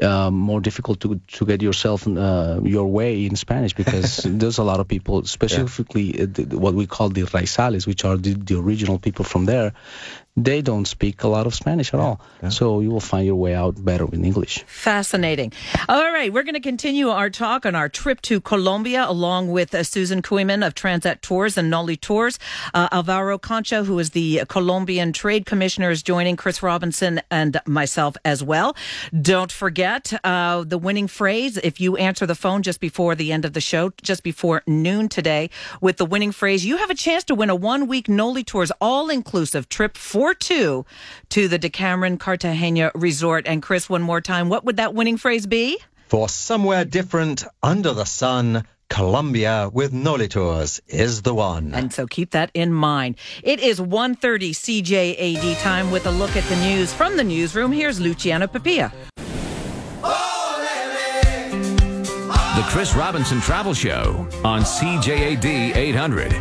um, 0.00 0.34
more 0.34 0.60
difficult 0.60 1.00
to, 1.00 1.20
to 1.32 1.46
get 1.46 1.62
yourself 1.62 2.06
uh, 2.06 2.60
your 2.62 2.86
way 2.86 3.26
in 3.26 3.34
Spanish 3.34 3.74
because 3.74 4.18
there's 4.24 4.58
a 4.58 4.62
lot 4.62 4.78
of 4.78 4.86
people, 4.86 5.24
specifically 5.24 6.22
uh, 6.22 6.26
the, 6.30 6.56
what 6.56 6.74
we 6.74 6.86
call 6.86 7.08
the 7.08 7.22
raizales, 7.22 7.88
which 7.88 8.04
are 8.04 8.16
the, 8.16 8.34
the 8.34 8.56
original 8.56 9.00
people 9.00 9.24
from 9.24 9.46
there. 9.46 9.72
They 10.44 10.62
don't 10.62 10.86
speak 10.86 11.22
a 11.22 11.28
lot 11.28 11.46
of 11.46 11.54
Spanish 11.54 11.92
at 11.92 12.00
all. 12.00 12.20
So 12.48 12.80
you 12.80 12.90
will 12.90 13.00
find 13.00 13.26
your 13.26 13.36
way 13.36 13.54
out 13.54 13.84
better 13.84 14.06
in 14.12 14.24
English. 14.24 14.62
Fascinating. 14.66 15.52
All 15.88 16.10
right, 16.12 16.32
we're 16.32 16.42
going 16.42 16.54
to 16.54 16.60
continue 16.60 17.08
our 17.10 17.28
talk 17.28 17.66
on 17.66 17.74
our 17.74 17.88
trip 17.88 18.20
to 18.22 18.40
Colombia 18.40 19.04
along 19.06 19.50
with 19.50 19.74
uh, 19.74 19.82
Susan 19.82 20.22
Kuiman 20.22 20.66
of 20.66 20.74
Transat 20.74 21.20
Tours 21.20 21.58
and 21.58 21.68
Noli 21.68 21.96
Tours. 21.96 22.38
Uh, 22.72 22.88
Alvaro 22.90 23.36
Concha, 23.38 23.84
who 23.84 23.98
is 23.98 24.10
the 24.10 24.42
Colombian 24.48 25.12
Trade 25.12 25.44
Commissioner, 25.44 25.90
is 25.90 26.02
joining 26.02 26.36
Chris 26.36 26.62
Robinson 26.62 27.20
and 27.30 27.60
myself 27.66 28.16
as 28.24 28.42
well. 28.42 28.74
Don't 29.20 29.52
forget 29.52 30.12
uh, 30.24 30.64
the 30.64 30.78
winning 30.78 31.08
phrase. 31.08 31.58
If 31.58 31.80
you 31.80 31.96
answer 31.96 32.24
the 32.26 32.34
phone 32.34 32.62
just 32.62 32.80
before 32.80 33.14
the 33.14 33.32
end 33.32 33.44
of 33.44 33.52
the 33.52 33.60
show, 33.60 33.92
just 34.02 34.22
before 34.22 34.62
noon 34.66 35.08
today, 35.08 35.50
with 35.80 35.98
the 35.98 36.06
winning 36.06 36.32
phrase, 36.32 36.64
you 36.64 36.78
have 36.78 36.90
a 36.90 36.94
chance 36.94 37.24
to 37.24 37.34
win 37.34 37.50
a 37.50 37.54
one 37.54 37.86
week 37.86 38.08
Noli 38.08 38.44
Tours 38.44 38.72
all 38.80 39.10
inclusive 39.10 39.68
trip 39.68 39.96
for 39.96 40.29
two 40.34 40.84
to 41.30 41.48
the 41.48 41.58
Decameron 41.58 42.18
Cartagena 42.18 42.90
Resort. 42.94 43.46
And 43.46 43.62
Chris, 43.62 43.88
one 43.88 44.02
more 44.02 44.20
time, 44.20 44.48
what 44.48 44.64
would 44.64 44.76
that 44.76 44.94
winning 44.94 45.16
phrase 45.16 45.46
be? 45.46 45.78
For 46.08 46.28
somewhere 46.28 46.84
different 46.84 47.44
under 47.62 47.92
the 47.92 48.04
sun, 48.04 48.64
Colombia 48.88 49.70
with 49.72 49.92
Nolitours 49.92 50.80
is 50.88 51.22
the 51.22 51.32
one. 51.32 51.72
And 51.74 51.92
so 51.92 52.06
keep 52.06 52.32
that 52.32 52.50
in 52.54 52.72
mind. 52.72 53.16
It 53.42 53.60
is 53.60 53.80
1.30 53.80 54.50
CJAD 54.50 55.60
time 55.62 55.92
with 55.92 56.06
a 56.06 56.10
look 56.10 56.36
at 56.36 56.44
the 56.44 56.56
news 56.56 56.92
from 56.92 57.16
the 57.16 57.24
newsroom. 57.24 57.70
Here's 57.70 58.00
Luciano 58.00 58.48
Papilla. 58.48 58.92
The 62.56 62.62
Chris 62.66 62.94
Robinson 62.94 63.40
Travel 63.40 63.74
Show 63.74 64.28
on 64.44 64.62
CJAD 64.62 65.76
800. 65.76 66.32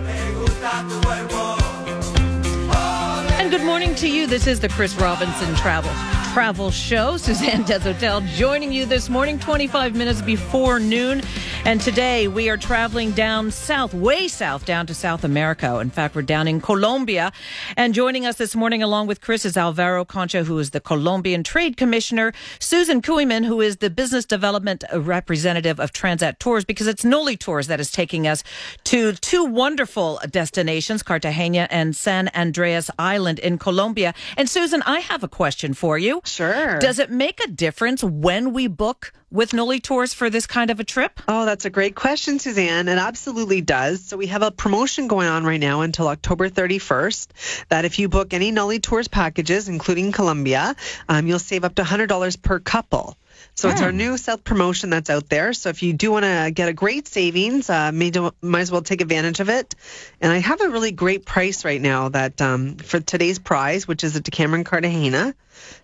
Good 3.49 3.63
morning 3.63 3.95
to 3.95 4.07
you. 4.07 4.27
This 4.27 4.45
is 4.45 4.59
the 4.59 4.69
Chris 4.69 4.93
Robinson 4.93 5.55
Travel 5.55 6.18
Travel 6.39 6.71
Show. 6.71 7.17
Suzanne 7.17 7.65
Desautels 7.65 8.25
joining 8.29 8.71
you 8.71 8.85
this 8.85 9.09
morning, 9.09 9.37
25 9.39 9.93
minutes 9.93 10.21
before 10.21 10.79
noon. 10.79 11.21
And 11.65 11.81
today 11.81 12.29
we 12.29 12.49
are 12.49 12.55
traveling 12.55 13.11
down 13.11 13.51
south, 13.51 13.93
way 13.93 14.29
south, 14.29 14.63
down 14.63 14.87
to 14.87 14.93
South 14.93 15.25
America. 15.25 15.79
In 15.79 15.89
fact, 15.89 16.15
we're 16.15 16.21
down 16.21 16.47
in 16.47 16.61
Colombia. 16.61 17.33
And 17.75 17.93
joining 17.93 18.25
us 18.25 18.37
this 18.37 18.55
morning, 18.55 18.81
along 18.81 19.07
with 19.07 19.19
Chris, 19.19 19.43
is 19.43 19.57
Alvaro 19.57 20.05
Concha, 20.05 20.45
who 20.45 20.57
is 20.59 20.69
the 20.69 20.79
Colombian 20.79 21.43
Trade 21.43 21.75
Commissioner, 21.75 22.31
Susan 22.57 23.01
Kuiman, 23.01 23.43
who 23.43 23.59
is 23.59 23.77
the 23.77 23.89
Business 23.89 24.23
Development 24.23 24.85
Representative 24.95 25.77
of 25.77 25.91
Transat 25.91 26.39
Tours, 26.39 26.63
because 26.63 26.87
it's 26.87 27.03
Noli 27.03 27.35
Tours 27.35 27.67
that 27.67 27.81
is 27.81 27.91
taking 27.91 28.25
us 28.25 28.45
to 28.85 29.11
two 29.11 29.43
wonderful 29.43 30.21
destinations, 30.29 31.03
Cartagena 31.03 31.67
and 31.69 31.97
San 31.97 32.29
Andreas 32.33 32.89
Island 32.97 33.39
in 33.39 33.57
Colombia. 33.57 34.13
And 34.37 34.49
Susan, 34.49 34.81
I 34.85 34.99
have 35.01 35.21
a 35.21 35.27
question 35.27 35.73
for 35.73 35.97
you. 35.97 36.21
Sure. 36.29 36.79
Does 36.79 36.99
it 36.99 37.09
make 37.09 37.43
a 37.43 37.47
difference 37.47 38.03
when 38.03 38.53
we 38.53 38.67
book 38.67 39.11
with 39.31 39.53
Noli 39.53 39.79
Tours 39.79 40.13
for 40.13 40.29
this 40.29 40.47
kind 40.47 40.71
of 40.71 40.79
a 40.79 40.83
trip? 40.83 41.19
Oh, 41.27 41.45
that's 41.45 41.65
a 41.65 41.69
great 41.69 41.95
question, 41.95 42.39
Suzanne. 42.39 42.87
It 42.87 42.97
absolutely 42.97 43.61
does. 43.61 44.03
So 44.03 44.17
we 44.17 44.27
have 44.27 44.41
a 44.41 44.51
promotion 44.51 45.07
going 45.07 45.27
on 45.27 45.43
right 45.43 45.59
now 45.59 45.81
until 45.81 46.07
October 46.07 46.49
31st. 46.49 47.65
That 47.69 47.85
if 47.85 47.99
you 47.99 48.09
book 48.09 48.33
any 48.33 48.51
Noli 48.51 48.79
Tours 48.79 49.07
packages, 49.07 49.67
including 49.67 50.11
Colombia, 50.11 50.75
um, 51.07 51.27
you'll 51.27 51.39
save 51.39 51.63
up 51.63 51.75
to 51.75 51.83
$100 51.83 52.41
per 52.41 52.59
couple. 52.59 53.17
So 53.59 53.67
it's 53.67 53.81
our 53.81 53.91
new 53.91 54.15
self 54.15 54.41
promotion 54.41 54.89
that's 54.89 55.09
out 55.09 55.27
there. 55.27 55.51
So 55.51 55.67
if 55.67 55.83
you 55.83 55.91
do 55.91 56.11
want 56.11 56.23
to 56.23 56.49
get 56.53 56.69
a 56.69 56.73
great 56.73 57.09
savings, 57.09 57.69
uh, 57.69 57.91
may 57.91 58.09
do, 58.09 58.31
might 58.41 58.61
as 58.61 58.71
well 58.71 58.81
take 58.81 59.01
advantage 59.01 59.41
of 59.41 59.49
it. 59.49 59.75
And 60.21 60.31
I 60.31 60.37
have 60.37 60.61
a 60.61 60.69
really 60.69 60.93
great 60.93 61.25
price 61.25 61.65
right 61.65 61.81
now 61.81 62.07
that 62.07 62.41
um, 62.41 62.77
for 62.77 63.01
today's 63.01 63.37
prize, 63.37 63.85
which 63.85 64.05
is 64.05 64.15
a 64.15 64.21
Decameron 64.21 64.63
Cartagena. 64.63 65.35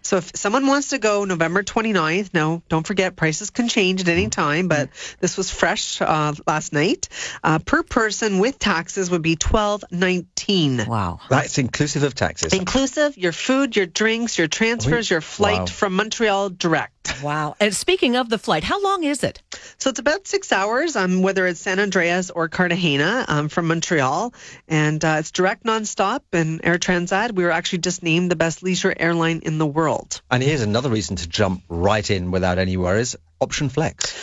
So 0.01 0.15
if 0.17 0.31
someone 0.35 0.67
wants 0.67 0.91
to 0.91 0.99
go 0.99 1.25
November 1.25 1.63
29th, 1.63 2.33
no, 2.33 2.63
don't 2.69 2.87
forget 2.87 3.17
prices 3.17 3.49
can 3.49 3.67
change 3.67 3.99
at 3.99 4.07
any 4.07 4.29
time, 4.29 4.69
but 4.69 4.89
this 5.19 5.35
was 5.35 5.51
fresh 5.51 6.01
uh, 6.01 6.33
last 6.47 6.71
night. 6.71 7.09
Uh, 7.43 7.59
per 7.59 7.83
person 7.83 8.39
with 8.39 8.57
taxes 8.57 9.11
would 9.11 9.21
be 9.21 9.35
12.19. 9.35 10.87
Wow. 10.87 11.19
That's 11.29 11.57
inclusive 11.57 12.03
of 12.03 12.15
taxes. 12.15 12.53
Inclusive 12.53 13.17
your 13.17 13.33
food, 13.33 13.75
your 13.75 13.85
drinks, 13.85 14.37
your 14.37 14.47
transfers, 14.47 15.09
your 15.09 15.19
flight 15.19 15.59
Wow. 15.59 15.65
from 15.65 15.95
Montreal 15.97 16.51
direct. 16.51 16.94
Wow. 17.23 17.55
And 17.59 17.75
speaking 17.75 18.15
of 18.15 18.29
the 18.29 18.37
flight, 18.37 18.63
how 18.63 18.81
long 18.81 19.03
is 19.03 19.23
it? 19.23 19.41
So 19.77 19.89
it's 19.89 19.99
about 19.99 20.27
six 20.27 20.51
hours, 20.51 20.95
um, 20.95 21.21
whether 21.21 21.45
it's 21.47 21.59
San 21.59 21.79
Andreas 21.79 22.29
or 22.29 22.49
Cartagena 22.49 23.25
um, 23.27 23.49
from 23.49 23.67
Montreal. 23.67 24.33
And 24.67 25.03
uh, 25.03 25.17
it's 25.19 25.31
direct 25.31 25.63
nonstop. 25.63 26.21
And 26.33 26.61
Air 26.63 26.77
Transat, 26.77 27.33
we 27.33 27.43
were 27.43 27.51
actually 27.51 27.79
just 27.79 28.03
named 28.03 28.31
the 28.31 28.35
best 28.35 28.63
leisure 28.63 28.93
airline 28.97 29.41
in 29.43 29.57
the 29.57 29.65
world. 29.65 30.21
And 30.29 30.41
here's 30.41 30.61
another 30.61 30.89
reason 30.89 31.15
to 31.17 31.27
jump 31.27 31.63
right 31.69 32.09
in 32.09 32.31
without 32.31 32.57
any 32.57 32.77
worries. 32.77 33.15
Option 33.45 33.69
Flex. 33.69 34.15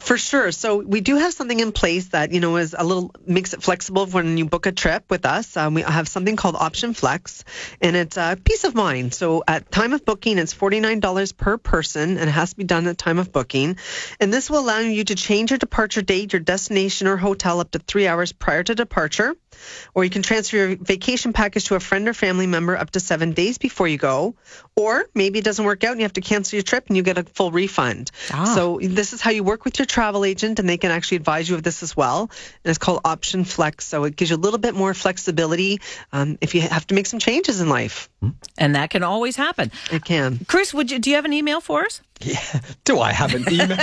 For 0.00 0.18
sure. 0.18 0.50
So 0.52 0.78
we 0.78 1.00
do 1.00 1.16
have 1.16 1.32
something 1.32 1.60
in 1.60 1.70
place 1.70 2.08
that 2.08 2.32
you 2.32 2.40
know 2.40 2.56
is 2.56 2.74
a 2.76 2.82
little 2.82 3.14
makes 3.24 3.54
it 3.54 3.62
flexible 3.62 4.04
when 4.06 4.36
you 4.36 4.44
book 4.44 4.66
a 4.66 4.72
trip 4.72 5.04
with 5.08 5.24
us. 5.24 5.56
Um, 5.56 5.74
we 5.74 5.82
have 5.82 6.08
something 6.08 6.36
called 6.36 6.56
Option 6.56 6.92
Flex, 6.92 7.44
and 7.80 7.94
it's 7.94 8.18
uh, 8.18 8.34
peace 8.44 8.64
of 8.64 8.74
mind. 8.74 9.14
So 9.14 9.44
at 9.46 9.70
time 9.70 9.92
of 9.92 10.04
booking, 10.04 10.38
it's 10.38 10.52
forty 10.52 10.80
nine 10.80 11.00
dollars 11.00 11.32
per 11.32 11.56
person, 11.56 12.18
and 12.18 12.28
it 12.28 12.32
has 12.32 12.50
to 12.50 12.56
be 12.56 12.64
done 12.64 12.86
at 12.88 12.98
time 12.98 13.20
of 13.20 13.30
booking. 13.30 13.78
And 14.20 14.34
this 14.34 14.50
will 14.50 14.58
allow 14.58 14.80
you 14.80 15.04
to 15.04 15.14
change 15.14 15.52
your 15.52 15.58
departure 15.58 16.02
date, 16.02 16.32
your 16.32 16.40
destination, 16.40 17.06
or 17.06 17.16
hotel 17.16 17.60
up 17.60 17.70
to 17.70 17.78
three 17.78 18.08
hours 18.08 18.32
prior 18.32 18.64
to 18.64 18.74
departure. 18.74 19.36
Or 19.94 20.04
you 20.04 20.10
can 20.10 20.22
transfer 20.22 20.56
your 20.56 20.76
vacation 20.76 21.32
package 21.32 21.66
to 21.66 21.76
a 21.76 21.80
friend 21.80 22.08
or 22.08 22.12
family 22.12 22.46
member 22.46 22.76
up 22.76 22.90
to 22.90 23.00
seven 23.00 23.32
days 23.32 23.56
before 23.56 23.88
you 23.88 23.98
go. 23.98 24.34
Or 24.78 25.06
maybe 25.14 25.38
it 25.38 25.44
doesn't 25.44 25.64
work 25.64 25.84
out 25.84 25.92
and 25.92 26.00
you 26.00 26.04
have 26.04 26.12
to 26.14 26.20
cancel 26.20 26.56
your 26.56 26.62
trip 26.62 26.88
and 26.88 26.98
you 26.98 27.02
get 27.02 27.16
a 27.16 27.22
full 27.22 27.50
refund. 27.50 28.10
Ah. 28.30 28.44
So 28.54 28.78
this 28.82 29.14
is 29.14 29.22
how 29.22 29.30
you 29.30 29.42
work 29.42 29.64
with 29.64 29.78
your 29.78 29.86
travel 29.86 30.22
agent 30.22 30.58
and 30.58 30.68
they 30.68 30.76
can 30.76 30.90
actually 30.90 31.16
advise 31.16 31.48
you 31.48 31.54
of 31.54 31.62
this 31.62 31.82
as 31.82 31.96
well. 31.96 32.30
And 32.62 32.70
it's 32.70 32.76
called 32.76 33.00
Option 33.02 33.44
Flex. 33.44 33.86
So 33.86 34.04
it 34.04 34.16
gives 34.16 34.30
you 34.30 34.36
a 34.36 34.38
little 34.38 34.58
bit 34.58 34.74
more 34.74 34.92
flexibility 34.92 35.80
um, 36.12 36.36
if 36.42 36.54
you 36.54 36.60
have 36.60 36.86
to 36.88 36.94
make 36.94 37.06
some 37.06 37.20
changes 37.20 37.62
in 37.62 37.70
life. 37.70 38.10
And 38.58 38.74
that 38.74 38.90
can 38.90 39.02
always 39.02 39.34
happen. 39.36 39.72
It 39.90 40.04
can. 40.04 40.40
Chris, 40.46 40.74
would 40.74 40.90
you 40.90 40.98
do 40.98 41.08
you 41.08 41.16
have 41.16 41.24
an 41.24 41.32
email 41.32 41.62
for 41.62 41.84
us? 41.84 42.02
Yeah. 42.20 42.40
Do 42.84 43.00
I 43.00 43.12
have 43.12 43.34
an 43.34 43.44
email? 43.50 43.76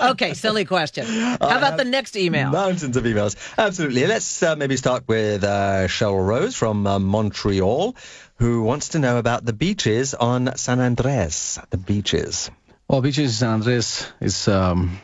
Okay, 0.12 0.34
silly 0.34 0.64
question. 0.64 1.06
How 1.06 1.58
about 1.58 1.76
the 1.76 1.84
next 1.84 2.16
email? 2.16 2.50
Mountains 2.50 2.96
of 2.96 3.04
emails. 3.04 3.36
Absolutely. 3.56 4.06
Let's 4.06 4.42
uh, 4.42 4.56
maybe 4.56 4.76
start 4.76 5.06
with 5.06 5.44
uh, 5.44 5.86
Cheryl 5.86 6.26
Rose 6.26 6.56
from 6.56 6.86
uh, 6.86 6.98
Montreal, 6.98 7.94
who 8.42 8.64
wants 8.64 8.88
to 8.88 8.98
know 8.98 9.18
about 9.18 9.44
the 9.44 9.52
beaches 9.52 10.14
on 10.14 10.56
San 10.56 10.80
Andres. 10.80 11.60
The 11.70 11.76
beaches. 11.76 12.50
Well, 12.88 13.00
beaches 13.00 13.38
San 13.38 13.50
Andres 13.50 14.04
is 14.20 14.48
um, 14.48 15.00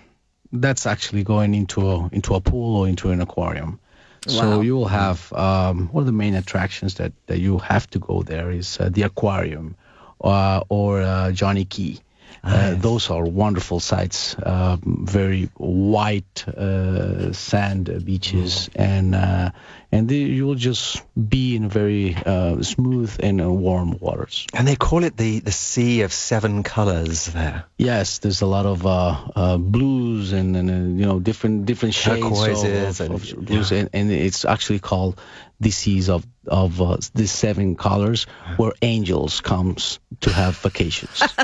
that's 0.50 0.86
actually 0.86 1.22
going 1.22 1.54
into 1.54 1.88
a, 1.88 2.08
into 2.08 2.34
a 2.34 2.40
pool 2.40 2.78
or 2.78 2.88
into 2.88 3.10
an 3.10 3.20
aquarium. 3.20 3.78
Wow. 4.26 4.34
So 4.34 4.60
you 4.62 4.74
will 4.74 4.88
have 4.88 5.32
um, 5.32 5.86
one 5.92 6.02
of 6.02 6.06
the 6.06 6.12
main 6.24 6.34
attractions 6.34 6.94
that, 6.94 7.12
that 7.28 7.38
you 7.38 7.58
have 7.58 7.88
to 7.90 8.00
go 8.00 8.24
there 8.24 8.50
is 8.50 8.80
uh, 8.80 8.88
the 8.90 9.02
aquarium 9.02 9.76
uh, 10.20 10.64
or 10.68 11.00
uh, 11.00 11.30
Johnny 11.30 11.64
Cay. 11.64 12.00
Uh, 12.44 12.74
those 12.76 13.10
are 13.10 13.24
wonderful 13.24 13.80
sites, 13.80 14.36
um, 14.42 15.04
very 15.06 15.50
white 15.56 16.46
uh, 16.48 17.32
sand 17.32 18.04
beaches, 18.04 18.70
and 18.76 19.14
uh, 19.14 19.50
and 19.90 20.08
they, 20.08 20.16
you 20.16 20.46
will 20.46 20.54
just 20.54 21.02
be 21.16 21.56
in 21.56 21.68
very 21.68 22.14
uh, 22.14 22.62
smooth 22.62 23.14
and 23.22 23.40
uh, 23.40 23.50
warm 23.50 23.98
waters. 23.98 24.46
And 24.54 24.68
they 24.68 24.76
call 24.76 25.02
it 25.04 25.16
the, 25.16 25.40
the 25.40 25.50
Sea 25.52 26.02
of 26.02 26.12
Seven 26.12 26.62
Colors 26.62 27.26
there. 27.26 27.64
Yes, 27.78 28.18
there's 28.18 28.42
a 28.42 28.46
lot 28.46 28.66
of 28.66 28.86
uh, 28.86 29.16
uh, 29.34 29.56
blues 29.58 30.32
and, 30.32 30.56
and 30.56 30.70
uh, 30.70 31.00
you 31.00 31.06
know 31.06 31.18
different 31.20 31.66
different 31.66 31.94
shades 31.94 32.24
of, 32.24 32.32
Turquoises 32.32 33.00
of, 33.00 33.06
and- 33.06 33.14
of 33.14 33.46
blues, 33.46 33.72
and, 33.72 33.88
and 33.92 34.10
it's 34.12 34.44
actually 34.44 34.78
called 34.78 35.20
the 35.60 35.70
seas 35.70 36.08
of 36.08 36.26
of 36.46 36.80
uh, 36.80 36.96
the 37.14 37.26
seven 37.26 37.76
colors 37.76 38.24
where 38.56 38.72
angels 38.82 39.40
comes 39.40 39.98
to 40.20 40.32
have 40.32 40.56
vacations. 40.56 41.22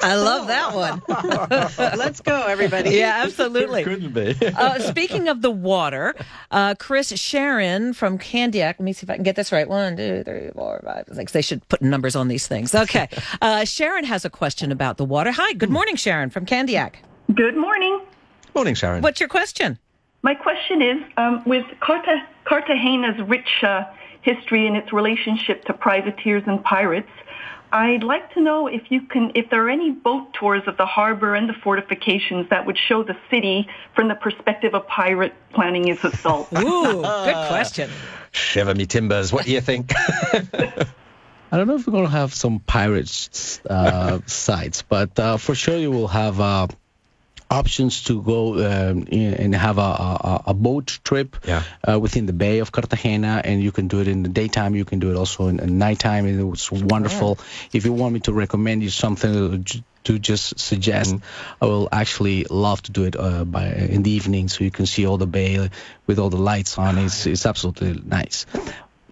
I 0.00 0.14
love 0.14 0.46
that 0.48 0.74
one. 0.74 1.02
Let's 1.98 2.20
go, 2.20 2.42
everybody. 2.42 2.90
Yeah, 2.90 3.22
absolutely. 3.24 3.84
Couldn't 3.84 4.12
be. 4.12 4.36
Uh, 4.46 4.78
speaking 4.80 5.28
of 5.28 5.42
the 5.42 5.50
water, 5.50 6.14
uh, 6.50 6.74
Chris 6.78 7.08
Sharon 7.18 7.94
from 7.94 8.18
Candiac. 8.18 8.74
Let 8.78 8.80
me 8.80 8.92
see 8.92 9.04
if 9.04 9.10
I 9.10 9.14
can 9.14 9.24
get 9.24 9.36
this 9.36 9.50
right. 9.50 9.68
One, 9.68 9.96
two, 9.96 10.22
three, 10.24 10.50
four, 10.54 10.80
five, 10.84 11.04
six. 11.12 11.32
They 11.32 11.42
should 11.42 11.66
put 11.68 11.82
numbers 11.82 12.14
on 12.16 12.28
these 12.28 12.46
things. 12.46 12.74
Okay. 12.74 13.08
Uh, 13.40 13.64
Sharon 13.64 14.04
has 14.04 14.24
a 14.24 14.30
question 14.30 14.72
about 14.72 14.96
the 14.96 15.04
water. 15.04 15.30
Hi, 15.30 15.52
good 15.52 15.70
morning, 15.70 15.96
Sharon 15.96 16.30
from 16.30 16.44
Candiac. 16.44 16.94
Good 17.32 17.56
morning. 17.56 18.00
Morning, 18.54 18.74
Sharon. 18.74 19.02
What's 19.02 19.20
your 19.20 19.28
question? 19.28 19.78
My 20.22 20.34
question 20.34 20.82
is, 20.82 21.02
um, 21.16 21.42
with 21.46 21.64
Carta- 21.80 22.26
Cartagena's 22.44 23.20
rich 23.28 23.62
uh, 23.62 23.84
history 24.22 24.66
and 24.66 24.76
its 24.76 24.92
relationship 24.92 25.64
to 25.66 25.72
privateers 25.72 26.42
and 26.46 26.62
pirates, 26.62 27.10
I'd 27.70 28.02
like 28.02 28.32
to 28.34 28.40
know 28.40 28.66
if 28.66 28.90
you 28.90 29.02
can, 29.02 29.32
if 29.34 29.50
there 29.50 29.64
are 29.66 29.68
any 29.68 29.90
boat 29.90 30.32
tours 30.32 30.62
of 30.66 30.76
the 30.76 30.86
harbor 30.86 31.34
and 31.34 31.48
the 31.48 31.52
fortifications 31.52 32.48
that 32.48 32.66
would 32.66 32.78
show 32.78 33.02
the 33.02 33.16
city 33.30 33.68
from 33.94 34.08
the 34.08 34.14
perspective 34.14 34.74
of 34.74 34.86
pirate 34.86 35.34
planning 35.52 35.88
its 35.88 36.02
assault. 36.02 36.48
Ooh, 36.58 37.02
good 37.02 37.48
question. 37.48 37.90
Shiver 38.32 38.74
me 38.74 38.86
timbers. 38.86 39.32
What 39.32 39.44
do 39.44 39.52
you 39.52 39.60
think? 39.60 39.92
I 41.50 41.56
don't 41.56 41.66
know 41.66 41.76
if 41.76 41.86
we're 41.86 41.92
gonna 41.92 42.08
have 42.08 42.34
some 42.34 42.60
pirate 42.60 43.60
uh, 43.68 44.20
sites, 44.26 44.82
but 44.82 45.18
uh, 45.18 45.36
for 45.36 45.54
sure 45.54 45.76
you 45.76 45.90
will 45.90 46.08
have 46.08 46.40
uh, 46.40 46.68
options 47.50 48.04
to 48.04 48.22
go 48.22 48.54
um, 48.54 49.04
in, 49.08 49.34
and 49.34 49.54
have 49.54 49.78
a, 49.78 49.80
a, 49.80 50.42
a 50.48 50.54
boat 50.54 50.98
trip 51.04 51.36
Yeah. 51.46 51.62
uh, 51.88 51.98
within 51.98 52.26
the 52.26 52.32
bay 52.32 52.58
of 52.60 52.70
Cartagena, 52.72 53.40
and 53.44 53.62
you 53.62 53.72
can 53.72 53.88
do 53.88 54.00
it 54.00 54.08
in 54.08 54.22
the 54.22 54.28
daytime. 54.28 54.74
You 54.74 54.84
can 54.84 54.98
do 54.98 55.10
it 55.10 55.16
also 55.16 55.48
in 55.48 55.56
the 55.56 55.66
nighttime. 55.66 56.26
and 56.26 56.38
It 56.40 56.44
was 56.44 56.70
wonderful. 56.70 57.38
If 57.72 57.84
you 57.84 57.92
want 57.92 58.12
me 58.14 58.20
to 58.20 58.32
recommend 58.32 58.82
you 58.82 58.90
something 58.90 59.32
to 59.32 59.58
j- 59.58 59.84
to 60.04 60.18
just 60.18 60.58
suggest, 60.58 61.16
I 61.60 61.66
will 61.66 61.88
actually 61.92 62.44
love 62.48 62.80
to 62.82 62.92
do 62.92 63.04
it 63.04 63.16
uh, 63.16 63.44
by 63.44 63.66
in 63.66 64.02
the 64.02 64.10
evening, 64.12 64.48
so 64.48 64.64
you 64.64 64.70
can 64.70 64.86
see 64.86 65.06
all 65.06 65.18
the 65.18 65.26
bay 65.26 65.68
with 66.06 66.18
all 66.18 66.30
the 66.30 66.38
lights 66.38 66.78
on. 66.78 66.96
It's 66.98 67.26
it's 67.26 67.44
absolutely 67.46 68.00
nice 68.04 68.46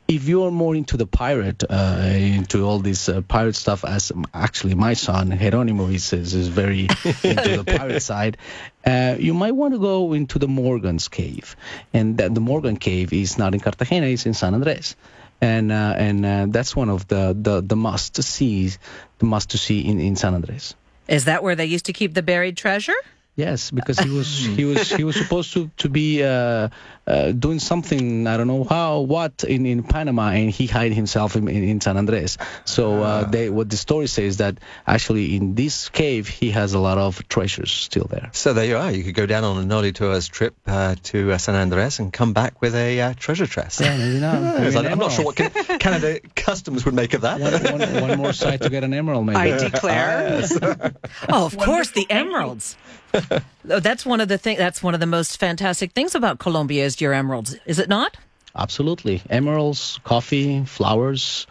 if 0.08 0.28
you're 0.28 0.50
more 0.50 0.74
into 0.74 0.96
the 0.96 1.06
pirate, 1.06 1.64
uh, 1.68 1.98
into 2.02 2.64
all 2.64 2.78
this 2.78 3.08
uh, 3.08 3.20
pirate 3.22 3.56
stuff, 3.56 3.84
as 3.84 4.12
actually 4.32 4.74
my 4.74 4.94
son 4.94 5.36
Geronimo 5.36 5.88
is 5.88 6.12
is, 6.12 6.34
is 6.34 6.48
very 6.48 6.82
into 7.24 7.62
the 7.62 7.64
pirate 7.66 8.00
side, 8.00 8.36
uh, 8.84 9.16
you 9.18 9.34
might 9.34 9.52
want 9.52 9.74
to 9.74 9.80
go 9.80 10.12
into 10.12 10.38
the 10.38 10.48
Morgan's 10.48 11.08
Cave, 11.08 11.56
and 11.92 12.18
that 12.18 12.34
the 12.34 12.40
Morgan 12.40 12.76
Cave 12.76 13.12
is 13.12 13.38
not 13.38 13.54
in 13.54 13.60
Cartagena; 13.60 14.06
it's 14.06 14.26
in 14.26 14.34
San 14.34 14.54
Andres, 14.54 14.96
and 15.40 15.72
uh, 15.72 15.94
and 15.96 16.24
uh, 16.24 16.46
that's 16.48 16.76
one 16.76 16.88
of 16.88 17.08
the 17.08 17.36
the, 17.38 17.60
the 17.60 17.76
must 17.76 18.22
sees, 18.22 18.78
the 19.18 19.26
must 19.26 19.50
to 19.50 19.58
see 19.58 19.80
in, 19.80 19.98
in 20.00 20.16
San 20.16 20.34
Andres. 20.34 20.74
Is 21.08 21.24
that 21.26 21.42
where 21.42 21.54
they 21.54 21.66
used 21.66 21.86
to 21.86 21.92
keep 21.92 22.14
the 22.14 22.22
buried 22.22 22.56
treasure? 22.56 22.94
Yes, 23.36 23.70
because 23.70 23.98
he 23.98 24.08
was 24.08 24.44
he 24.46 24.64
was 24.64 24.88
he 24.90 25.04
was 25.04 25.14
supposed 25.14 25.52
to 25.52 25.70
to 25.76 25.90
be 25.90 26.22
uh, 26.24 26.70
uh, 27.06 27.32
doing 27.32 27.58
something 27.58 28.26
I 28.26 28.38
don't 28.38 28.46
know 28.48 28.64
how 28.64 29.00
what 29.00 29.44
in, 29.44 29.66
in 29.66 29.82
Panama 29.82 30.30
and 30.30 30.50
he 30.50 30.66
hid 30.66 30.94
himself 30.94 31.36
in, 31.36 31.46
in, 31.46 31.62
in 31.62 31.80
San 31.82 31.98
Andres. 31.98 32.38
So 32.64 33.02
uh, 33.02 33.24
they 33.24 33.50
what 33.50 33.68
the 33.68 33.76
story 33.76 34.06
says 34.06 34.24
is 34.24 34.36
that 34.38 34.58
actually 34.86 35.36
in 35.36 35.54
this 35.54 35.90
cave 35.90 36.28
he 36.28 36.50
has 36.52 36.72
a 36.72 36.78
lot 36.78 36.96
of 36.96 37.28
treasures 37.28 37.70
still 37.70 38.06
there. 38.08 38.30
so 38.32 38.54
there 38.54 38.64
you 38.64 38.78
are. 38.78 38.90
You 38.90 39.04
could 39.04 39.14
go 39.14 39.26
down 39.26 39.44
on 39.44 39.58
a 39.58 39.66
Noli 39.66 39.92
Tours 39.92 40.28
trip 40.28 40.54
uh, 40.66 40.96
to 41.04 41.32
uh, 41.32 41.38
San 41.38 41.54
Andres 41.56 41.98
and 41.98 42.10
come 42.10 42.32
back 42.32 42.62
with 42.62 42.74
a 42.74 43.00
uh, 43.02 43.14
treasure 43.14 43.46
chest. 43.46 43.80
Yeah, 43.80 43.98
maybe 43.98 44.18
not. 44.18 44.56
Because 44.56 44.74
Maybe 44.80 44.88
I'm 44.88 44.98
not 44.98 45.12
sure 45.12 45.26
what 45.26 45.36
can, 45.36 45.50
Canada 45.78 46.20
customs 46.34 46.86
would 46.86 46.94
make 46.94 47.12
of 47.12 47.20
that. 47.20 47.38
One, 47.38 47.52
one, 47.78 48.08
one 48.08 48.18
more 48.18 48.32
site 48.32 48.62
to 48.62 48.70
get 48.70 48.82
an 48.82 48.94
emerald, 48.94 49.26
maybe. 49.26 49.36
I 49.36 49.58
declare. 49.58 50.42
Oh, 51.28 51.46
of 51.46 51.56
course, 51.58 51.90
the 51.90 52.06
emeralds. 52.10 52.76
That's 53.64 54.06
one 54.06 54.20
of 54.20 54.28
the 54.28 54.38
thing. 54.38 54.56
That's 54.58 54.82
one 54.82 54.94
of 54.94 55.00
the 55.00 55.06
most 55.06 55.38
fantastic 55.38 55.92
things 55.92 56.14
about 56.14 56.38
Colombia 56.38 56.84
is 56.84 57.00
your 57.00 57.12
emeralds, 57.12 57.56
is 57.66 57.78
it 57.78 57.88
not? 57.88 58.16
Absolutely, 58.54 59.22
emeralds, 59.28 60.00
coffee, 60.04 60.64
flowers, 60.64 61.46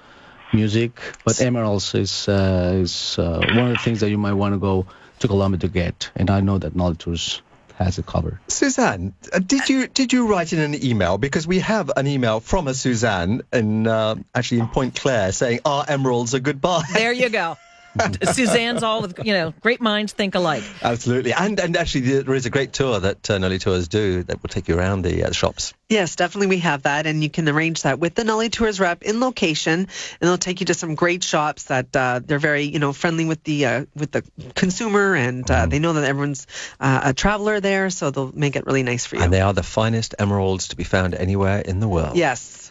music. 0.53 0.99
But 1.23 1.41
emeralds 1.41 1.93
is 1.93 2.27
uh, 2.27 2.73
is 2.75 3.19
uh, 3.19 3.45
one 3.53 3.71
of 3.71 3.77
the 3.77 3.83
things 3.83 3.99
that 3.99 4.09
you 4.09 4.17
might 4.17 4.33
want 4.33 4.53
to 4.53 4.59
go 4.59 4.87
to 5.19 5.27
Colombia 5.27 5.59
to 5.59 5.67
get. 5.67 6.09
And 6.15 6.29
I 6.29 6.41
know 6.41 6.57
that 6.57 6.75
Noli 6.75 6.95
Tours 6.95 7.41
has 7.75 7.99
it 7.99 8.05
covered. 8.05 8.39
Suzanne, 8.47 9.13
uh, 9.33 9.39
did 9.39 9.69
you 9.69 9.87
did 9.87 10.13
you 10.13 10.27
write 10.27 10.53
in 10.53 10.59
an 10.59 10.83
email 10.83 11.17
because 11.17 11.45
we 11.45 11.59
have 11.59 11.91
an 11.95 12.07
email 12.07 12.39
from 12.39 12.67
a 12.67 12.73
Suzanne 12.73 13.41
in 13.51 13.85
uh, 13.85 14.15
actually 14.33 14.61
in 14.61 14.67
Pointe-Claire 14.67 15.31
saying 15.31 15.59
our 15.65 15.85
emeralds 15.87 16.33
are 16.33 16.39
goodbye. 16.39 16.83
There 16.93 17.13
you 17.13 17.29
go. 17.29 17.57
Suzanne's 18.33 18.83
all 18.83 19.01
with 19.01 19.19
you 19.23 19.33
know 19.33 19.53
great 19.61 19.81
minds 19.81 20.13
think 20.13 20.35
alike. 20.35 20.63
Absolutely, 20.81 21.33
and 21.33 21.59
and 21.59 21.77
actually 21.77 22.21
there 22.21 22.35
is 22.35 22.45
a 22.45 22.49
great 22.49 22.73
tour 22.73 22.99
that 22.99 23.29
uh, 23.29 23.37
Noli 23.37 23.59
Tours 23.59 23.87
do 23.87 24.23
that 24.23 24.41
will 24.41 24.49
take 24.49 24.67
you 24.67 24.77
around 24.77 25.03
the 25.03 25.23
uh, 25.23 25.31
shops. 25.31 25.73
Yes, 25.89 26.15
definitely 26.15 26.47
we 26.47 26.59
have 26.59 26.83
that, 26.83 27.05
and 27.05 27.23
you 27.23 27.29
can 27.29 27.47
arrange 27.47 27.83
that 27.83 27.99
with 27.99 28.15
the 28.15 28.23
Noli 28.23 28.49
Tours 28.49 28.79
rep 28.79 29.03
in 29.03 29.19
location, 29.19 29.79
and 29.79 29.89
they'll 30.19 30.37
take 30.37 30.59
you 30.59 30.65
to 30.67 30.73
some 30.73 30.95
great 30.95 31.23
shops 31.23 31.65
that 31.65 31.95
uh, 31.95 32.19
they're 32.23 32.39
very 32.39 32.63
you 32.63 32.79
know 32.79 32.91
friendly 32.93 33.25
with 33.25 33.43
the 33.43 33.65
uh, 33.65 33.85
with 33.95 34.11
the 34.11 34.23
consumer, 34.55 35.15
and 35.15 35.49
uh, 35.49 35.65
mm. 35.65 35.69
they 35.69 35.79
know 35.79 35.93
that 35.93 36.03
everyone's 36.03 36.47
uh, 36.79 37.01
a 37.05 37.13
traveler 37.13 37.59
there, 37.59 37.89
so 37.89 38.11
they'll 38.11 38.31
make 38.31 38.55
it 38.55 38.65
really 38.65 38.83
nice 38.83 39.05
for 39.05 39.15
you. 39.15 39.23
And 39.23 39.31
they 39.31 39.41
are 39.41 39.53
the 39.53 39.63
finest 39.63 40.15
emeralds 40.19 40.69
to 40.69 40.75
be 40.75 40.83
found 40.83 41.15
anywhere 41.15 41.59
in 41.59 41.79
the 41.79 41.87
world. 41.87 42.17
Yes. 42.17 42.64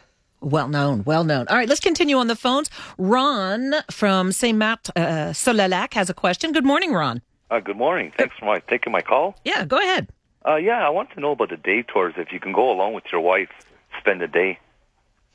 Well 0.44 0.68
known, 0.68 1.04
well 1.04 1.24
known. 1.24 1.48
All 1.48 1.56
right, 1.56 1.68
let's 1.68 1.80
continue 1.80 2.18
on 2.18 2.26
the 2.26 2.36
phones. 2.36 2.68
Ron 2.98 3.76
from 3.90 4.30
Saint 4.30 4.58
Martin 4.58 4.92
uh, 4.94 5.32
Solalac 5.32 5.94
has 5.94 6.10
a 6.10 6.14
question. 6.14 6.52
Good 6.52 6.66
morning, 6.66 6.92
Ron. 6.92 7.22
Uh, 7.50 7.60
good 7.60 7.78
morning. 7.78 8.12
Thanks 8.18 8.36
for 8.38 8.44
my, 8.44 8.58
taking 8.68 8.92
my 8.92 9.00
call. 9.00 9.36
Yeah, 9.46 9.64
go 9.64 9.78
ahead. 9.78 10.08
Uh, 10.46 10.56
yeah, 10.56 10.86
I 10.86 10.90
want 10.90 11.10
to 11.12 11.20
know 11.20 11.32
about 11.32 11.48
the 11.48 11.56
day 11.56 11.82
tours. 11.82 12.12
If 12.18 12.30
you 12.30 12.40
can 12.40 12.52
go 12.52 12.70
along 12.70 12.92
with 12.92 13.04
your 13.10 13.22
wife, 13.22 13.48
spend 13.98 14.20
a 14.20 14.28
day. 14.28 14.58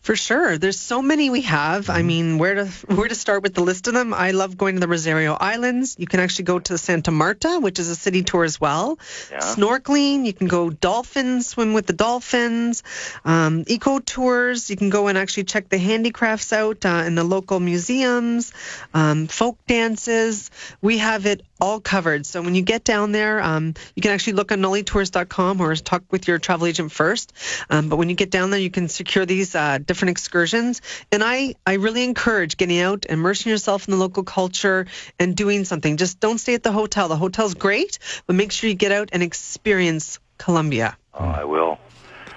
For 0.01 0.15
sure. 0.15 0.57
There's 0.57 0.79
so 0.79 1.01
many 1.01 1.29
we 1.29 1.41
have. 1.41 1.89
I 1.89 2.03
mean, 2.03 2.37
where 2.37 2.55
to 2.55 2.65
where 2.87 3.07
to 3.07 3.15
start 3.15 3.43
with 3.43 3.53
the 3.53 3.61
list 3.61 3.87
of 3.87 3.93
them? 3.93 4.13
I 4.13 4.31
love 4.31 4.57
going 4.57 4.75
to 4.75 4.79
the 4.79 4.87
Rosario 4.87 5.33
Islands. 5.33 5.97
You 5.99 6.07
can 6.07 6.21
actually 6.21 6.45
go 6.45 6.59
to 6.59 6.77
Santa 6.77 7.11
Marta, 7.11 7.59
which 7.59 7.79
is 7.79 7.89
a 7.89 7.95
city 7.95 8.23
tour 8.23 8.45
as 8.45 8.61
well. 8.61 8.97
Yeah. 9.29 9.39
Snorkeling, 9.39 10.25
you 10.25 10.33
can 10.33 10.47
go 10.47 10.69
dolphins, 10.69 11.47
swim 11.47 11.73
with 11.73 11.85
the 11.85 11.93
dolphins. 11.93 12.81
Um, 13.25 13.65
eco 13.67 13.99
tours, 13.99 14.69
you 14.69 14.77
can 14.77 14.89
go 14.89 15.07
and 15.07 15.17
actually 15.17 15.43
check 15.43 15.67
the 15.67 15.77
handicrafts 15.77 16.53
out 16.53 16.85
uh, 16.85 17.03
in 17.05 17.15
the 17.15 17.25
local 17.25 17.59
museums. 17.59 18.53
Um, 18.93 19.27
folk 19.27 19.57
dances, 19.67 20.49
we 20.81 20.99
have 20.99 21.25
it 21.25 21.43
all 21.59 21.79
covered. 21.79 22.25
So 22.25 22.41
when 22.41 22.55
you 22.55 22.61
get 22.61 22.83
down 22.83 23.11
there, 23.11 23.41
um, 23.41 23.73
you 23.95 24.01
can 24.01 24.11
actually 24.11 24.33
look 24.33 24.51
on 24.51 24.59
nolitours.com 24.59 25.61
or 25.61 25.75
talk 25.75 26.03
with 26.11 26.27
your 26.27 26.39
travel 26.39 26.67
agent 26.67 26.91
first. 26.91 27.33
Um, 27.69 27.89
but 27.89 27.97
when 27.97 28.09
you 28.09 28.15
get 28.15 28.31
down 28.31 28.51
there, 28.51 28.59
you 28.59 28.69
can 28.69 28.87
secure 28.87 29.25
these 29.25 29.55
uh, 29.55 29.77
different 29.79 30.11
excursions. 30.11 30.81
And 31.11 31.23
I, 31.23 31.55
I 31.65 31.73
really 31.73 32.03
encourage 32.03 32.57
getting 32.57 32.79
out, 32.79 33.05
immersing 33.07 33.49
yourself 33.49 33.87
in 33.87 33.91
the 33.91 33.97
local 33.97 34.23
culture, 34.23 34.87
and 35.19 35.35
doing 35.35 35.65
something. 35.65 35.97
Just 35.97 36.19
don't 36.19 36.37
stay 36.37 36.53
at 36.53 36.63
the 36.63 36.71
hotel. 36.71 37.07
The 37.07 37.17
hotel's 37.17 37.53
great, 37.53 37.99
but 38.25 38.35
make 38.35 38.51
sure 38.51 38.69
you 38.69 38.75
get 38.75 38.91
out 38.91 39.09
and 39.11 39.23
experience 39.23 40.19
Colombia. 40.37 40.97
Oh, 41.13 41.25
I 41.25 41.43
will. 41.43 41.77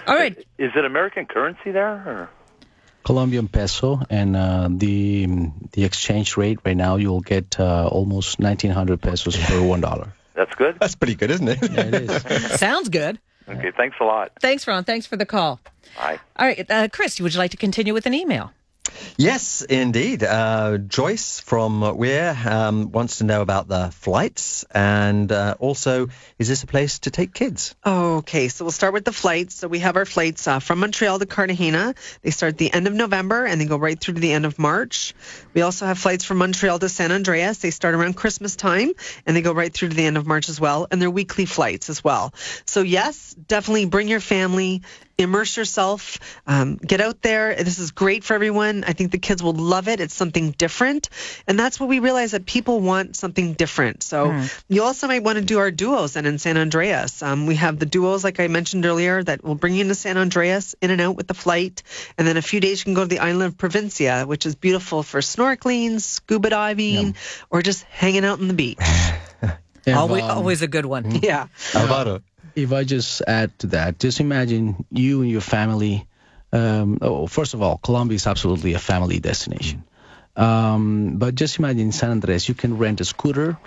All 0.07 0.17
right. 0.17 0.37
Is 0.59 0.73
it 0.75 0.85
American 0.85 1.27
currency 1.27 1.71
there? 1.71 1.89
Or? 1.89 2.31
Colombian 3.05 3.49
peso, 3.49 4.01
and 4.09 4.37
uh, 4.37 4.69
the 4.71 5.27
the 5.73 5.85
exchange 5.85 6.37
rate 6.37 6.59
right 6.65 6.77
now 6.77 6.97
you'll 6.97 7.21
get 7.21 7.59
uh, 7.59 7.89
almost 7.89 8.39
1,900 8.39 9.01
pesos 9.01 9.37
per 9.37 9.63
one 9.63 9.81
dollar. 9.81 10.13
That's 10.35 10.55
good. 10.55 10.79
That's 10.81 10.95
pretty 10.95 11.15
good, 11.15 11.31
isn't 11.31 11.49
it? 11.49 11.59
Yeah, 11.63 11.81
it 11.81 11.95
is. 11.95 12.59
Sounds 12.59 12.89
good. 12.89 13.19
Okay, 13.49 13.71
thanks 13.77 13.97
a 14.01 14.05
lot. 14.05 14.33
Thanks, 14.41 14.67
Ron. 14.67 14.85
Thanks 14.85 15.07
for 15.07 15.17
the 15.17 15.27
call. 15.27 15.61
Bye. 15.97 16.19
All 16.37 16.47
right, 16.47 16.71
uh, 16.71 16.89
Chris, 16.91 17.21
would 17.21 17.35
you 17.35 17.39
like 17.39 17.51
to 17.51 17.57
continue 17.57 17.93
with 17.93 18.07
an 18.07 18.15
email? 18.15 18.53
Yes, 19.17 19.63
indeed. 19.63 20.25
Uh, 20.25 20.79
Joyce 20.79 21.41
from 21.41 21.97
Weir 21.97 22.37
um, 22.47 22.91
wants 22.93 23.19
to 23.19 23.25
know 23.25 23.43
about 23.43 23.69
the 23.69 23.91
flights 23.91 24.65
and 24.71 25.31
uh, 25.31 25.55
also, 25.59 26.09
is 26.39 26.49
this 26.49 26.63
a 26.63 26.67
place 26.67 27.01
to 27.01 27.11
take 27.11 27.35
kids? 27.35 27.75
Okay, 27.85 28.49
so 28.49 28.65
we'll 28.65 28.73
start 28.73 28.93
with 28.93 29.05
the 29.05 29.13
flights. 29.13 29.57
So 29.57 29.69
we 29.69 29.81
have 29.81 29.97
our 29.97 30.07
flights 30.07 30.49
uh, 30.49 30.59
from 30.59 30.81
Montreal 30.81 31.19
to 31.19 31.27
Cartagena. 31.27 31.95
They 32.23 32.31
start 32.31 32.57
the 32.59 32.73
end 32.73 32.87
of 32.87 32.95
November 32.95 33.45
and 33.45 33.61
they 33.61 33.67
go 33.67 33.77
right 33.77 33.99
through 33.99 34.15
to 34.15 34.21
the 34.21 34.33
end 34.33 34.47
of 34.47 34.59
March. 34.59 35.15
We 35.55 35.63
also 35.63 35.87
have 35.87 35.99
flights 35.99 36.25
from 36.25 36.39
Montreal 36.39 36.79
to 36.79 36.89
San 36.89 37.13
Andreas. 37.13 37.59
They 37.59 37.71
start 37.71 37.95
around 37.95 38.15
Christmas 38.15 38.57
time 38.57 38.93
and 39.27 39.37
they 39.37 39.43
go 39.43 39.53
right 39.53 39.73
through 39.73 39.91
to 39.91 39.97
the 39.97 40.05
end 40.05 40.17
of 40.17 40.27
March 40.27 40.49
as 40.49 40.61
well. 40.61 40.87
And 40.91 41.01
they're 41.01 41.11
weekly 41.11 41.45
flights 41.45 41.91
as 41.91 42.03
well. 42.03 42.35
So 42.67 42.83
yes, 42.83 43.35
definitely 43.35 43.87
bring 43.87 44.09
your 44.09 44.21
family 44.21 44.83
immerse 45.19 45.57
yourself, 45.57 46.19
um, 46.47 46.77
get 46.77 47.01
out 47.01 47.23
there. 47.23 47.55
This 47.55 47.79
is 47.79 47.91
great 47.91 48.25
for 48.25 48.35
everyone. 48.35 48.85
I 48.85 48.93
think 48.93 49.13
the 49.13 49.19
kids 49.19 49.43
will 49.43 49.53
love 49.53 49.89
it. 49.89 50.01
It's 50.01 50.15
something 50.15 50.53
different. 50.53 51.09
And 51.47 51.59
that's 51.59 51.79
what 51.79 51.89
we 51.89 51.99
realize 51.99 52.33
that 52.33 52.47
people 52.47 52.81
want 52.81 53.17
something 53.17 53.55
different. 53.55 54.03
So 54.03 54.29
mm. 54.29 54.63
you 54.69 54.83
also 54.83 55.07
might 55.07 55.23
want 55.23 55.39
to 55.39 55.45
do 55.45 55.59
our 55.59 55.71
duos 55.71 56.17
and 56.17 56.27
in 56.27 56.39
San 56.39 56.57
Andreas. 56.57 57.23
Um, 57.23 57.47
we 57.47 57.57
have 57.57 57.79
the 57.79 57.87
duos, 57.87 58.25
like 58.25 58.41
I 58.41 58.49
mentioned 58.49 58.85
earlier, 58.87 59.23
that 59.23 59.43
will 59.45 59.55
bring 59.55 59.75
you 59.75 59.83
into 59.83 59.95
San 59.95 60.17
Andreas 60.17 60.75
in 60.81 60.91
and 60.91 61.01
out 61.01 61.17
with 61.17 61.27
the 61.27 61.35
flight. 61.35 61.83
And 62.19 62.27
then 62.27 62.37
a 62.37 62.43
few 62.43 62.61
days 62.61 62.81
you 62.81 62.85
can 62.85 62.95
go 62.95 63.03
to 63.03 63.09
the 63.09 63.21
island 63.21 63.43
of 63.43 63.57
Providencia, 63.57 64.27
which 64.27 64.47
is 64.47 64.55
beautiful 64.55 65.03
for 65.03 65.21
snorkeling, 65.21 66.01
scuba 66.01 66.51
diving, 66.51 67.07
yep. 67.07 67.17
or 67.51 67.63
just 67.63 67.85
hanging 67.85 68.25
out 68.25 68.41
on 68.41 68.49
the 68.49 68.55
beach. 68.55 68.79
Always, 69.87 70.23
um, 70.23 70.31
always 70.31 70.63
a 70.63 70.69
good 70.69 70.87
one. 70.87 71.11
Yeah. 71.23 71.49
Alvaro 71.75 72.23
if 72.55 72.73
I 72.73 72.85
just 72.85 73.23
add 73.27 73.57
to 73.61 73.67
that, 73.69 73.99
just 73.99 74.21
imagine 74.21 74.85
you 74.91 75.23
and 75.23 75.31
your 75.31 75.41
family. 75.41 76.07
Um, 76.53 76.99
oh, 77.01 77.27
first 77.27 77.55
of 77.55 77.63
all, 77.63 77.79
Colombia 77.79 78.17
is 78.17 78.27
absolutely 78.27 78.75
a 78.75 78.79
family 78.79 79.21
destination. 79.21 79.85
Um, 80.37 81.19
but 81.19 81.35
just 81.35 81.59
imagine 81.59 81.93
San 81.93 82.11
Andres, 82.11 82.49
you 82.49 82.55
can 82.55 82.79
rent 82.79 83.01
a 83.01 83.05
scooter, 83.05 83.59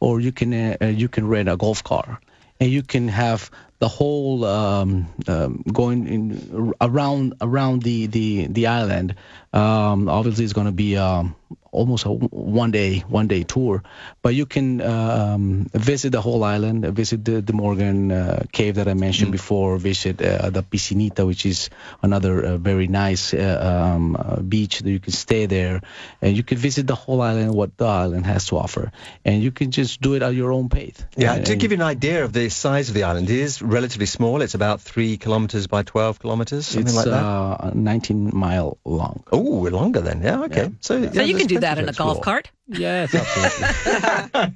or 0.00 0.20
you 0.20 0.32
can 0.32 0.52
uh, 0.54 0.86
you 0.86 1.08
can 1.08 1.28
rent 1.28 1.48
a 1.48 1.56
golf 1.56 1.84
car, 1.84 2.20
and 2.60 2.70
you 2.70 2.82
can 2.82 3.08
have 3.08 3.50
the 3.78 3.88
whole 3.88 4.44
um, 4.44 5.08
um, 5.28 5.62
going 5.70 6.06
in 6.06 6.74
around 6.80 7.34
around 7.40 7.82
the 7.82 8.06
the 8.06 8.46
the 8.46 8.66
island. 8.68 9.16
Um, 9.52 10.08
obviously, 10.08 10.44
it's 10.44 10.54
going 10.54 10.66
to 10.66 10.72
be 10.72 10.96
um, 10.96 11.36
almost 11.74 12.06
a 12.06 12.10
one 12.10 12.70
day 12.70 13.00
one 13.08 13.28
day 13.28 13.42
tour. 13.42 13.82
But 14.22 14.34
you 14.34 14.46
can 14.46 14.80
um, 14.80 15.66
visit 15.72 16.10
the 16.10 16.20
whole 16.20 16.42
island 16.44 16.86
visit 16.94 17.24
the, 17.24 17.40
the 17.40 17.52
morgan 17.52 18.12
uh, 18.12 18.44
cave 18.52 18.76
that 18.76 18.88
i 18.88 18.94
mentioned 18.94 19.28
mm. 19.28 19.38
before 19.38 19.76
visit 19.78 20.20
uh, 20.22 20.50
the 20.50 20.62
piscinita 20.62 21.26
which 21.26 21.44
is 21.46 21.70
another 22.02 22.44
uh, 22.44 22.56
very 22.56 22.86
nice 22.86 23.34
uh, 23.34 23.92
um, 23.94 24.16
uh, 24.16 24.40
beach 24.40 24.80
that 24.80 24.90
you 24.90 25.00
can 25.00 25.12
stay 25.12 25.46
there. 25.46 25.80
And 26.22 26.36
you 26.36 26.42
can 26.42 26.58
visit 26.58 26.86
the 26.86 26.94
whole 26.94 27.20
island 27.20 27.54
what 27.54 27.76
the 27.76 27.86
island 27.86 28.26
has 28.26 28.46
to 28.46 28.58
offer. 28.58 28.92
And 29.24 29.42
you 29.42 29.50
can 29.50 29.70
just 29.70 30.00
do 30.00 30.14
it 30.14 30.22
at 30.22 30.34
your 30.34 30.52
own 30.52 30.68
pace. 30.68 31.04
Yeah 31.16 31.38
to 31.44 31.56
give 31.56 31.72
you 31.72 31.76
an 31.76 31.82
idea 31.82 32.24
of 32.24 32.32
the 32.32 32.48
size 32.48 32.88
of 32.88 32.94
the 32.94 33.04
island 33.04 33.30
it 33.30 33.38
is 33.38 33.60
relatively 33.62 34.06
small. 34.06 34.42
It's 34.42 34.54
about 34.54 34.80
three 34.80 35.16
kilometers 35.16 35.66
by 35.66 35.82
12 35.82 36.20
kilometers 36.20 36.66
something 36.66 36.86
it's, 36.86 36.96
like 36.96 37.06
that. 37.06 37.24
uh, 37.24 37.70
19 37.74 38.30
mile 38.34 38.78
long. 38.84 39.24
Oh 39.32 39.68
longer 39.80 40.00
then. 40.00 40.22
Yeah 40.22 40.42
okay. 40.44 40.64
Yeah. 40.64 40.68
so, 40.80 41.10
so 41.10 41.22
you 41.22 41.36
can 41.36 41.46
do 41.46 41.60
that 41.64 41.78
in 41.78 41.88
a 41.88 41.92
golf 41.92 42.20
cart. 42.20 42.50
Yes, 42.66 43.14
absolutely. 43.14 44.54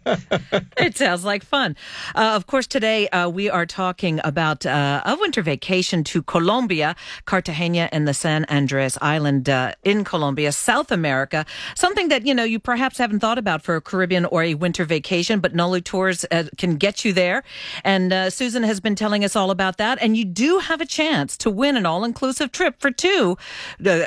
it 0.79 0.97
sounds 0.97 1.27
like 1.27 1.45
fun. 1.45 1.77
Uh, 2.15 2.33
of 2.37 2.47
course, 2.47 2.67
today 2.67 3.07
uh, 3.11 3.29
we 3.29 3.51
are 3.51 3.67
talking 3.67 4.19
about 4.25 4.65
uh, 4.65 5.03
a 5.05 5.15
winter 5.17 5.43
vacation 5.43 6.05
to 6.05 6.23
Colombia, 6.23 6.97
Cartagena, 7.27 7.91
and 7.93 8.09
the 8.09 8.15
San 8.15 8.47
Andres 8.47 8.97
Island 9.03 9.51
uh, 9.51 9.73
in 9.85 10.05
Colombia, 10.05 10.53
South 10.53 10.91
America. 10.91 11.45
Something 11.75 12.09
that 12.09 12.25
you 12.25 12.35
know 12.35 12.45
you 12.45 12.59
perhaps 12.59 12.97
haven't 12.97 13.21
thought 13.21 13.37
about 13.37 13.61
for 13.61 13.77
a 13.77 13.81
Caribbean 13.83 14.25
or 14.25 14.43
a 14.43 14.55
winter 14.55 14.87
vacation, 14.87 15.41
but 15.41 15.55
Noli 15.55 15.83
Tours 15.83 16.25
uh, 16.31 16.45
can 16.57 16.77
get 16.77 17.05
you 17.05 17.13
there. 17.13 17.45
And 17.85 18.11
uh, 18.11 18.31
Susan 18.31 18.63
has 18.63 18.81
been 18.81 18.95
telling 18.95 19.23
us 19.23 19.37
all 19.37 19.51
about 19.51 19.77
that. 19.77 19.99
And 20.01 20.17
you 20.17 20.25
do 20.25 20.61
have 20.61 20.81
a 20.81 20.87
chance 20.87 21.37
to 21.39 21.51
win 21.51 21.77
an 21.77 21.85
all-inclusive 21.85 22.53
trip 22.53 22.77
for 22.79 22.91
two, 22.91 23.37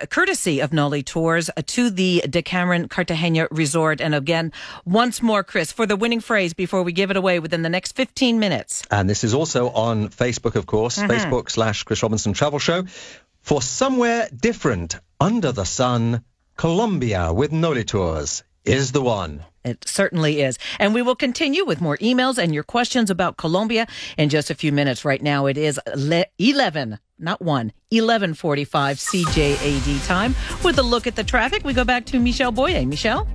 courtesy 0.09 0.59
of 0.59 0.73
Noli 0.73 1.03
Tours, 1.03 1.51
to 1.67 1.91
the 1.91 2.23
Decameron 2.27 2.87
Cartagena 2.91 3.47
Resort 3.49 3.99
and 4.01 4.13
again, 4.13 4.51
once 4.86 5.21
more, 5.21 5.43
Chris, 5.43 5.71
for 5.71 5.88
the 5.88 5.95
winning 5.95 6.19
phrase 6.19 6.54
before 6.54 6.84
we 6.84 6.91
give 6.91 7.10
it 7.10 7.17
away 7.17 7.39
within 7.39 7.63
the 7.63 7.69
next 7.69 7.93
15 7.93 8.38
minutes. 8.38 8.84
And 8.91 9.10
this 9.10 9.23
is 9.23 9.34
also 9.34 9.69
on 9.69 10.10
Facebook, 10.10 10.56
of 10.56 10.67
course, 10.67 10.99
mm-hmm. 10.99 11.10
Facebook 11.10 11.49
slash 11.49 11.84
Chris 11.84 12.04
Robinson 12.04 12.34
Travel 12.34 12.60
Show. 12.60 12.84
For 13.41 13.62
somewhere 13.62 14.30
different 14.36 14.97
under 15.19 15.51
the 15.51 15.65
sun, 15.65 16.23
Colombia 16.58 17.34
with 17.34 17.51
Noli 17.51 17.84
Tours 17.84 18.43
is 18.65 18.91
the 18.91 19.02
one. 19.02 19.43
It 19.63 19.88
certainly 19.88 20.41
is. 20.41 20.58
And 20.80 20.93
we 20.93 21.02
will 21.02 21.15
continue 21.15 21.65
with 21.65 21.82
more 21.82 21.97
emails 21.97 22.38
and 22.38 22.54
your 22.54 22.63
questions 22.63 23.10
about 23.10 23.38
Colombia 23.38 23.88
in 24.17 24.30
just 24.30 24.50
a 24.50 24.56
few 24.56 24.71
minutes. 24.71 25.06
Right 25.06 25.21
now 25.21 25.45
it 25.45 25.58
is 25.58 25.80
11, 26.39 27.00
not 27.19 27.41
1, 27.41 27.71
1145 27.89 28.97
CJAD 28.97 30.08
time. 30.08 30.36
With 30.63 30.80
a 30.80 30.84
look 30.84 31.06
at 31.08 31.15
the 31.15 31.24
traffic, 31.24 31.63
we 31.63 31.74
go 31.74 31.84
back 31.84 32.06
to 32.08 32.19
Michelle 32.19 32.52
Boye. 32.52 32.86
Michelle? 32.86 33.28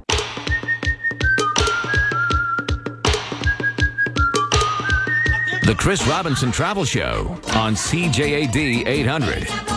The 5.64 5.74
Chris 5.76 6.06
Robinson 6.06 6.52
Travel 6.52 6.84
Show 6.84 7.40
on 7.54 7.74
CJAD 7.74 8.86
800. 8.86 9.75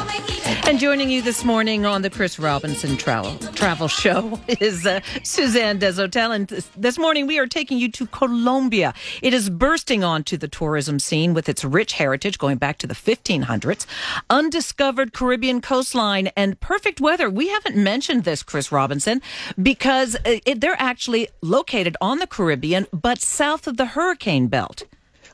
And 0.69 0.79
joining 0.79 1.09
you 1.09 1.23
this 1.23 1.43
morning 1.43 1.87
on 1.87 2.03
the 2.03 2.11
Chris 2.11 2.37
Robinson 2.37 2.95
Travel 2.95 3.35
Travel 3.53 3.87
Show 3.87 4.39
is 4.47 4.85
uh, 4.85 4.99
Suzanne 5.23 5.79
Desautels. 5.79 6.35
And 6.35 6.47
th- 6.47 6.63
this 6.77 6.99
morning 6.99 7.25
we 7.25 7.39
are 7.39 7.47
taking 7.47 7.79
you 7.79 7.89
to 7.93 8.05
Colombia. 8.05 8.93
It 9.23 9.33
is 9.33 9.49
bursting 9.49 10.03
onto 10.03 10.37
the 10.37 10.47
tourism 10.47 10.99
scene 10.99 11.33
with 11.33 11.49
its 11.49 11.65
rich 11.65 11.93
heritage 11.93 12.37
going 12.37 12.59
back 12.59 12.77
to 12.77 12.87
the 12.87 12.93
1500s, 12.93 13.87
undiscovered 14.29 15.11
Caribbean 15.11 15.59
coastline, 15.59 16.27
and 16.37 16.59
perfect 16.59 17.01
weather. 17.01 17.31
We 17.31 17.47
haven't 17.47 17.75
mentioned 17.75 18.23
this, 18.23 18.43
Chris 18.43 18.71
Robinson, 18.71 19.23
because 19.59 20.17
uh, 20.17 20.37
it, 20.45 20.61
they're 20.61 20.79
actually 20.79 21.29
located 21.41 21.97
on 21.99 22.19
the 22.19 22.27
Caribbean, 22.27 22.85
but 22.93 23.21
south 23.21 23.65
of 23.65 23.77
the 23.77 23.85
hurricane 23.85 24.45
belt. 24.45 24.83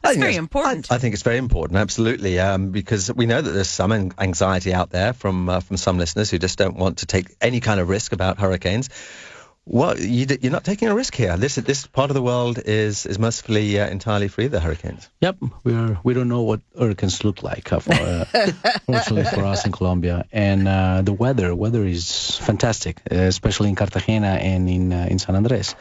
I 0.05 0.09
That's 0.09 0.13
think 0.13 0.21
very 0.21 0.33
that's- 0.33 0.39
important. 0.39 0.91
I, 0.91 0.95
I 0.95 0.97
think 0.99 1.13
it's 1.13 1.23
very 1.23 1.37
important, 1.37 1.79
absolutely, 1.79 2.39
um, 2.39 2.69
because 2.71 3.11
we 3.13 3.25
know 3.25 3.41
that 3.41 3.49
there's 3.49 3.67
some 3.69 3.91
anxiety 3.91 4.71
out 4.73 4.91
there 4.91 5.13
from 5.13 5.49
uh, 5.49 5.59
from 5.61 5.77
some 5.77 5.97
listeners 5.97 6.29
who 6.29 6.37
just 6.37 6.57
don't 6.57 6.77
want 6.77 6.99
to 6.99 7.05
take 7.07 7.35
any 7.41 7.59
kind 7.59 7.79
of 7.79 7.89
risk 7.89 8.11
about 8.13 8.37
hurricanes. 8.39 8.89
Well, 9.67 9.97
you, 9.99 10.28
you're 10.41 10.51
not 10.51 10.63
taking 10.63 10.89
a 10.89 10.95
risk 10.95 11.15
here. 11.15 11.38
This 11.38 11.56
this 11.56 11.88
part 11.88 12.12
of 12.12 12.13
the 12.13 12.21
world 12.21 12.60
is 12.63 13.08
is 13.08 13.17
mercifully 13.17 13.80
uh, 13.80 13.89
entirely 13.89 14.28
free 14.28 14.45
of 14.45 14.51
the 14.51 14.60
hurricanes. 14.60 15.10
Yep, 15.21 15.38
we 15.63 15.73
are. 15.73 15.99
We 16.04 16.13
don't 16.13 16.28
know 16.28 16.43
what 16.43 16.62
hurricanes 16.78 17.23
look 17.23 17.41
like, 17.41 17.73
uh, 17.73 17.80
for, 17.80 17.93
uh, 17.93 18.25
fortunately 18.86 19.23
for 19.23 19.43
us 19.43 19.65
in 19.65 19.71
Colombia. 19.71 20.28
And 20.32 20.67
uh, 20.67 21.01
the 21.01 21.13
weather, 21.13 21.56
weather 21.56 21.84
is 21.84 22.38
fantastic, 22.38 23.01
uh, 23.12 23.15
especially 23.15 23.69
in 23.69 23.75
Cartagena 23.75 24.28
and 24.28 24.69
in 24.69 24.93
uh, 24.93 25.08
in 25.10 25.17
San 25.17 25.36
Andres. 25.36 25.73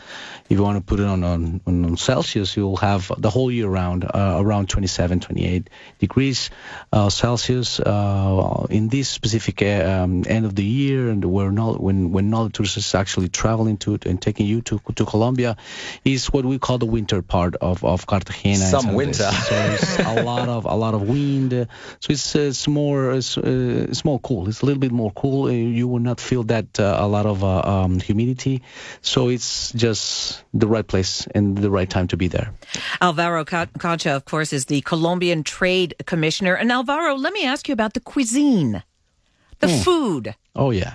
If 0.48 0.56
you 0.56 0.62
want 0.62 0.78
to 0.78 0.82
put 0.82 1.00
it 1.00 1.06
on 1.06 1.22
on, 1.22 1.60
on 1.66 1.96
Celsius, 1.98 2.56
you'll 2.56 2.76
have 2.76 3.12
the 3.18 3.28
whole 3.28 3.50
year 3.50 3.68
round 3.68 4.04
uh, 4.04 4.38
around 4.40 4.70
27, 4.70 5.20
28 5.20 5.68
degrees 5.98 6.48
uh, 6.90 7.10
Celsius. 7.10 7.80
Uh, 7.80 8.66
in 8.70 8.88
this 8.88 9.10
specific 9.10 9.60
uh, 9.60 10.04
um, 10.04 10.24
end 10.26 10.46
of 10.46 10.54
the 10.54 10.64
year, 10.64 11.10
and 11.10 11.22
where 11.22 11.52
not 11.52 11.82
when 11.82 12.12
when 12.12 12.32
all 12.32 12.44
the 12.44 12.50
tourists 12.50 12.94
actually 12.94 13.28
traveling 13.28 13.73
to 13.78 13.98
and 14.06 14.20
taking 14.20 14.46
you 14.46 14.60
to 14.62 14.80
to 14.94 15.04
Colombia, 15.04 15.56
is 16.04 16.26
what 16.26 16.44
we 16.44 16.58
call 16.58 16.78
the 16.78 16.86
winter 16.86 17.22
part 17.22 17.56
of 17.56 17.84
of 17.84 18.06
Cartagena. 18.06 18.64
Some 18.64 18.94
winter. 18.94 19.30
So 19.30 19.54
it's 19.54 19.98
a 19.98 20.22
lot 20.22 20.48
of 20.48 20.64
a 20.64 20.74
lot 20.74 20.94
of 20.94 21.02
wind. 21.02 21.52
uh, 21.52 21.64
So 22.00 22.12
it's 22.12 22.36
uh, 22.36 22.40
it's 22.50 22.66
more 22.68 23.12
it's, 23.12 23.38
uh, 23.38 23.86
it's 23.90 24.04
more 24.04 24.20
cool. 24.20 24.48
It's 24.48 24.62
a 24.62 24.66
little 24.66 24.80
bit 24.80 24.92
more 24.92 25.12
cool. 25.12 25.46
Uh, 25.46 25.52
You 25.52 25.88
will 25.88 26.02
not 26.02 26.20
feel 26.20 26.44
that 26.44 26.78
uh, 26.78 26.96
a 27.00 27.06
lot 27.06 27.26
of 27.26 27.42
uh, 27.42 27.62
um, 27.64 28.00
humidity. 28.00 28.62
So 29.02 29.28
it's 29.28 29.72
just 29.72 30.42
the 30.52 30.66
right 30.66 30.86
place 30.86 31.26
and 31.34 31.56
the 31.56 31.70
right 31.70 31.88
time 31.88 32.06
to 32.08 32.16
be 32.16 32.28
there. 32.28 32.52
Alvaro 33.00 33.44
Concha, 33.44 34.10
of 34.10 34.24
course, 34.24 34.52
is 34.52 34.66
the 34.66 34.80
Colombian 34.82 35.42
Trade 35.42 35.94
Commissioner. 36.06 36.54
And 36.54 36.70
Alvaro, 36.70 37.14
let 37.16 37.32
me 37.32 37.44
ask 37.46 37.68
you 37.68 37.72
about 37.72 37.94
the 37.94 38.00
cuisine, 38.00 38.82
the 39.60 39.68
food. 39.68 40.34
Oh 40.54 40.70
yeah. 40.70 40.94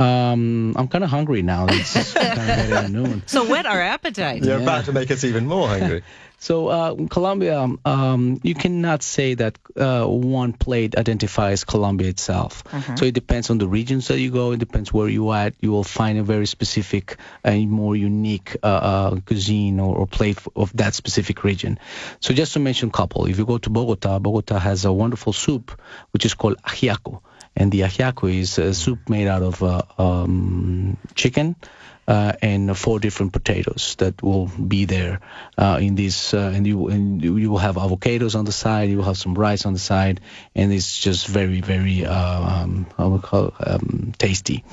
Um, 0.00 0.74
I'm 0.76 0.88
kind 0.88 1.04
of 1.04 1.10
hungry 1.10 1.42
now. 1.42 1.66
It's 1.68 2.14
kind 2.14 2.60
of 2.60 2.68
getting 2.68 2.92
noon. 2.92 3.22
So 3.26 3.44
whet 3.44 3.66
our 3.66 3.80
appetite. 3.80 4.42
You're 4.42 4.62
about 4.62 4.86
to 4.86 4.92
make 4.92 5.10
us 5.10 5.24
even 5.24 5.46
more 5.46 5.68
hungry. 5.68 6.02
So 6.42 6.68
uh, 6.68 6.94
Colombia, 7.10 7.68
um, 7.84 8.40
you 8.42 8.54
cannot 8.54 9.02
say 9.02 9.34
that 9.34 9.58
uh, 9.76 10.06
one 10.06 10.54
plate 10.54 10.96
identifies 10.96 11.64
Colombia 11.64 12.08
itself. 12.08 12.64
So 12.96 13.04
it 13.04 13.12
depends 13.12 13.50
on 13.50 13.58
the 13.58 13.68
regions 13.68 14.08
that 14.08 14.18
you 14.18 14.30
go. 14.30 14.52
It 14.52 14.58
depends 14.58 14.90
where 14.90 15.06
you 15.06 15.30
at. 15.32 15.52
You 15.60 15.70
will 15.70 15.84
find 15.84 16.18
a 16.18 16.22
very 16.22 16.46
specific 16.46 17.18
and 17.44 17.70
more 17.70 17.94
unique 17.94 18.56
uh, 18.62 18.66
uh, 18.66 19.20
cuisine 19.20 19.80
or, 19.80 19.94
or 19.94 20.06
plate 20.06 20.38
of 20.56 20.74
that 20.78 20.94
specific 20.94 21.44
region. 21.44 21.78
So 22.20 22.32
just 22.32 22.54
to 22.54 22.58
mention 22.58 22.88
a 22.88 22.92
couple, 22.92 23.26
if 23.26 23.38
you 23.38 23.44
go 23.44 23.58
to 23.58 23.68
Bogota, 23.68 24.18
Bogota 24.18 24.58
has 24.58 24.86
a 24.86 24.92
wonderful 24.92 25.34
soup 25.34 25.78
which 26.12 26.24
is 26.24 26.32
called 26.32 26.56
ajiaco, 26.62 27.20
and 27.60 27.70
the 27.70 27.80
ajiaco 27.80 28.34
is 28.34 28.58
a 28.58 28.72
soup 28.72 29.10
made 29.10 29.28
out 29.28 29.42
of 29.42 29.62
uh, 29.62 29.82
um, 29.98 30.96
chicken 31.14 31.54
uh, 32.08 32.32
and 32.40 32.76
four 32.76 32.98
different 32.98 33.34
potatoes 33.34 33.96
that 33.98 34.22
will 34.22 34.46
be 34.46 34.86
there 34.86 35.20
uh, 35.58 35.78
in 35.80 35.94
this. 35.94 36.32
Uh, 36.32 36.52
and 36.54 36.66
you 36.66 36.88
and 36.88 37.22
you 37.22 37.50
will 37.50 37.58
have 37.58 37.76
avocados 37.76 38.34
on 38.34 38.46
the 38.46 38.52
side. 38.52 38.88
You 38.88 38.96
will 38.96 39.04
have 39.04 39.18
some 39.18 39.34
rice 39.34 39.66
on 39.66 39.74
the 39.74 39.78
side, 39.78 40.20
and 40.54 40.72
it's 40.72 40.98
just 40.98 41.28
very 41.28 41.60
very 41.60 42.06
uh, 42.06 42.62
um, 42.62 42.86
call 43.20 43.52
um, 43.60 44.12
tasty. 44.16 44.64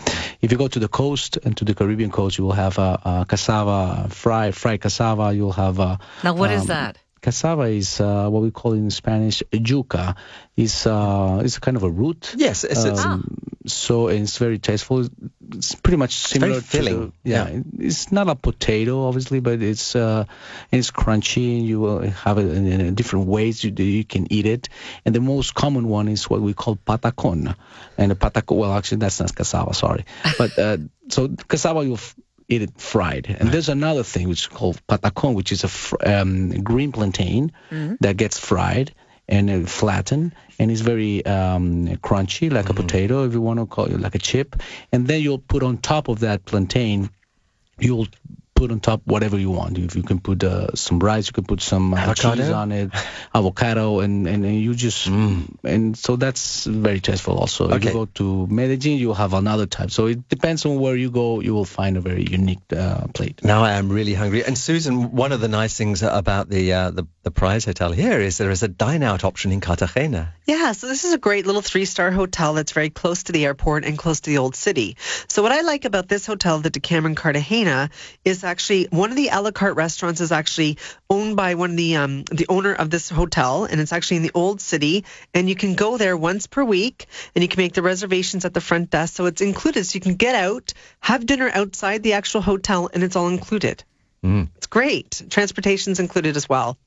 If 0.41 0.54
you 0.54 0.58
go 0.58 0.69
to 0.69 0.80
the 0.80 0.88
coast 0.88 1.38
and 1.43 1.58
to 1.58 1.65
the 1.65 1.76
Caribbean 1.76 2.10
coast, 2.10 2.38
you 2.38 2.45
will 2.45 2.54
have 2.54 2.80
uh, 2.80 2.97
uh, 3.04 3.23
cassava 3.26 4.08
fried 4.10 4.56
fried 4.56 4.80
cassava. 4.80 5.34
You'll 5.34 5.52
have 5.52 5.80
uh, 5.80 5.97
Now, 6.23 6.34
what 6.34 6.52
is 6.52 6.62
um, 6.62 6.67
that? 6.67 6.97
Cassava 7.21 7.63
is 7.63 7.99
uh, 7.99 8.30
what 8.30 8.41
we 8.43 8.51
call 8.51 8.73
in 8.73 8.89
Spanish 8.91 9.43
yuca. 9.51 10.15
Is 10.56 10.88
uh, 10.88 11.41
is 11.43 11.60
kind 11.60 11.77
of 11.77 11.84
a 11.84 11.89
root. 11.89 12.34
Yes, 12.36 12.63
it's, 12.63 12.84
it's 12.84 13.06
Um, 13.06 13.38
so 13.67 14.08
and 14.08 14.21
it's 14.21 14.38
very 14.39 14.58
tasteful. 14.58 15.08
It's 15.53 15.75
pretty 15.75 15.97
much 15.97 16.15
similar 16.15 16.53
very 16.53 16.62
filling. 16.63 16.93
to 16.93 17.13
the, 17.23 17.30
yeah, 17.30 17.62
It's 17.77 18.12
not 18.12 18.27
a 18.27 18.36
potato, 18.36 19.08
obviously, 19.08 19.39
but 19.39 19.62
it's 19.62 19.95
uh, 19.95 20.25
it's 20.71 20.89
crunchy. 20.89 21.58
And 21.60 21.67
you 21.67 21.80
will 21.80 22.01
have 22.10 22.39
it 22.39 22.47
in, 22.47 22.65
in 22.67 22.95
different 22.95 23.27
ways 23.27 23.63
you, 23.63 23.71
you 23.77 24.03
can 24.03 24.32
eat 24.34 24.45
it. 24.47 24.69
And 25.06 25.13
the 25.13 25.21
most 25.21 25.53
common 25.53 25.88
one 25.88 26.08
is 26.08 26.27
what 26.27 26.41
we 26.41 26.53
call 26.53 26.75
patacon. 26.75 27.56
And 27.97 28.12
the 28.12 28.15
patacon, 28.15 28.58
well, 28.58 28.73
actually, 28.73 28.97
that's 28.97 29.19
not 29.19 29.36
cassava. 29.36 29.73
Sorry, 29.75 30.06
but 30.39 30.58
uh, 30.58 30.77
so 31.10 31.27
cassava 31.47 31.84
you'll 31.84 31.95
f- 31.95 32.15
eat 32.49 32.62
it 32.62 32.79
fried. 32.79 33.36
And 33.39 33.49
there's 33.49 33.69
another 33.69 34.03
thing 34.03 34.29
which 34.29 34.41
is 34.41 34.47
called 34.47 34.81
patacon, 34.88 35.36
which 35.36 35.51
is 35.51 35.63
a 35.63 35.67
fr- 35.67 35.97
um, 36.05 36.49
green 36.63 36.91
plantain 36.91 37.51
that 37.99 38.17
gets 38.17 38.38
fried 38.39 38.93
and 39.27 39.49
uh, 39.49 39.67
flattened 39.67 40.33
and 40.60 40.71
it's 40.71 40.81
very 40.81 41.25
um, 41.25 41.88
crunchy 41.97 42.51
like 42.51 42.69
a 42.69 42.73
potato 42.73 43.25
if 43.25 43.33
you 43.33 43.41
want 43.41 43.60
to 43.60 43.65
call 43.65 43.86
it 43.86 43.99
like 43.99 44.15
a 44.15 44.19
chip. 44.19 44.55
And 44.91 45.07
then 45.07 45.21
you'll 45.21 45.39
put 45.39 45.63
on 45.63 45.77
top 45.77 46.07
of 46.07 46.19
that 46.19 46.45
plantain 46.45 47.10
you'll 47.79 48.07
put 48.58 48.72
on 48.72 48.80
top 48.80 49.02
whatever 49.06 49.38
you 49.38 49.52
want 49.52 49.78
if 49.78 49.96
you 49.96 50.04
can 50.04 50.20
put 50.20 50.43
uh, 50.43 50.74
some 50.76 51.00
rice 51.00 51.28
you 51.28 51.34
can 51.34 51.46
put 51.46 51.62
some 51.62 51.93
uh, 51.93 51.98
Avocado? 51.98 52.36
cheese 52.36 52.50
on 52.50 52.72
it 52.72 52.89
avocado 53.34 54.00
and, 54.00 54.28
and 54.28 54.46
you 54.46 54.74
just 54.74 55.08
and 55.08 55.98
so 55.98 56.15
that's 56.15 56.65
very 56.65 57.00
tasteful 57.00 57.38
also 57.38 57.70
if 57.70 57.84
you 57.84 57.93
go 57.93 58.06
to 58.06 58.48
medellin 58.48 58.98
you'll 58.98 59.13
have 59.13 59.34
another 59.34 59.65
type 59.65 59.91
so 59.91 60.08
it 60.08 60.28
depends 60.30 60.65
on 60.65 60.80
where 60.80 60.96
you 60.96 61.10
go 61.12 61.39
you 61.39 61.54
will 61.54 61.65
find 61.65 61.98
a 61.98 62.02
very 62.02 62.26
unique 62.26 62.60
uh, 62.76 63.08
plate 63.13 63.43
Now 63.43 63.63
I 63.63 63.74
am 63.74 63.89
really 63.89 64.13
hungry. 64.13 64.43
And 64.43 64.58
Susan, 64.58 65.12
one 65.12 65.32
of 65.32 65.41
the 65.41 65.48
nice 65.48 65.76
things 65.78 66.04
about 66.04 66.50
the 66.50 66.74
uh, 66.74 66.91
the, 66.91 67.08
the 67.24 67.32
Prize 67.32 67.65
Hotel 67.65 67.91
here 67.91 68.20
is 68.20 68.38
there 68.38 68.52
is 68.52 68.63
a 68.63 68.67
dine 68.67 69.04
out 69.04 69.24
option 69.24 69.52
in 69.52 69.62
Cartagena. 69.62 70.34
Yeah, 70.46 70.72
so 70.72 70.88
this 70.88 71.04
is 71.04 71.13
a 71.13 71.17
great 71.17 71.46
little 71.46 71.62
three 71.62 71.86
star 71.86 72.12
hotel 72.12 72.54
that's 72.54 72.72
very 72.72 72.89
close 72.89 73.24
to 73.24 73.32
the 73.32 73.46
airport 73.46 73.86
and 73.86 73.98
close 73.98 74.22
to 74.22 74.30
the 74.30 74.38
old 74.38 74.56
city. 74.56 74.98
So, 75.28 75.43
what 75.43 75.52
I 75.52 75.62
like 75.62 75.86
about 75.86 76.08
this 76.08 76.26
hotel, 76.26 76.60
the 76.60 76.70
Decameron 76.70 77.15
Cartagena, 77.15 77.89
is 78.24 78.43
actually 78.47 78.88
one 78.89 79.12
of 79.12 79.15
the 79.15 79.29
a 79.29 79.41
la 79.41 79.51
carte 79.51 79.75
restaurants 79.75 80.21
is 80.21 80.31
actually 80.31 80.77
owned 81.10 81.36
by 81.36 81.55
one 81.55 81.71
of 81.71 81.77
the 81.77 81.97
um, 81.97 82.23
the 82.23 82.47
owner 82.49 82.73
of 82.73 82.89
this 82.89 83.10
hotel, 83.10 83.65
and 83.65 83.79
it's 83.79 83.93
actually 83.93 84.17
in 84.17 84.23
the 84.23 84.31
old 84.33 84.62
city. 84.62 85.05
And 85.33 85.47
you 85.47 85.55
can 85.55 85.75
go 85.75 85.97
there 85.97 86.17
once 86.17 86.47
per 86.47 86.63
week, 86.63 87.05
and 87.36 87.43
you 87.43 87.47
can 87.47 87.62
make 87.62 87.73
the 87.73 87.81
reservations 87.81 88.45
at 88.45 88.53
the 88.53 88.62
front 88.62 88.89
desk. 88.89 89.15
So 89.15 89.25
it's 89.25 89.41
included, 89.41 89.86
so 89.86 89.95
you 89.95 90.01
can 90.01 90.15
get 90.15 90.36
out, 90.36 90.73
have 90.99 91.25
dinner 91.25 91.49
outside 91.53 92.01
the 92.03 92.13
actual 92.13 92.41
hotel, 92.41 92.89
and 92.91 93.03
it's 93.03 93.15
all 93.15 93.29
included. 93.29 93.83
It's 94.57 94.67
great. 94.67 95.21
Transportation's 95.29 95.99
included 95.99 96.36
as 96.38 96.49
well. 96.49 96.77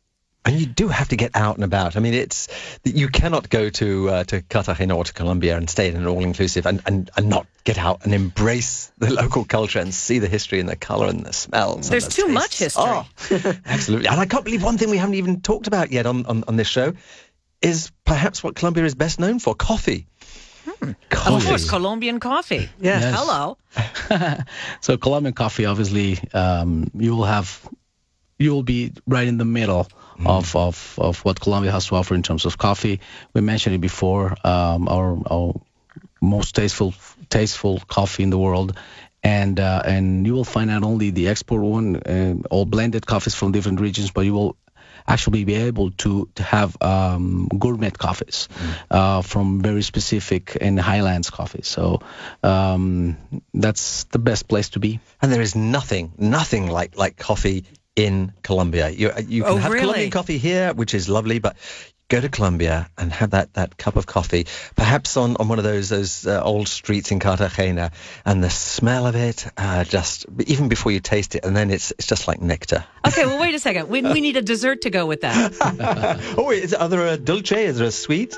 And 0.43 0.59
you 0.59 0.65
do 0.65 0.89
have 0.89 1.09
to 1.09 1.17
get 1.17 1.33
out 1.35 1.57
and 1.57 1.65
about. 1.65 1.97
I 1.97 2.01
mean, 2.01 2.15
it's 2.15 2.49
you 2.83 3.09
cannot 3.09 3.51
go 3.51 3.69
to 3.69 4.09
uh, 4.09 4.25
to 4.25 4.41
Cartagena 4.41 4.97
or 4.97 5.05
to 5.05 5.13
Colombia 5.13 5.57
and 5.57 5.69
stay 5.69 5.89
in 5.89 5.97
an 5.97 6.07
all-inclusive 6.07 6.67
and, 6.67 6.81
and, 6.87 7.11
and 7.15 7.29
not 7.29 7.47
get 7.65 7.77
out 7.77 8.05
and 8.05 8.15
embrace 8.15 8.91
the 8.97 9.13
local 9.23 9.45
culture 9.45 9.81
and 9.81 9.93
see 9.93 10.19
the 10.19 10.29
history 10.29 10.59
and 10.59 10.69
the 10.69 10.77
color 10.77 11.09
and 11.09 11.27
the 11.27 11.35
smells. 11.35 11.91
There's 11.91 12.07
the 12.07 12.23
too 12.23 12.29
much 12.29 12.59
history. 12.59 12.85
Oh, 12.87 13.07
absolutely. 13.67 14.09
And 14.09 14.19
I 14.19 14.25
can't 14.25 14.45
believe 14.45 14.63
one 14.63 14.79
thing 14.79 14.89
we 14.89 14.97
haven't 14.97 15.17
even 15.17 15.43
talked 15.43 15.67
about 15.67 15.93
yet 15.93 16.07
on, 16.07 16.25
on, 16.25 16.45
on 16.49 16.57
this 16.57 16.69
show 16.69 16.95
is 17.61 17.93
perhaps 18.07 18.43
what 18.43 18.55
Colombia 18.55 18.85
is 18.87 18.95
best 18.95 19.21
known 19.21 19.41
for: 19.41 19.55
coffee. 19.55 20.07
Of 20.81 20.97
course, 21.11 21.69
Colombian 21.69 22.21
coffee. 22.21 22.71
Yeah. 22.81 23.01
Yes. 23.01 23.15
Hello. 23.15 23.59
so 24.81 24.97
Colombian 24.97 25.35
coffee, 25.35 25.67
obviously, 25.67 26.19
um, 26.33 26.91
you 26.95 27.15
will 27.15 27.25
have, 27.25 27.69
you 28.39 28.53
will 28.53 28.63
be 28.63 28.93
right 29.07 29.29
in 29.29 29.37
the 29.37 29.45
middle 29.45 29.89
of, 30.27 30.57
of, 30.57 30.95
of 30.99 31.25
what 31.25 31.41
Colombia 31.41 31.73
has 31.73 31.87
to 31.87 31.97
offer 31.97 32.15
in 32.15 32.23
terms 32.23 32.45
of 32.45 32.59
coffee. 32.59 33.01
We 33.33 33.41
mentioned 33.41 33.75
it 33.75 33.81
before, 33.81 34.35
um, 34.45 34.89
our, 34.89 35.19
our 35.31 35.55
most 36.21 36.55
tasteful, 36.55 36.95
tasteful 37.29 37.81
coffee 37.87 38.23
in 38.23 38.31
the 38.31 38.39
world. 38.39 38.77
And 39.23 39.61
uh, 39.61 39.83
and 39.85 40.27
you 40.27 40.33
will 40.33 40.45
find 40.45 40.71
not 40.71 40.83
only 40.83 41.11
the 41.11 41.29
export 41.29 41.61
one, 41.61 41.97
uh, 41.97 42.37
all 42.51 42.65
blended 42.65 43.05
coffees 43.05 43.35
from 43.35 43.53
different 43.53 43.79
regions, 43.79 44.11
but 44.11 44.23
you 44.23 44.33
will 44.33 44.57
actually 45.07 45.45
be 45.45 45.55
able 45.55 45.91
to, 45.91 46.29
to 46.37 46.43
have 46.43 46.77
um, 46.81 47.49
gourmet 47.59 47.91
coffees 47.91 48.49
uh, 48.91 49.23
from 49.23 49.61
very 49.61 49.83
specific 49.83 50.57
and 50.61 50.79
highlands 50.81 51.31
coffees. 51.31 51.67
So 51.67 52.01
um, 52.43 53.17
that's 53.53 54.05
the 54.05 54.19
best 54.19 54.49
place 54.49 54.71
to 54.71 54.81
be. 54.81 55.01
And 55.21 55.33
there 55.33 55.43
is 55.43 55.55
nothing, 55.55 56.13
nothing 56.17 56.69
like 56.69 56.97
like 56.97 57.17
coffee 57.17 57.65
in 58.05 58.33
Colombia. 58.43 58.89
You 58.91 59.13
you 59.27 59.43
can 59.43 59.53
Oh, 59.53 59.57
have 59.57 59.73
really? 59.73 59.83
Colombian 59.85 60.11
coffee 60.11 60.39
here, 60.39 60.73
which 60.75 60.95
is 60.95 61.09
lovely, 61.09 61.39
but 61.39 61.57
go 62.09 62.21
to 62.21 62.29
Colombia 62.29 62.91
and 62.99 63.13
have 63.13 63.31
that, 63.31 63.55
that 63.55 63.77
cup 63.77 63.95
of 63.95 64.05
coffee, 64.05 64.47
perhaps 64.75 65.17
on, 65.17 65.37
on 65.37 65.47
one 65.47 65.59
of 65.59 65.65
those 65.65 65.89
those 65.91 66.27
uh, 66.27 66.43
old 66.43 66.67
streets 66.67 67.13
in 67.13 67.21
Cartagena, 67.21 67.93
and 68.25 68.43
the 68.43 68.51
smell 68.51 69.07
of 69.07 69.15
it, 69.15 69.47
uh, 69.57 69.85
just 69.85 70.27
even 70.47 70.69
before 70.69 70.91
you 70.93 70.99
taste 71.01 71.35
it, 71.37 71.45
and 71.45 71.57
then 71.57 71.71
it's 71.71 71.93
it's 71.93 72.07
just 72.09 72.27
like 72.27 72.41
nectar. 72.41 72.85
Okay, 73.07 73.27
well, 73.27 73.41
wait 73.41 73.55
a 73.55 73.59
second. 73.69 73.89
We, 73.89 74.03
we 74.03 74.21
need 74.21 74.37
a 74.37 74.43
dessert 74.43 74.83
to 74.83 74.91
go 74.91 75.07
with 75.07 75.21
that. 75.23 75.55
oh, 76.37 76.45
wait, 76.49 76.65
is, 76.65 76.75
are 76.75 76.89
there 76.89 77.07
a 77.07 77.17
dulce? 77.17 77.53
Is 77.53 77.79
there 77.79 77.87
a 77.89 77.93
sweet? 77.93 78.37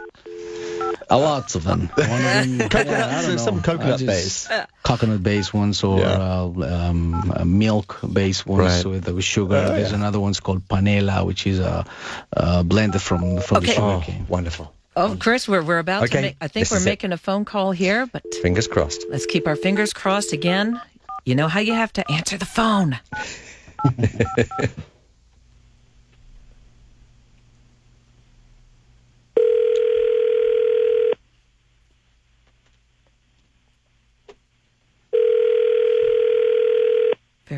A 1.12 1.18
lots 1.18 1.54
of 1.56 1.64
them. 1.64 1.80
One 1.94 2.10
of 2.10 2.48
them 2.48 2.58
Coconut, 2.74 2.86
yeah, 2.88 3.20
so 3.20 3.36
some 3.36 3.60
coconut 3.62 4.00
just- 4.00 4.48
base. 4.48 4.48
Coconut 4.82 5.22
based 5.22 5.52
ones 5.52 5.84
or 5.84 5.98
Yeah. 6.00 6.06
uh, 6.08 6.88
um, 6.88 7.30
uh, 7.36 7.44
milk 7.44 8.00
based 8.12 8.46
ones 8.46 8.60
Right. 8.84 8.84
with, 8.92 9.08
with 9.08 9.24
sugar. 9.24 9.56
Oh, 9.56 9.68
There's 9.76 9.90
yeah. 9.90 9.96
another 10.00 10.18
one's 10.20 10.40
called 10.40 10.66
panela, 10.68 11.24
which 11.26 11.46
is 11.46 11.58
a 11.60 11.84
uh, 12.34 12.62
blended 12.62 13.02
from 13.02 13.40
from 13.40 13.58
Okay. 13.58 13.66
the 13.66 13.72
sugar 13.74 13.86
Oh, 13.86 14.00
cane. 14.00 14.24
wonderful. 14.28 14.72
Oh, 14.96 15.16
Chris, 15.18 15.48
we're, 15.48 15.62
we're 15.62 15.78
about 15.78 16.08
to 16.10 16.20
make, 16.20 16.36
I 16.40 16.48
think 16.48 16.64
this 16.66 16.70
we're 16.70 16.76
is 16.78 16.86
it. 16.86 16.90
making 16.90 17.12
a 17.12 17.16
phone 17.18 17.44
call 17.44 17.72
here, 17.72 18.06
but 18.06 18.22
Fingers 18.42 18.66
crossed. 18.68 19.04
let's 19.10 19.24
keep 19.26 19.46
our 19.46 19.56
fingers 19.56 19.92
crossed 19.92 20.32
again. 20.32 20.80
You 21.24 21.34
know 21.34 21.48
how 21.48 21.60
you 21.60 21.72
have 21.74 21.92
to 21.94 22.02
answer 22.10 22.36
the 22.38 22.44
phone. 22.46 22.98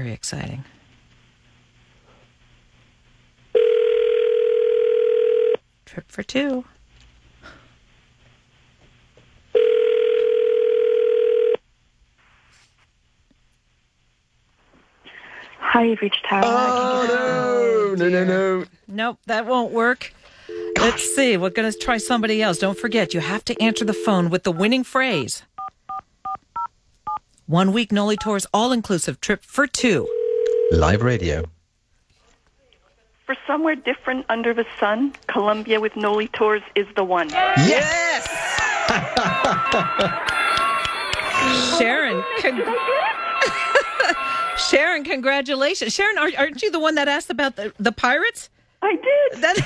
Very 0.05 0.13
exciting. 0.13 0.63
Trip 5.87 6.05
for 6.09 6.23
two. 6.23 6.67
Hi, 15.59 15.85
you've 15.85 16.03
reached 16.03 16.23
Tara. 16.29 16.43
Oh, 16.45 17.95
no, 17.97 18.07
no, 18.07 18.11
no, 18.11 18.25
no. 18.27 18.65
Nope, 18.87 19.21
that 19.25 19.47
won't 19.47 19.73
work. 19.73 20.13
Let's 20.77 21.17
see. 21.17 21.39
We're 21.39 21.49
going 21.49 21.73
to 21.73 21.79
try 21.79 21.97
somebody 21.97 22.43
else. 22.43 22.59
Don't 22.59 22.79
forget, 22.79 23.15
you 23.15 23.21
have 23.21 23.43
to 23.47 23.59
answer 23.59 23.87
the 23.87 23.95
phone 23.95 24.29
with 24.29 24.43
the 24.43 24.53
winning 24.53 24.85
phrase. 24.85 25.45
One 27.55 27.71
week 27.71 27.93
Noli 27.93 28.17
Tours 28.17 28.49
all 28.53 28.73
inclusive 28.73 29.21
trip 29.21 29.45
for 29.45 29.69
two. 29.69 30.09
Live 30.73 31.03
radio. 31.03 31.45
For 33.27 33.37
somewhere 33.47 33.77
different 33.77 34.27
under 34.29 34.53
the 34.53 34.67
sun, 34.81 35.15
Colombia 35.29 35.79
with 35.79 35.95
Noli 35.95 36.27
Tours 36.27 36.63
is 36.75 36.89
the 36.97 37.05
one. 37.05 37.29
Yes! 37.31 38.27
Sharon, 41.79 42.25
con- 42.41 42.75
Sharon, 44.69 45.05
congratulations. 45.05 45.95
Sharon, 45.95 46.19
are, 46.19 46.31
aren't 46.37 46.61
you 46.61 46.73
the 46.73 46.81
one 46.81 46.97
that 46.97 47.07
asked 47.07 47.31
about 47.31 47.55
the, 47.55 47.73
the 47.79 47.93
pirates? 47.93 48.51
I 48.83 48.97
did. 48.97 49.43
That, 49.43 49.59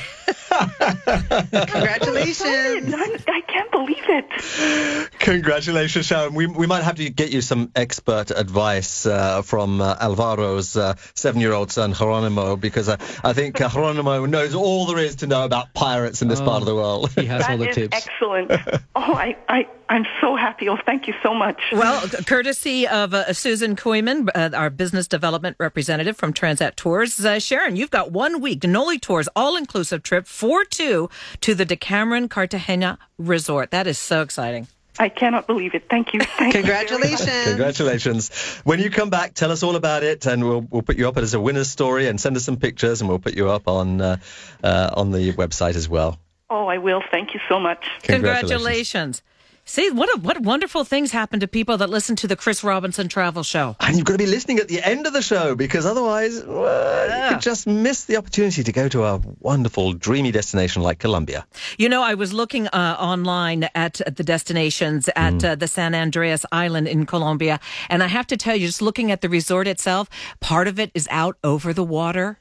Congratulations. 1.50 2.94
I, 2.94 3.18
I 3.28 3.40
can't 3.46 3.70
believe 3.70 4.04
it. 4.08 5.10
Congratulations, 5.18 6.06
Sharon. 6.06 6.34
We, 6.34 6.46
we 6.46 6.66
might 6.66 6.82
have 6.82 6.96
to 6.96 7.08
get 7.10 7.30
you 7.30 7.40
some 7.40 7.70
expert 7.74 8.30
advice 8.30 9.06
uh, 9.06 9.42
from 9.42 9.80
uh, 9.80 9.96
Alvaro's 9.96 10.76
uh, 10.76 10.94
seven-year-old 11.14 11.70
son, 11.70 11.94
Geronimo, 11.94 12.56
because 12.56 12.88
uh, 12.88 12.96
I 13.22 13.32
think 13.32 13.60
uh, 13.60 13.68
Geronimo 13.68 14.26
knows 14.26 14.54
all 14.54 14.86
there 14.86 14.98
is 14.98 15.16
to 15.16 15.26
know 15.26 15.44
about 15.44 15.74
pirates 15.74 16.22
in 16.22 16.28
this 16.28 16.40
part 16.40 16.62
of 16.62 16.66
the 16.66 16.74
world. 16.74 17.10
He 17.12 17.26
has 17.26 17.48
all 17.48 17.58
the 17.58 17.68
is 17.68 17.74
tips. 17.74 17.96
excellent. 17.96 18.52
Oh, 18.94 19.14
I, 19.14 19.36
I, 19.48 19.68
I'm 19.88 20.04
so 20.20 20.36
happy. 20.36 20.68
Oh, 20.68 20.76
thank 20.84 21.06
you 21.06 21.14
so 21.22 21.32
much. 21.32 21.60
well, 21.72 22.06
courtesy 22.26 22.86
of 22.86 23.14
uh, 23.14 23.32
Susan 23.32 23.76
Koyman, 23.76 24.28
uh, 24.34 24.50
our 24.56 24.70
business 24.70 25.08
development 25.08 25.56
representative 25.58 26.16
from 26.16 26.32
Transat 26.32 26.74
Tours. 26.74 27.24
Uh, 27.24 27.38
Sharon, 27.38 27.76
you've 27.76 27.90
got 27.90 28.12
one 28.12 28.40
week 28.40 28.64
Noli 28.64 28.98
Tours 28.98 29.28
all-inclusive 29.34 30.02
trip 30.02 30.17
for 30.26 30.64
two 30.64 31.08
to 31.40 31.54
the 31.54 31.64
Decameron 31.64 32.28
Cartagena 32.28 32.98
Resort. 33.18 33.70
That 33.70 33.86
is 33.86 33.98
so 33.98 34.22
exciting. 34.22 34.66
I 34.98 35.08
cannot 35.08 35.46
believe 35.46 35.74
it. 35.74 35.88
Thank 35.88 36.12
you. 36.12 36.20
Thank 36.20 36.54
you. 36.54 36.60
Congratulations. 36.60 37.44
Congratulations. 37.44 38.60
When 38.64 38.80
you 38.80 38.90
come 38.90 39.10
back, 39.10 39.34
tell 39.34 39.52
us 39.52 39.62
all 39.62 39.76
about 39.76 40.02
it, 40.02 40.26
and 40.26 40.42
we'll, 40.42 40.66
we'll 40.68 40.82
put 40.82 40.98
you 40.98 41.08
up 41.08 41.16
as 41.16 41.34
a 41.34 41.40
winner's 41.40 41.70
story 41.70 42.08
and 42.08 42.20
send 42.20 42.36
us 42.36 42.44
some 42.44 42.56
pictures, 42.56 43.00
and 43.00 43.08
we'll 43.08 43.20
put 43.20 43.36
you 43.36 43.48
up 43.48 43.68
on, 43.68 44.00
uh, 44.00 44.16
uh, 44.64 44.90
on 44.96 45.12
the 45.12 45.32
website 45.34 45.76
as 45.76 45.88
well. 45.88 46.18
Oh, 46.50 46.66
I 46.66 46.78
will. 46.78 47.02
Thank 47.12 47.34
you 47.34 47.40
so 47.48 47.60
much. 47.60 47.86
Congratulations. 48.02 49.22
See, 49.68 49.90
what 49.90 50.08
a, 50.08 50.18
what 50.20 50.40
wonderful 50.40 50.82
things 50.84 51.12
happen 51.12 51.40
to 51.40 51.46
people 51.46 51.76
that 51.76 51.90
listen 51.90 52.16
to 52.16 52.26
the 52.26 52.36
Chris 52.36 52.64
Robinson 52.64 53.06
Travel 53.06 53.42
Show. 53.42 53.76
And 53.80 53.96
you've 53.96 54.06
got 54.06 54.14
to 54.14 54.18
be 54.18 54.24
listening 54.24 54.60
at 54.60 54.68
the 54.68 54.82
end 54.82 55.06
of 55.06 55.12
the 55.12 55.20
show 55.20 55.54
because 55.54 55.84
otherwise 55.84 56.42
well, 56.42 57.28
you 57.28 57.34
could 57.34 57.42
just 57.42 57.66
miss 57.66 58.06
the 58.06 58.16
opportunity 58.16 58.64
to 58.64 58.72
go 58.72 58.88
to 58.88 59.04
a 59.04 59.20
wonderful, 59.40 59.92
dreamy 59.92 60.32
destination 60.32 60.80
like 60.80 60.98
Colombia. 61.00 61.46
You 61.76 61.90
know, 61.90 62.02
I 62.02 62.14
was 62.14 62.32
looking 62.32 62.66
uh, 62.68 62.96
online 62.98 63.68
at, 63.74 64.00
at 64.00 64.16
the 64.16 64.24
destinations 64.24 65.10
at 65.14 65.44
uh, 65.44 65.54
the 65.54 65.68
San 65.68 65.94
Andres 65.94 66.46
Island 66.50 66.88
in 66.88 67.04
Colombia, 67.04 67.60
and 67.90 68.02
I 68.02 68.06
have 68.06 68.26
to 68.28 68.38
tell 68.38 68.56
you, 68.56 68.68
just 68.68 68.80
looking 68.80 69.12
at 69.12 69.20
the 69.20 69.28
resort 69.28 69.68
itself, 69.68 70.08
part 70.40 70.66
of 70.66 70.80
it 70.80 70.90
is 70.94 71.06
out 71.10 71.36
over 71.44 71.74
the 71.74 71.84
water. 71.84 72.38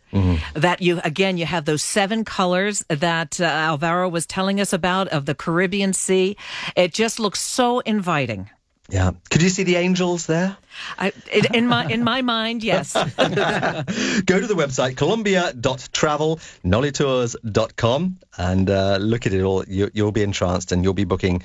That 0.53 0.81
you 0.81 0.99
again, 1.03 1.37
you 1.37 1.45
have 1.45 1.65
those 1.65 1.83
seven 1.83 2.23
colors 2.23 2.83
that 2.89 3.39
uh, 3.39 3.45
Alvaro 3.45 4.09
was 4.09 4.25
telling 4.25 4.59
us 4.59 4.73
about 4.73 5.07
of 5.09 5.25
the 5.25 5.35
Caribbean 5.35 5.93
Sea. 5.93 6.37
It 6.75 6.93
just 6.93 7.19
looks 7.19 7.39
so 7.41 7.79
inviting. 7.79 8.49
Yeah. 8.89 9.11
Could 9.29 9.41
you 9.41 9.49
see 9.49 9.63
the 9.63 9.75
angels 9.75 10.27
there? 10.27 10.57
I, 10.97 11.11
in 11.53 11.67
my 11.67 11.85
in 11.85 12.03
my 12.03 12.21
mind, 12.21 12.63
yes. 12.63 12.93
Go 12.93 13.03
to 13.03 14.47
the 14.47 14.55
website 14.55 14.95
colombia.travel, 14.95 16.37
nolitours.com, 16.63 18.19
and 18.37 18.69
uh, 18.69 18.97
look 18.97 19.25
at 19.25 19.33
it 19.33 19.41
all. 19.41 19.63
You, 19.67 19.89
you'll 19.93 20.11
be 20.11 20.23
entranced, 20.23 20.71
and 20.71 20.83
you'll 20.83 20.93
be 20.93 21.03
booking 21.03 21.43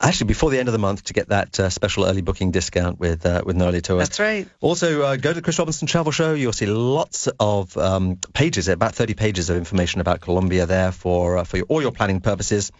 actually 0.00 0.26
before 0.26 0.50
the 0.50 0.58
end 0.58 0.68
of 0.68 0.72
the 0.72 0.78
month 0.78 1.04
to 1.04 1.14
get 1.14 1.30
that 1.30 1.58
uh, 1.58 1.70
special 1.70 2.04
early 2.04 2.22
booking 2.22 2.50
discount 2.50 3.00
with 3.00 3.24
uh, 3.26 3.42
with 3.44 3.56
Noli 3.56 3.80
Tours. 3.80 4.08
That's 4.08 4.20
right. 4.20 4.46
Also, 4.60 5.02
uh, 5.02 5.16
go 5.16 5.30
to 5.30 5.34
the 5.34 5.42
Chris 5.42 5.58
Robinson 5.58 5.88
Travel 5.88 6.12
Show. 6.12 6.34
You'll 6.34 6.52
see 6.52 6.66
lots 6.66 7.28
of 7.40 7.76
um, 7.76 8.16
pages, 8.34 8.68
about 8.68 8.94
30 8.94 9.14
pages 9.14 9.50
of 9.50 9.56
information 9.56 10.00
about 10.00 10.20
Colombia 10.20 10.66
there 10.66 10.92
for 10.92 11.38
uh, 11.38 11.44
for 11.44 11.56
your, 11.56 11.66
all 11.66 11.82
your 11.82 11.92
planning 11.92 12.20
purposes. 12.20 12.70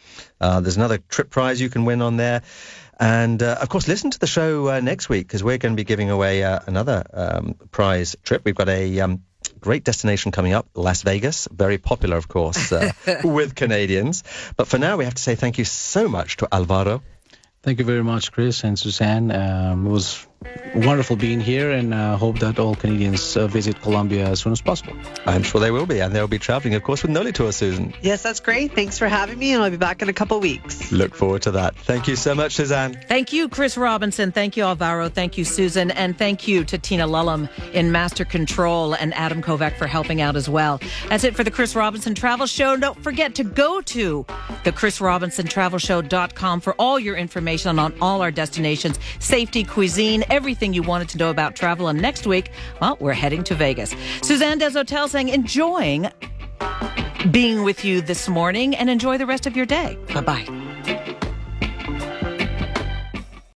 Uh, 0.40 0.60
there's 0.60 0.76
another 0.76 0.98
trip 0.98 1.30
prize 1.30 1.60
you 1.60 1.70
can 1.70 1.84
win 1.84 2.02
on 2.02 2.16
there. 2.16 2.42
And 2.99 3.42
uh, 3.42 3.59
of 3.61 3.68
course, 3.68 3.88
listen 3.88 4.11
to 4.11 4.18
the 4.18 4.26
show 4.26 4.68
uh, 4.68 4.80
next 4.80 5.09
week 5.09 5.26
because 5.26 5.42
we're 5.42 5.59
going 5.59 5.74
to 5.74 5.76
be 5.76 5.84
giving 5.84 6.11
away 6.11 6.45
uh, 6.45 6.61
another 6.66 7.05
um, 7.12 7.55
prize 7.70 8.16
trip. 8.22 8.42
We've 8.45 8.55
got 8.55 8.68
a 8.68 9.01
um, 9.01 9.22
great 9.61 9.84
destination 9.84 10.32
coming 10.32 10.53
up, 10.53 10.68
Las 10.74 11.03
Vegas, 11.03 11.49
very 11.51 11.78
popular, 11.78 12.16
of 12.16 12.28
course, 12.28 12.70
uh, 12.70 12.92
with 13.24 13.55
Canadians. 13.55 14.22
But 14.57 14.68
for 14.68 14.78
now, 14.78 14.97
we 14.97 15.05
have 15.05 15.14
to 15.14 15.22
say 15.22 15.34
thank 15.34 15.59
you 15.59 15.64
so 15.64 16.09
much 16.09 16.36
to 16.38 16.49
Alvaro. 16.53 17.03
Thank 17.62 17.78
you 17.78 17.84
very 17.86 18.05
much, 18.05 18.30
Chris 18.30 18.62
and 18.62 18.78
Suzanne. 18.78 19.30
Um, 19.30 19.86
it 19.86 19.90
was 19.90 20.26
wonderful 20.74 21.16
being 21.16 21.41
here, 21.41 21.70
and 21.70 21.95
uh, 21.95 22.16
hope 22.16 22.39
that 22.41 22.59
all 22.59 22.74
Canadians 22.74 23.37
uh, 23.37 23.47
visit 23.47 23.80
Colombia 23.80 24.26
as 24.26 24.41
soon 24.41 24.53
as 24.53 24.61
possible. 24.61 24.95
I'm 25.26 25.43
sure 25.43 25.61
they 25.61 25.70
will 25.70 25.87
be, 25.87 26.01
and 26.01 26.14
they'll 26.14 26.28
be 26.28 26.39
traveling, 26.39 26.74
of 26.74 26.82
course, 26.82 27.03
with 27.03 27.11
Noli 27.11 27.32
Tour, 27.32 27.53
Susan. 27.53 27.95
Yes, 28.03 28.22
that's 28.22 28.41
great. 28.41 28.72
Thanks 28.72 28.99
for 28.99 29.09
having 29.09 29.39
me, 29.39 29.53
and 29.53 29.62
I'll 29.62 29.70
be 29.70 29.76
back 29.76 30.03
in 30.03 30.09
a 30.09 30.12
couple 30.12 30.39
weeks. 30.41 30.91
Look 30.93 31.14
forward 31.14 31.43
to 31.43 31.53
that. 31.53 31.76
Thank 31.76 32.09
you 32.09 32.16
so 32.16 32.35
much, 32.35 32.55
Suzanne. 32.55 32.95
Thank 33.09 33.32
you, 33.32 33.49
Chris 33.49 33.76
Robinson. 33.76 34.32
Thank 34.32 34.57
you, 34.57 34.64
Alvaro. 34.64 35.09
Thank 35.09 35.39
you, 35.39 35.45
Susan. 35.45 35.91
And 35.93 36.16
thank 36.16 36.49
you 36.49 36.64
to 36.64 36.78
Tina 36.78 37.07
Lullum 37.07 37.49
in 37.72 37.93
Master 37.93 38.24
Control 38.24 38.95
and 38.95 39.14
Adam 39.14 39.43
Kovac 39.43 39.76
for 39.76 39.87
helping 39.87 40.20
out 40.20 40.37
as 40.37 40.49
well. 40.49 40.80
That's 41.09 41.24
it 41.24 41.37
for 41.37 41.45
the 41.45 41.51
Chris 41.51 41.74
Robinson 41.76 42.14
Travel 42.14 42.47
Show. 42.47 42.76
Don't 42.76 43.03
forget 43.03 43.35
to 43.37 43.45
go 43.45 43.80
to 43.80 44.26
the 44.64 44.72
chrisrobinsontravelshow.com 44.72 46.61
for 46.61 46.74
all 46.78 46.99
your 46.99 47.16
information 47.16 47.78
on 47.78 47.95
all 48.01 48.22
our 48.22 48.30
destinations, 48.30 48.99
safety, 49.18 49.64
cuisine, 49.64 50.24
everything 50.35 50.74
you 50.74 50.82
wanted 50.82 51.09
to 51.11 51.18
know 51.18 51.30
about 51.30 51.55
travel. 51.55 51.89
And 51.89 52.03
next 52.03 52.26
week, 52.26 52.51
well, 52.80 52.97
we're 53.01 53.12
heading 53.12 53.45
to 53.45 53.55
Vegas. 53.55 53.95
Suzanne 54.22 54.59
Desautels 54.59 55.11
saying, 55.11 55.28
enjoying 55.28 56.11
being 57.30 57.62
with 57.62 57.85
you 57.85 58.01
this 58.01 58.28
morning 58.28 58.74
and 58.76 58.91
enjoy 58.91 59.16
the 59.16 59.26
rest 59.26 59.47
of 59.47 59.57
your 59.57 59.66
day. 59.66 59.97
Bye 60.12 60.20
bye. 60.20 60.63